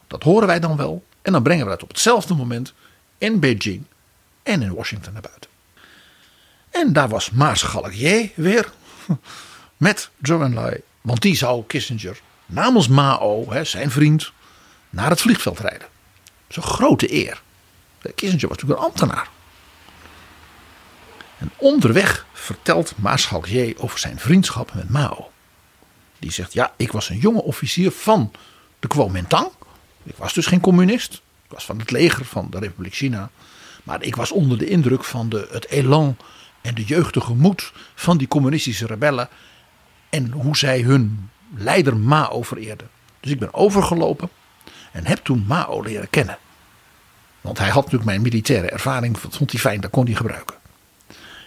[0.07, 1.03] Dat horen wij dan wel.
[1.21, 2.73] En dan brengen we dat op hetzelfde moment
[3.17, 3.83] in Beijing
[4.43, 5.49] en in Washington naar buiten.
[6.69, 8.71] En daar was Maarschalk J weer
[9.77, 10.81] met Zhou Enlai.
[11.01, 14.31] Want die zou Kissinger namens Mao, zijn vriend,
[14.89, 15.87] naar het vliegveld rijden.
[16.47, 17.41] Zo'n grote eer.
[18.15, 19.29] Kissinger was natuurlijk een ambtenaar.
[21.37, 25.31] En onderweg vertelt Maarschalk J over zijn vriendschap met Mao.
[26.19, 28.31] Die zegt, ja, ik was een jonge officier van
[28.79, 29.49] de Kuomintang.
[30.03, 31.13] Ik was dus geen communist.
[31.45, 33.29] Ik was van het leger van de Republiek China.
[33.83, 36.17] Maar ik was onder de indruk van de, het elan
[36.61, 39.29] en de jeugdige moed van die communistische rebellen.
[40.09, 42.89] En hoe zij hun leider Mao vereerden.
[43.19, 44.29] Dus ik ben overgelopen
[44.91, 46.37] en heb toen Mao leren kennen.
[47.41, 50.55] Want hij had natuurlijk mijn militaire ervaring, dat vond hij fijn, dat kon hij gebruiken.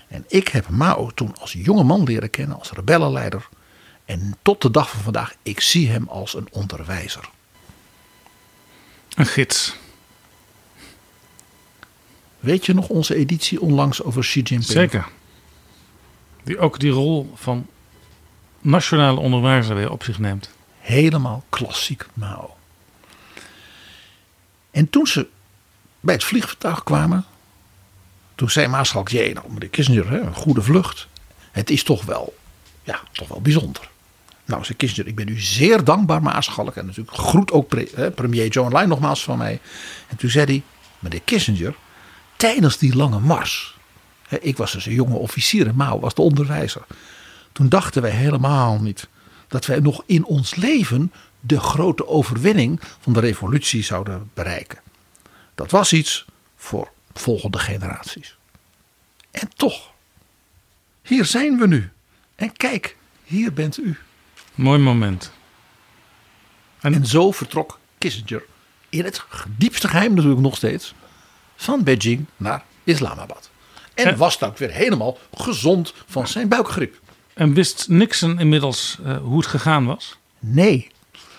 [0.09, 3.49] En ik heb Mao toen als jonge man leren kennen, als rebellenleider.
[4.05, 7.29] En tot de dag van vandaag, ik zie hem als een onderwijzer.
[9.15, 9.77] Een gids.
[12.41, 14.65] Weet je nog onze editie onlangs over Xi Jinping?
[14.71, 15.09] Zeker.
[16.45, 17.67] Die ook die rol van
[18.61, 20.51] nationale onderwijzer weer op zich neemt.
[20.79, 22.57] Helemaal klassiek Mao.
[24.71, 25.27] En toen ze
[26.01, 27.25] bij het vliegtuig kwamen,
[28.35, 31.07] toen zei Maaschalk, jee, nou meneer Kissinger, hè, een goede vlucht.
[31.51, 32.37] Het is toch wel,
[32.83, 33.91] ja, toch wel bijzonder.
[34.45, 36.77] Nou, zei Kissinger, ik ben u zeer dankbaar, Maaschalk.
[36.77, 39.61] En natuurlijk groet ook pre, premier Joe Enlai nogmaals van mij.
[40.09, 40.63] En toen zei hij,
[40.99, 41.75] meneer Kissinger,
[42.37, 43.77] tijdens die lange mars.
[44.29, 46.83] Hè, ik was dus een jonge officier en Mao was de onderwijzer.
[47.53, 49.09] Toen dachten wij helemaal niet
[49.49, 54.79] dat wij nog in ons leven de grote overwinning van de revolutie zouden bereiken.
[55.55, 56.25] Dat was iets
[56.57, 58.37] voor volgende generaties.
[59.31, 59.91] En toch,
[61.03, 61.91] hier zijn we nu.
[62.35, 63.99] En kijk, hier bent u.
[64.55, 65.33] Mooi moment.
[66.81, 68.45] En, zo vertrok Kissinger
[68.89, 69.25] in het
[69.57, 70.95] diepste geheim natuurlijk nog steeds
[71.57, 73.51] van Beijing naar Islamabad.
[73.95, 77.01] En, was dan weer helemaal gezond van zijn buikgriep.
[77.35, 80.19] En wist Nixon inmiddels uh, hoe het gegaan was?
[80.39, 80.91] Nee,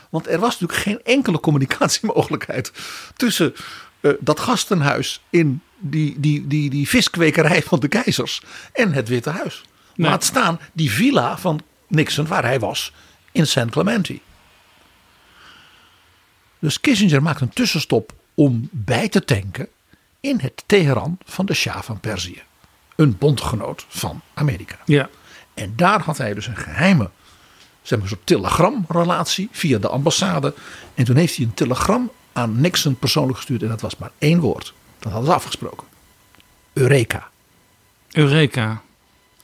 [0.09, 2.71] want er was natuurlijk geen enkele communicatiemogelijkheid
[3.15, 3.53] tussen
[4.01, 8.41] uh, dat gastenhuis in die, die, die, die viskwekerij van de keizers
[8.73, 9.63] en het Witte Huis.
[9.95, 10.09] Nee.
[10.09, 11.61] Laat staan die villa van
[11.93, 12.93] Nixon waar hij was
[13.31, 14.19] in San Clemente.
[16.59, 19.67] Dus Kissinger maakt een tussenstop om bij te tanken
[20.19, 22.41] in het Teheran van de Shah van Perzië.
[22.95, 24.77] Een bondgenoot van Amerika.
[24.85, 25.09] Ja.
[25.53, 27.09] En daar had hij dus een geheime
[27.83, 30.53] zeg maar, een soort telegramrelatie via de ambassade.
[30.93, 33.61] En toen heeft hij een telegram aan Nixon persoonlijk gestuurd.
[33.61, 34.73] En dat was maar één woord.
[34.99, 35.87] Dat hadden ze afgesproken.
[36.73, 37.29] Eureka.
[38.11, 38.81] Eureka.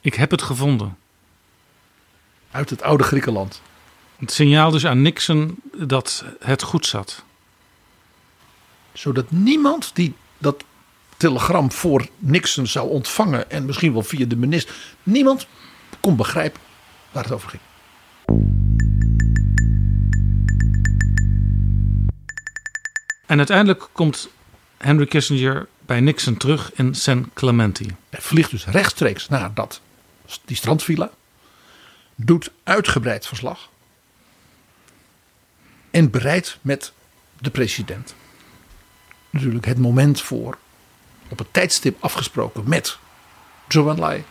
[0.01, 0.97] Ik heb het gevonden.
[2.51, 3.61] Uit het oude Griekenland.
[4.19, 7.23] Het signaal dus aan Nixon dat het goed zat.
[8.93, 10.63] Zodat niemand die dat
[11.17, 13.51] telegram voor Nixon zou ontvangen.
[13.51, 14.75] En misschien wel via de minister.
[15.03, 15.47] Niemand
[15.99, 16.61] kon begrijpen
[17.11, 17.61] waar het over ging.
[23.25, 24.29] En uiteindelijk komt
[24.77, 27.85] Henry Kissinger bij Nixon terug in San Clemente.
[28.09, 29.81] Hij vliegt dus rechtstreeks naar dat,
[30.45, 31.11] die strandvilla.
[32.21, 33.69] Doet uitgebreid verslag.
[35.91, 36.93] En bereidt met
[37.41, 38.15] de president
[39.29, 40.57] natuurlijk het moment voor.
[41.29, 42.97] Op het tijdstip afgesproken met
[43.67, 44.23] Zhou Enlai.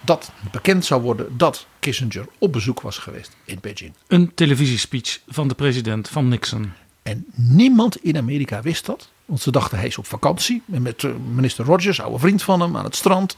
[0.00, 3.92] Dat bekend zou worden dat Kissinger op bezoek was geweest in Beijing.
[4.06, 6.72] Een televisiespeech van de president van Nixon.
[7.02, 9.10] En niemand in Amerika wist dat.
[9.24, 10.62] Want ze dachten hij is op vakantie.
[10.64, 11.02] Met
[11.34, 13.36] minister Rogers, oude vriend van hem, aan het strand.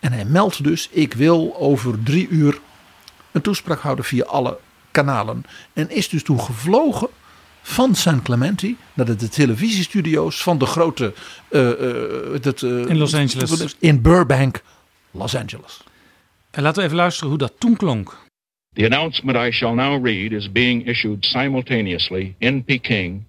[0.00, 2.60] En hij meldt dus: Ik wil over drie uur
[3.32, 4.58] een toespraak houden via alle
[4.90, 5.44] kanalen.
[5.72, 7.08] En is dus toen gevlogen
[7.62, 11.14] van San Clemente naar de, de televisiestudio's van de grote.
[11.50, 13.76] Uh, uh, dat, uh, in Los Angeles.
[13.78, 14.62] In Burbank,
[15.10, 15.80] Los Angeles.
[16.50, 18.20] En laten we even luisteren hoe dat toen klonk.
[18.72, 23.24] The announcement I shall now read is being issued simultaneously in Peking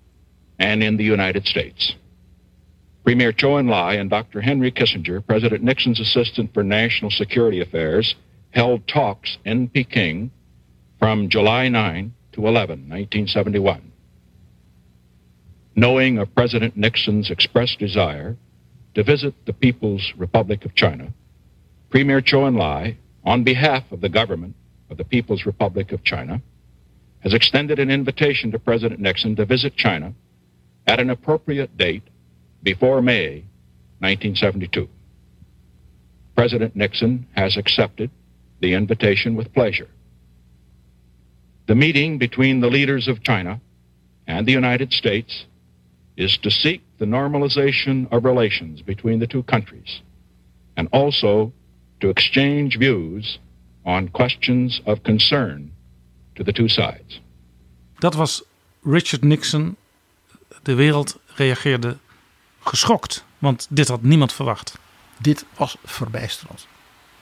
[0.58, 1.98] and in the United States.
[3.04, 4.42] Premier Chou En-lai and Dr.
[4.42, 8.16] Henry Kissinger, President Nixon's assistant for national security affairs,
[8.54, 10.32] held talks in Peking
[11.00, 13.92] from July 9 to 11, 1971.
[15.76, 18.38] Knowing of President Nixon's expressed desire
[18.94, 21.12] to visit the People's Republic of China,
[21.90, 24.56] Premier Chou En-lai on behalf of the government
[24.92, 26.40] of the People's Republic of China,
[27.22, 30.14] has extended an invitation to President Nixon to visit China
[30.86, 32.04] at an appropriate date
[32.62, 33.46] before May
[34.00, 34.88] 1972.
[36.36, 38.12] President Nixon has accepted
[38.64, 39.90] the invitation with pleasure.
[41.68, 43.60] The meeting between the leaders of China
[44.26, 45.46] and the United States
[46.16, 50.02] is to seek the normalization of relations between the two countries
[50.78, 51.52] and also
[52.00, 53.40] to exchange views
[53.86, 55.72] on questions of concern
[56.36, 57.20] to the two sides.
[58.00, 58.44] Dat was
[58.82, 59.76] Richard Nixon.
[60.62, 61.98] De wereld reageerde
[62.60, 64.78] geschokt, want dit had niemand verwacht.
[65.22, 66.68] Dit was verbijsterend.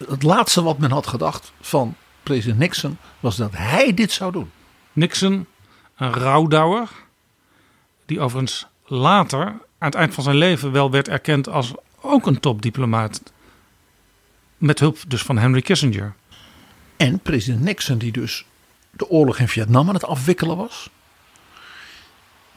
[0.10, 4.52] Het laatste wat men had gedacht van president Nixon was dat hij dit zou doen.
[4.94, 5.48] Nixon,
[5.96, 6.90] een rouwdouwer,
[8.06, 12.40] die overigens later aan het eind van zijn leven wel werd erkend als ook een
[12.40, 13.22] topdiplomaat.
[14.58, 16.14] Met hulp dus van Henry Kissinger.
[16.98, 18.46] En president Nixon, die dus
[18.92, 20.90] de oorlog in Vietnam aan het afwikkelen was.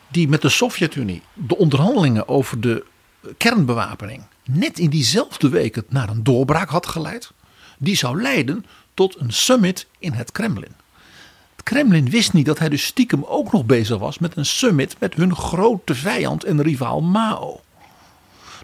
[0.08, 2.84] Die met de Sovjet-Unie de onderhandelingen over de
[3.36, 7.32] kernbewapening net in diezelfde week het naar een doorbraak had geleid.
[7.78, 10.72] Die zou leiden tot een summit in het Kremlin.
[11.54, 14.96] Het Kremlin wist niet dat hij dus stiekem ook nog bezig was met een summit
[15.00, 17.60] met hun grote vijand en rivaal Mao.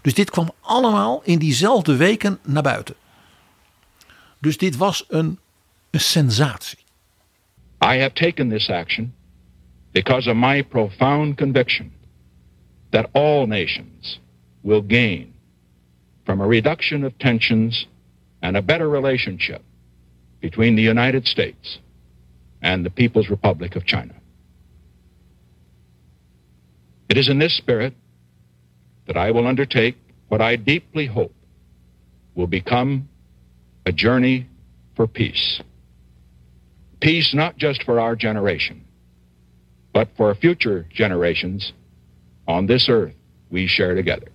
[0.01, 2.95] Dus dit kwam allemaal in diezelfde weken naar buiten.
[4.39, 5.39] Dus dit was een,
[5.89, 6.79] een sensatie.
[7.83, 9.13] I have taken this action
[9.91, 11.91] because of my profound conviction
[12.89, 14.19] that all nations
[14.61, 15.33] will gain
[16.31, 17.87] from a reduction of tensions
[18.41, 19.61] and a better relationship
[20.39, 21.79] between the United States
[22.61, 24.13] and the People's Republic of China.
[27.09, 27.93] It is in this spirit
[29.07, 29.97] that I will undertake
[30.29, 31.35] what I deeply hope
[32.33, 33.09] will become
[33.85, 34.47] a journey
[34.95, 35.61] for peace.
[37.01, 38.85] Peace not just for our generation,
[39.93, 41.73] but for future generations
[42.47, 43.15] on this earth
[43.49, 44.30] we share together.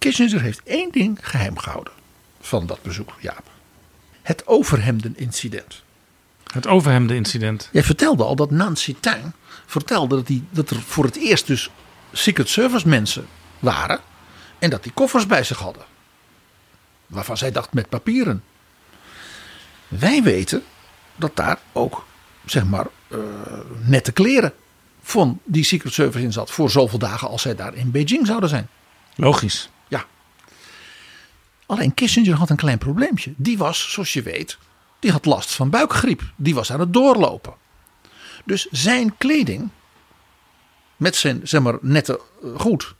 [0.00, 1.92] Kissinger heeft één ding geheim gehouden
[2.40, 3.50] van dat bezoek, Jaap.
[4.22, 5.82] Het overhemden-incident.
[6.52, 7.68] Het overhemden-incident.
[7.72, 9.32] Jij vertelde al dat Nancy Tang
[9.66, 11.70] vertelde dat, die, dat er voor het eerst dus
[12.12, 13.26] Secret Service mensen
[13.58, 14.00] waren.
[14.58, 15.84] En dat die koffers bij zich hadden.
[17.06, 18.42] Waarvan zij dacht met papieren.
[19.88, 20.62] Wij weten
[21.16, 22.06] dat daar ook,
[22.46, 23.18] zeg maar, uh,
[23.84, 24.52] nette kleren
[25.02, 26.50] van die Secret Service in zat.
[26.50, 28.68] Voor zoveel dagen als zij daar in Beijing zouden zijn.
[29.14, 29.70] Logisch.
[31.70, 33.32] Alleen Kissinger had een klein probleempje.
[33.36, 34.58] Die was, zoals je weet,
[34.98, 36.22] die had last van buikgriep.
[36.36, 37.54] Die was aan het doorlopen.
[38.44, 39.68] Dus zijn kleding,
[40.96, 42.20] met zijn zeg maar, nette
[42.56, 42.94] goed,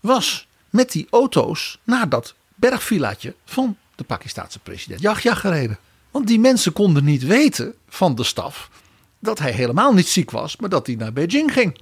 [0.00, 5.78] was met die auto's naar dat bergvillaatje van de Pakistaanse president Yahya gereden.
[6.10, 8.70] Want die mensen konden niet weten van de staf
[9.18, 11.80] dat hij helemaal niet ziek was, maar dat hij naar Beijing ging.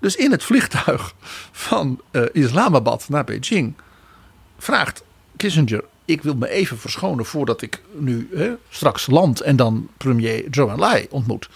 [0.00, 1.14] Dus in het vliegtuig
[1.52, 3.74] van uh, Islamabad naar Beijing
[4.58, 5.04] vraagt
[5.36, 10.44] Kissinger: Ik wil me even verschonen voordat ik nu hè, straks land en dan premier
[10.50, 11.48] Zhou Enlai ontmoet.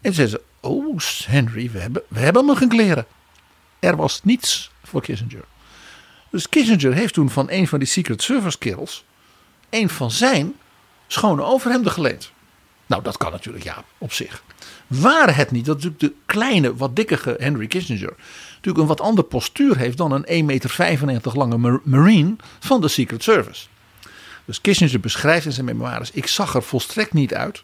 [0.00, 3.06] En zei ze: Oh, Henry, we hebben, we hebben nog geen kleren.
[3.78, 5.44] Er was niets voor Kissinger.
[6.30, 9.04] Dus Kissinger heeft toen van een van die Secret Service kerels
[9.70, 10.54] een van zijn
[11.06, 12.32] schone overhemden geleend.
[12.86, 14.42] Nou, dat kan natuurlijk ja, op zich.
[14.86, 18.14] Waar het niet dat natuurlijk de kleine, wat dikkere Henry Kissinger
[18.60, 20.46] natuurlijk een wat ander postuur heeft dan een
[20.98, 23.66] 1,95 meter lange marine van de Secret Service.
[24.44, 27.62] Dus Kissinger beschrijft in zijn memoires: ik zag er volstrekt niet uit.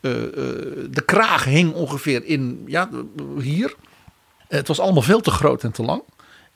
[0.00, 0.28] Uh, uh,
[0.90, 2.88] de kraag hing ongeveer in, ja,
[3.38, 3.74] hier.
[4.48, 6.02] Het was allemaal veel te groot en te lang.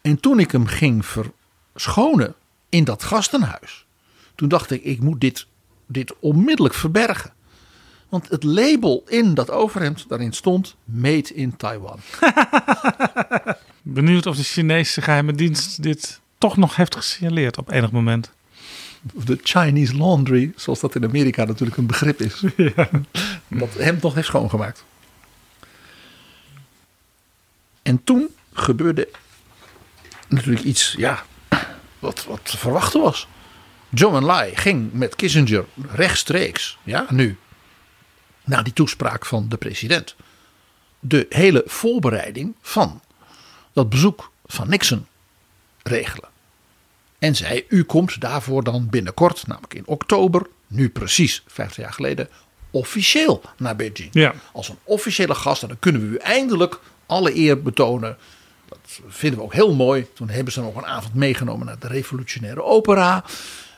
[0.01, 2.35] En toen ik hem ging verschonen
[2.69, 3.86] in dat gastenhuis,
[4.35, 5.47] toen dacht ik: ik moet dit,
[5.86, 7.32] dit onmiddellijk verbergen.
[8.09, 11.98] Want het label in dat overhemd, daarin stond Made in Taiwan.
[13.90, 18.32] Benieuwd of de Chinese geheime dienst dit toch nog heeft gesignaleerd op enig moment.
[19.02, 22.43] De Chinese laundry, zoals dat in Amerika natuurlijk een begrip is.
[22.56, 22.89] Ja.
[23.48, 24.85] Dat hem nog heeft schoongemaakt.
[27.82, 29.09] En toen gebeurde
[30.28, 31.24] natuurlijk iets, ja,
[31.98, 33.28] wat, wat te verwachten was.
[33.89, 37.36] John Enlai ging met Kissinger rechtstreeks, ja, nu
[38.44, 40.16] na die toespraak van de president.
[41.01, 43.01] De hele voorbereiding van
[43.78, 45.06] dat bezoek van Nixon
[45.82, 46.28] regelen.
[47.18, 52.28] En zei: U komt daarvoor dan binnenkort, namelijk in oktober, nu precies 50 jaar geleden,
[52.70, 54.09] officieel naar Beijing.
[54.12, 54.34] Ja.
[54.52, 55.62] Als een officiële gast.
[55.62, 58.16] En dan kunnen we u eindelijk alle eer betonen.
[58.68, 60.06] Dat vinden we ook heel mooi.
[60.14, 63.24] Toen hebben ze nog een avond meegenomen naar de revolutionaire opera.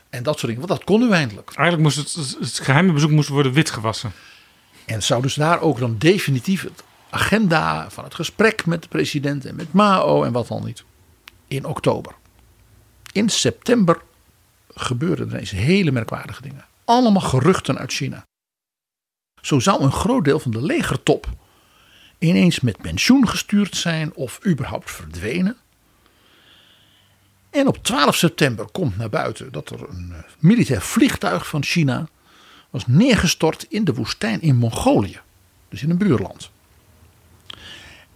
[0.09, 0.67] En dat soort dingen.
[0.67, 1.51] Want dat kon nu eindelijk.
[1.55, 4.11] Eigenlijk moest het, het geheime bezoek moest worden witgewassen.
[4.85, 9.45] En zou dus daar ook dan definitief het agenda van het gesprek met de president
[9.45, 10.83] en met Mao en wat dan niet.
[11.47, 12.13] In oktober.
[13.11, 14.01] In september
[14.73, 16.65] gebeurden er ineens hele merkwaardige dingen.
[16.85, 18.23] Allemaal geruchten uit China.
[19.41, 21.27] Zo zou een groot deel van de legertop
[22.19, 25.57] ineens met pensioen gestuurd zijn of überhaupt verdwenen.
[27.49, 32.07] En op 12 september komt naar buiten dat er een eh, militair vliegtuig van China
[32.69, 35.19] was neergestort in de woestijn in Mongolië.
[35.69, 36.51] Dus in een buurland.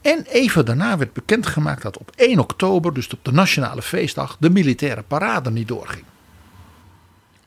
[0.05, 4.49] En even daarna werd bekendgemaakt dat op 1 oktober, dus op de nationale feestdag, de
[4.49, 6.03] militaire parade niet doorging.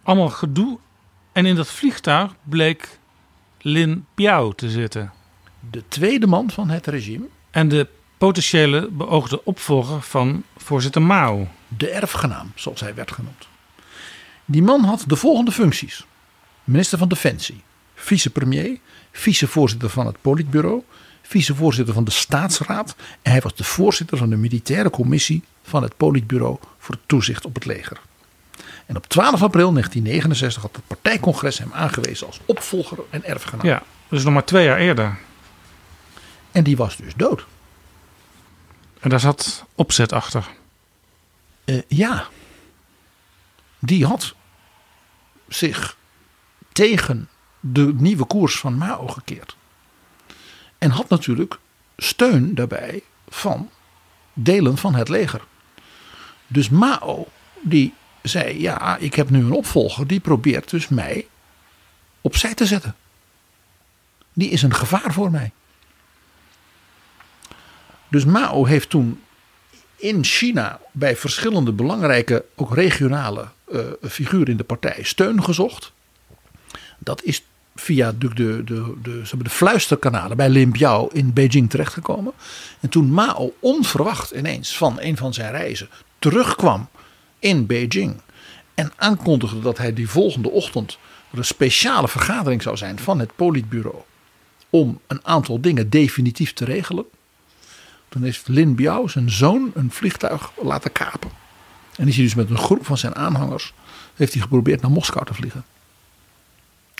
[0.02, 0.78] Allemaal gedoe.
[1.32, 2.98] En in dat vliegtuig bleek
[3.60, 5.12] Lin Piao te zitten.
[5.70, 7.86] De tweede man van het regime, En de
[8.18, 11.48] potentiële beoogde opvolger van voorzitter Mao.
[11.68, 13.48] de erfgenaam, zoals hij werd genoemd.
[14.44, 16.06] Die man had de volgende functies:
[16.64, 17.62] minister van Defensie,
[17.98, 18.78] vicepremier,
[19.12, 20.82] vicevoorzitter van het Politbureau,
[21.22, 25.96] vicevoorzitter van de Staatsraad en hij was de voorzitter van de militaire commissie van het
[25.96, 28.00] Politbureau voor het toezicht op het leger.
[28.86, 33.66] En op 12 april 1969 had het partijcongres hem aangewezen als opvolger en erfgenaam.
[33.66, 35.18] Ja, dus nog maar twee jaar eerder.
[36.52, 37.46] En die was dus dood.
[39.00, 40.48] En daar zat opzet achter.
[41.64, 42.28] Eh, ja,
[43.78, 44.34] die had
[45.48, 45.96] zich
[46.72, 47.28] tegen
[47.60, 49.56] de nieuwe koers van Mao gekeerd.
[50.78, 51.58] En had natuurlijk
[51.96, 53.70] steun daarbij van
[54.32, 55.40] delen van het leger.
[56.46, 57.26] Dus Mao
[57.60, 61.26] die zei, ja, ik heb nu een opvolger die probeert dus mij
[62.20, 62.96] opzij te zetten.
[64.32, 65.52] Die is een gevaar voor mij.
[68.08, 69.22] Dus Mao heeft toen
[69.96, 75.92] in China bij verschillende belangrijke, ook regionale eh, figuren in de partij steun gezocht.
[76.98, 77.42] Dat is
[77.74, 82.32] via de, de, de, de, de fluisterkanalen bij Lin Biao in Beijing terechtgekomen.
[82.80, 85.88] En toen Mao onverwacht ineens van een van zijn reizen
[86.18, 86.88] terugkwam
[87.38, 88.20] in Beijing.
[88.74, 90.98] En aankondigde dat hij die volgende ochtend
[91.30, 93.98] er een speciale vergadering zou zijn van het politbureau.
[94.70, 97.04] Om een aantal dingen definitief te regelen.
[98.08, 101.30] Toen heeft Lin Biao zijn zoon een vliegtuig laten kapen.
[101.96, 103.72] En is hij dus met een groep van zijn aanhangers
[104.14, 105.64] heeft hij geprobeerd naar Moskou te vliegen.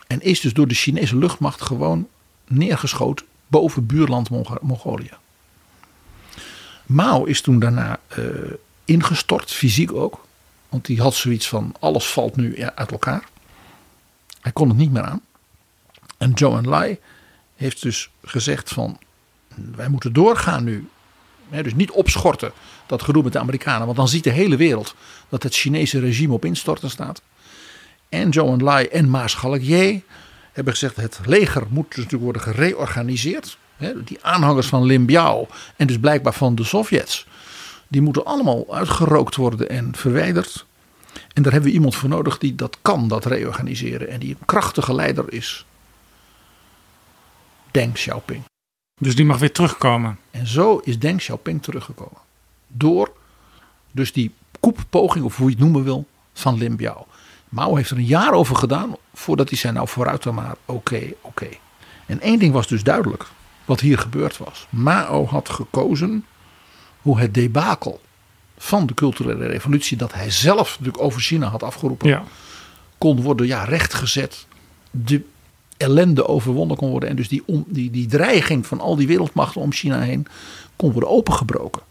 [0.09, 2.09] En is dus door de Chinese luchtmacht gewoon
[2.47, 5.11] neergeschoten boven buurland Mongo- Mongolië.
[6.87, 8.25] Mao is toen daarna eh,
[8.85, 10.27] ingestort, fysiek ook.
[10.69, 13.29] Want die had zoiets van alles valt nu uit elkaar.
[14.41, 15.21] Hij kon het niet meer aan.
[16.17, 16.99] En Zhou Enlai
[17.57, 18.99] heeft dus gezegd van
[19.77, 20.89] wij moeten doorgaan nu.
[21.63, 22.53] Dus niet opschorten
[22.87, 23.85] dat gedoe met de Amerikanen.
[23.85, 24.95] Want dan ziet de hele wereld
[25.29, 27.23] dat het Chinese regime op instorten staat.
[28.09, 30.03] En Zhou Enlai en Maarschalk Ye
[30.53, 33.59] hebben gezegd het leger moet dus natuurlijk worden gereorganiseerd.
[34.05, 37.27] Die aanhangers van Lin Biao en dus blijkbaar van de Sovjets.
[37.89, 40.67] Die moeten allemaal uitgerookt worden en verwijderd.
[41.33, 44.09] En daar hebben we iemand voor nodig die dat kan, dat reorganiseren.
[44.09, 45.67] En die een krachtige leider is.
[47.71, 48.43] Deng Xiaoping.
[49.01, 50.19] Dus die mag weer terugkomen.
[50.31, 52.21] En zo is Deng Xiaoping teruggekomen.
[52.67, 53.13] Door
[53.93, 57.07] dus die koeppoging, of hoe je het noemen wil, van Lin Biao.
[57.49, 61.13] Mao heeft er een jaar over gedaan voordat hij zei, nou vooruit dan maar, oké,
[61.21, 61.49] oké.
[62.07, 63.27] En één ding was dus duidelijk,
[63.65, 64.67] wat hier gebeurd was.
[64.71, 66.25] Mao had gekozen
[67.03, 68.01] hoe het debakel
[68.59, 72.23] van de culturele revolutie, dat hij zelf natuurlijk over China had afgeroepen, Ja.
[72.99, 74.47] kon worden ja, rechtgezet.
[74.91, 75.23] De
[75.77, 77.09] ellende overwonnen kon worden.
[77.09, 80.27] En dus die, om, die, die dreiging van al die wereldmachten om China heen
[80.77, 81.83] kon worden opengebroken.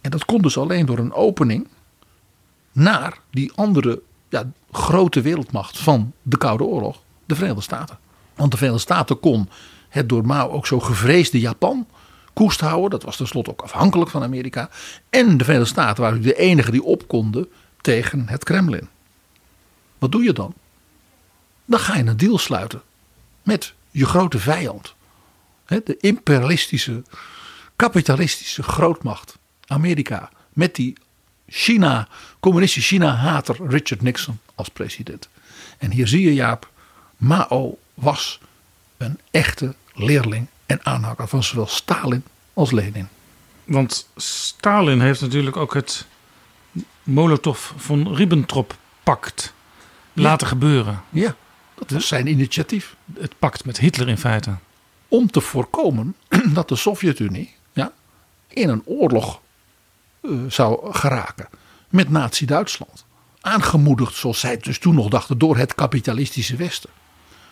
[0.00, 1.68] En dat kon dus alleen door een opening
[2.72, 4.02] naar die andere
[4.32, 7.98] ja, grote wereldmacht van de Koude Oorlog, de Verenigde Staten.
[8.34, 9.48] Want de Verenigde Staten kon
[9.88, 11.86] het door Mao ook zo gevreesde Japan
[12.32, 12.90] koest houden.
[12.90, 14.70] Dat was tenslotte ook afhankelijk van Amerika.
[15.10, 17.48] En de Verenigde Staten waren de enige die op konden
[17.80, 18.88] tegen het Kremlin.
[19.98, 20.54] Wat doe je dan?
[21.64, 22.82] Dan ga je een deal sluiten
[23.42, 24.94] met je grote vijand.
[25.66, 27.02] De imperialistische,
[27.76, 30.30] kapitalistische grootmacht Amerika.
[30.52, 30.96] Met die
[31.54, 32.08] China,
[32.40, 35.28] communistische China-hater Richard Nixon als president.
[35.78, 36.70] En hier zie je Jaap,
[37.16, 38.40] Mao was
[38.96, 43.08] een echte leerling en aanhanger van zowel Stalin als Lenin.
[43.64, 46.06] Want Stalin heeft natuurlijk ook het
[47.02, 49.52] Molotov von Ribbentrop-pact
[50.12, 51.02] laten gebeuren.
[51.10, 51.36] Ja,
[51.74, 52.96] dat was zijn initiatief.
[53.18, 54.54] Het pact met Hitler in feite.
[55.08, 56.16] Om te voorkomen
[56.54, 57.92] dat de Sovjet-Unie ja,
[58.48, 59.40] in een oorlog
[60.48, 61.48] zou geraken
[61.88, 63.04] met Nazi-Duitsland.
[63.40, 66.90] aangemoedigd, zoals zij dus toen nog dachten, door het kapitalistische Westen.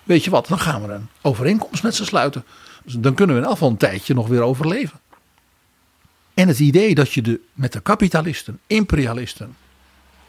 [0.03, 2.45] Weet je wat, dan gaan we een overeenkomst met ze sluiten.
[2.85, 5.01] Dus dan kunnen we in afval een tijdje nog weer overleven.
[6.35, 9.57] En het idee dat je de, met de kapitalisten, imperialisten,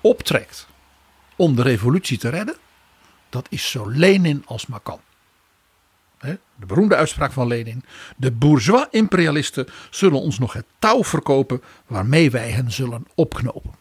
[0.01, 0.67] optrekt
[1.35, 2.55] om de revolutie te redden,
[3.29, 4.99] dat is zo Lenin als maar kan.
[6.21, 7.83] De beroemde uitspraak van Lenin:
[8.17, 13.71] De bourgeois-imperialisten zullen ons nog het touw verkopen waarmee wij hen zullen opknopen.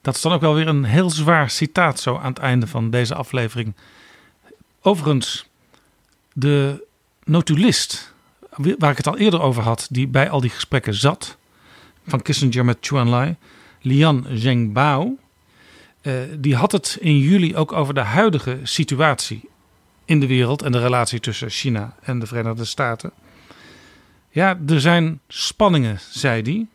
[0.00, 2.90] Dat is dan ook wel weer een heel zwaar citaat zo aan het einde van
[2.90, 3.74] deze aflevering.
[4.82, 5.48] Overigens,
[6.32, 6.86] de
[7.24, 8.14] notulist,
[8.78, 11.36] waar ik het al eerder over had, die bij al die gesprekken zat,
[12.06, 13.36] van Kissinger met Chu Enlai,
[13.80, 15.18] Lian Zhengbao,
[16.02, 19.48] uh, die had het in juli ook over de huidige situatie
[20.04, 23.12] in de wereld en de relatie tussen China en de Verenigde Staten.
[24.30, 26.66] Ja, er zijn spanningen, zei hij.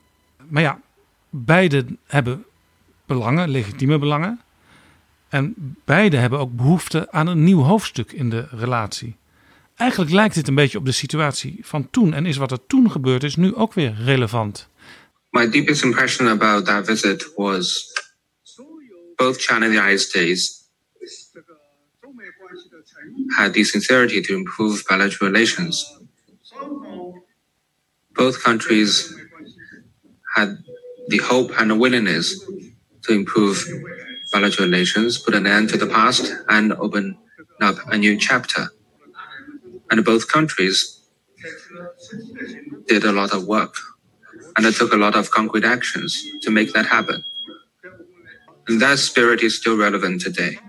[0.47, 0.81] Maar ja,
[1.29, 2.45] beide hebben
[3.05, 4.41] belangen, legitieme belangen.
[5.29, 9.15] En beide hebben ook behoefte aan een nieuw hoofdstuk in de relatie.
[9.75, 12.91] Eigenlijk lijkt dit een beetje op de situatie van toen en is wat er toen
[12.91, 14.69] gebeurd is nu ook weer relevant.
[15.29, 17.93] My deepest impression about that visit was
[19.15, 20.58] both China and the United States
[23.37, 25.97] had the sincerity to improve bilateral relations.
[28.15, 29.13] Both countries
[30.35, 30.57] had
[31.09, 32.45] the hope and the willingness
[33.03, 33.67] to improve
[34.31, 37.17] bilateral relations, put an end to the past, and open
[37.61, 38.69] up a new chapter.
[39.91, 41.01] And both countries
[42.87, 43.75] did a lot of work
[44.57, 47.23] and took a lot of concrete actions to make that happen.
[48.67, 50.59] And that spirit is still relevant today.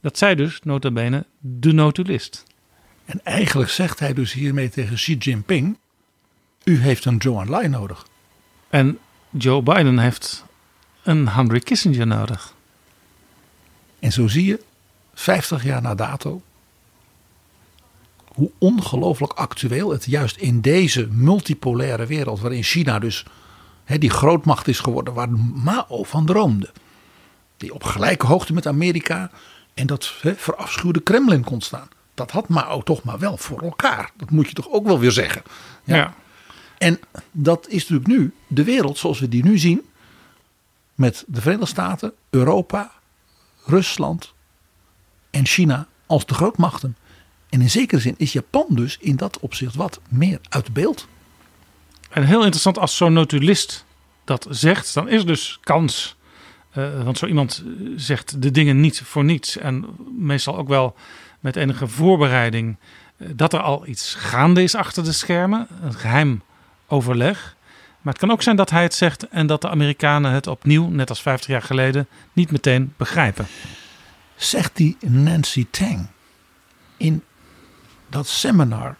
[0.00, 2.44] Dat zei dus, nota bene, de notulist.
[3.04, 5.78] En eigenlijk zegt hij dus hiermee tegen Xi Jinping...
[6.64, 8.06] u heeft een Zhou Enlai nodig.
[8.68, 8.98] En
[9.30, 10.44] Joe Biden heeft
[11.02, 12.54] een Henry Kissinger nodig.
[13.98, 14.60] En zo zie je,
[15.14, 16.42] 50 jaar na dato...
[18.24, 22.40] hoe ongelooflijk actueel het juist in deze multipolaire wereld...
[22.40, 23.24] waarin China dus
[23.84, 25.14] he, die grootmacht is geworden...
[25.14, 26.70] waar Mao van droomde.
[27.56, 29.30] Die op gelijke hoogte met Amerika
[29.74, 31.88] en dat he, verafschuwde Kremlin kon staan.
[32.14, 34.10] Dat had Mao toch maar wel voor elkaar.
[34.16, 35.42] Dat moet je toch ook wel weer zeggen.
[35.84, 35.96] Ja.
[35.96, 36.14] ja.
[36.78, 39.82] En dat is natuurlijk nu de wereld zoals we die nu zien.
[40.94, 42.92] Met de Verenigde Staten, Europa,
[43.64, 44.32] Rusland
[45.30, 46.96] en China als de grootmachten.
[47.48, 51.06] En in zekere zin is Japan dus in dat opzicht wat meer uit beeld.
[52.10, 53.84] En heel interessant als zo'n notulist
[54.24, 56.16] dat zegt, dan is dus kans
[56.74, 59.56] uh, want zo iemand eh, zegt de dingen niet voor niets.
[59.56, 59.86] En
[60.18, 60.96] meestal ook wel
[61.40, 62.76] met enige voorbereiding.
[63.16, 65.66] Uh, dat er al iets gaande is achter de schermen.
[65.82, 66.42] Een geheim
[66.86, 67.56] overleg.
[68.00, 70.88] Maar het kan ook zijn dat hij het zegt en dat de Amerikanen het opnieuw,
[70.88, 73.46] net als 50 jaar geleden, niet meteen begrijpen.
[74.36, 76.06] Zegt die Nancy Tang
[76.96, 77.22] in
[78.08, 78.96] dat seminar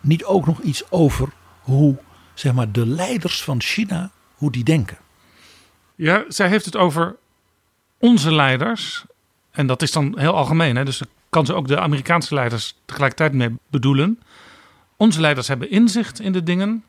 [0.00, 1.28] niet ook nog iets over
[1.60, 1.98] hoe
[2.34, 4.98] zeg maar, de leiders van China, hoe die denken?
[6.00, 7.16] Ja, zij heeft het over
[7.98, 9.04] onze leiders.
[9.50, 10.76] En dat is dan heel algemeen.
[10.76, 10.84] Hè?
[10.84, 14.20] Dus dan kan ze ook de Amerikaanse leiders tegelijkertijd mee bedoelen.
[14.96, 16.84] Onze leiders hebben inzicht in de dingen.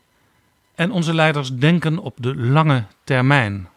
[0.74, 3.68] En onze leiders denken op de lange termijn.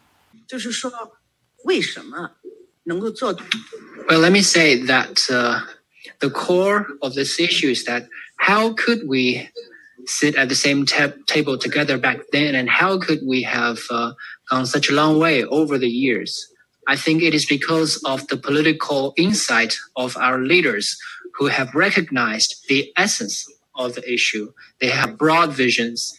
[4.08, 5.62] Well, let me say that uh,
[6.18, 8.04] the core of this issue is that
[8.36, 9.50] how could we
[10.04, 10.84] sit at the same
[11.26, 14.12] table together back then, and how could we have uh,
[14.50, 16.54] gone such a long way over the years?
[16.88, 20.98] I think it is because of the political insight of our leaders
[21.38, 24.52] who have recognized the essence of the issue.
[24.78, 26.18] They have broad visions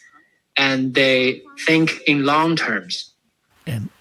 [0.53, 3.15] and they think in long terms.
[3.63, 3.91] En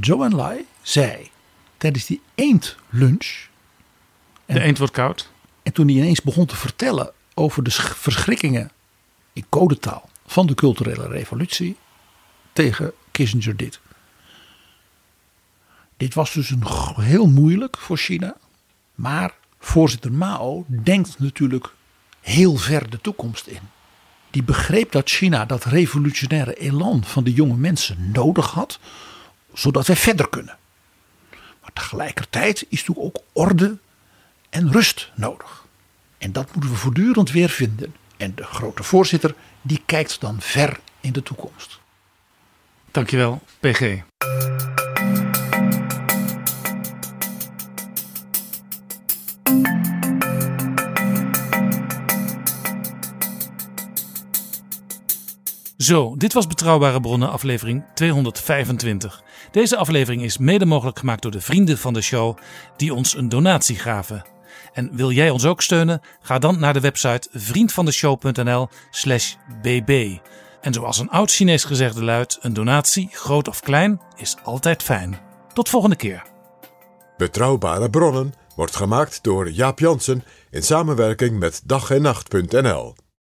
[0.00, 1.30] Joe Lai zei
[1.76, 3.48] tijdens die eendlunch.
[4.46, 5.28] De eend wordt koud.
[5.62, 8.70] En toen hij ineens begon te vertellen over de verschrikkingen
[9.32, 11.76] in codetaal van de culturele revolutie
[12.52, 13.80] tegen Kissinger dit.
[15.96, 16.64] Dit was dus een
[16.94, 18.36] heel moeilijk voor China.
[18.94, 21.74] Maar voorzitter Mao denkt natuurlijk
[22.20, 23.60] heel ver de toekomst in.
[24.30, 28.78] Die begreep dat China dat revolutionaire elan van de jonge mensen nodig had,
[29.52, 30.58] zodat wij verder kunnen.
[31.30, 33.78] Maar tegelijkertijd is natuurlijk ook orde
[34.50, 35.64] en rust nodig.
[36.18, 37.94] En dat moeten we voortdurend weer vinden.
[38.16, 41.79] En de grote voorzitter die kijkt dan ver in de toekomst.
[42.90, 44.02] Dankjewel, PG.
[55.76, 59.22] Zo, dit was Betrouwbare Bronnen, aflevering 225.
[59.50, 62.38] Deze aflevering is mede mogelijk gemaakt door de vrienden van de show
[62.76, 64.24] die ons een donatie gaven.
[64.72, 66.00] En wil jij ons ook steunen?
[66.20, 70.18] Ga dan naar de website vriendvandeshow.nl/slash bb.
[70.60, 75.18] En zoals een oud Chinees gezegde luidt: een donatie, groot of klein, is altijd fijn.
[75.52, 76.22] Tot volgende keer.
[77.16, 82.94] Betrouwbare bronnen wordt gemaakt door Jaap Jansen in samenwerking met dag en nacht.nl.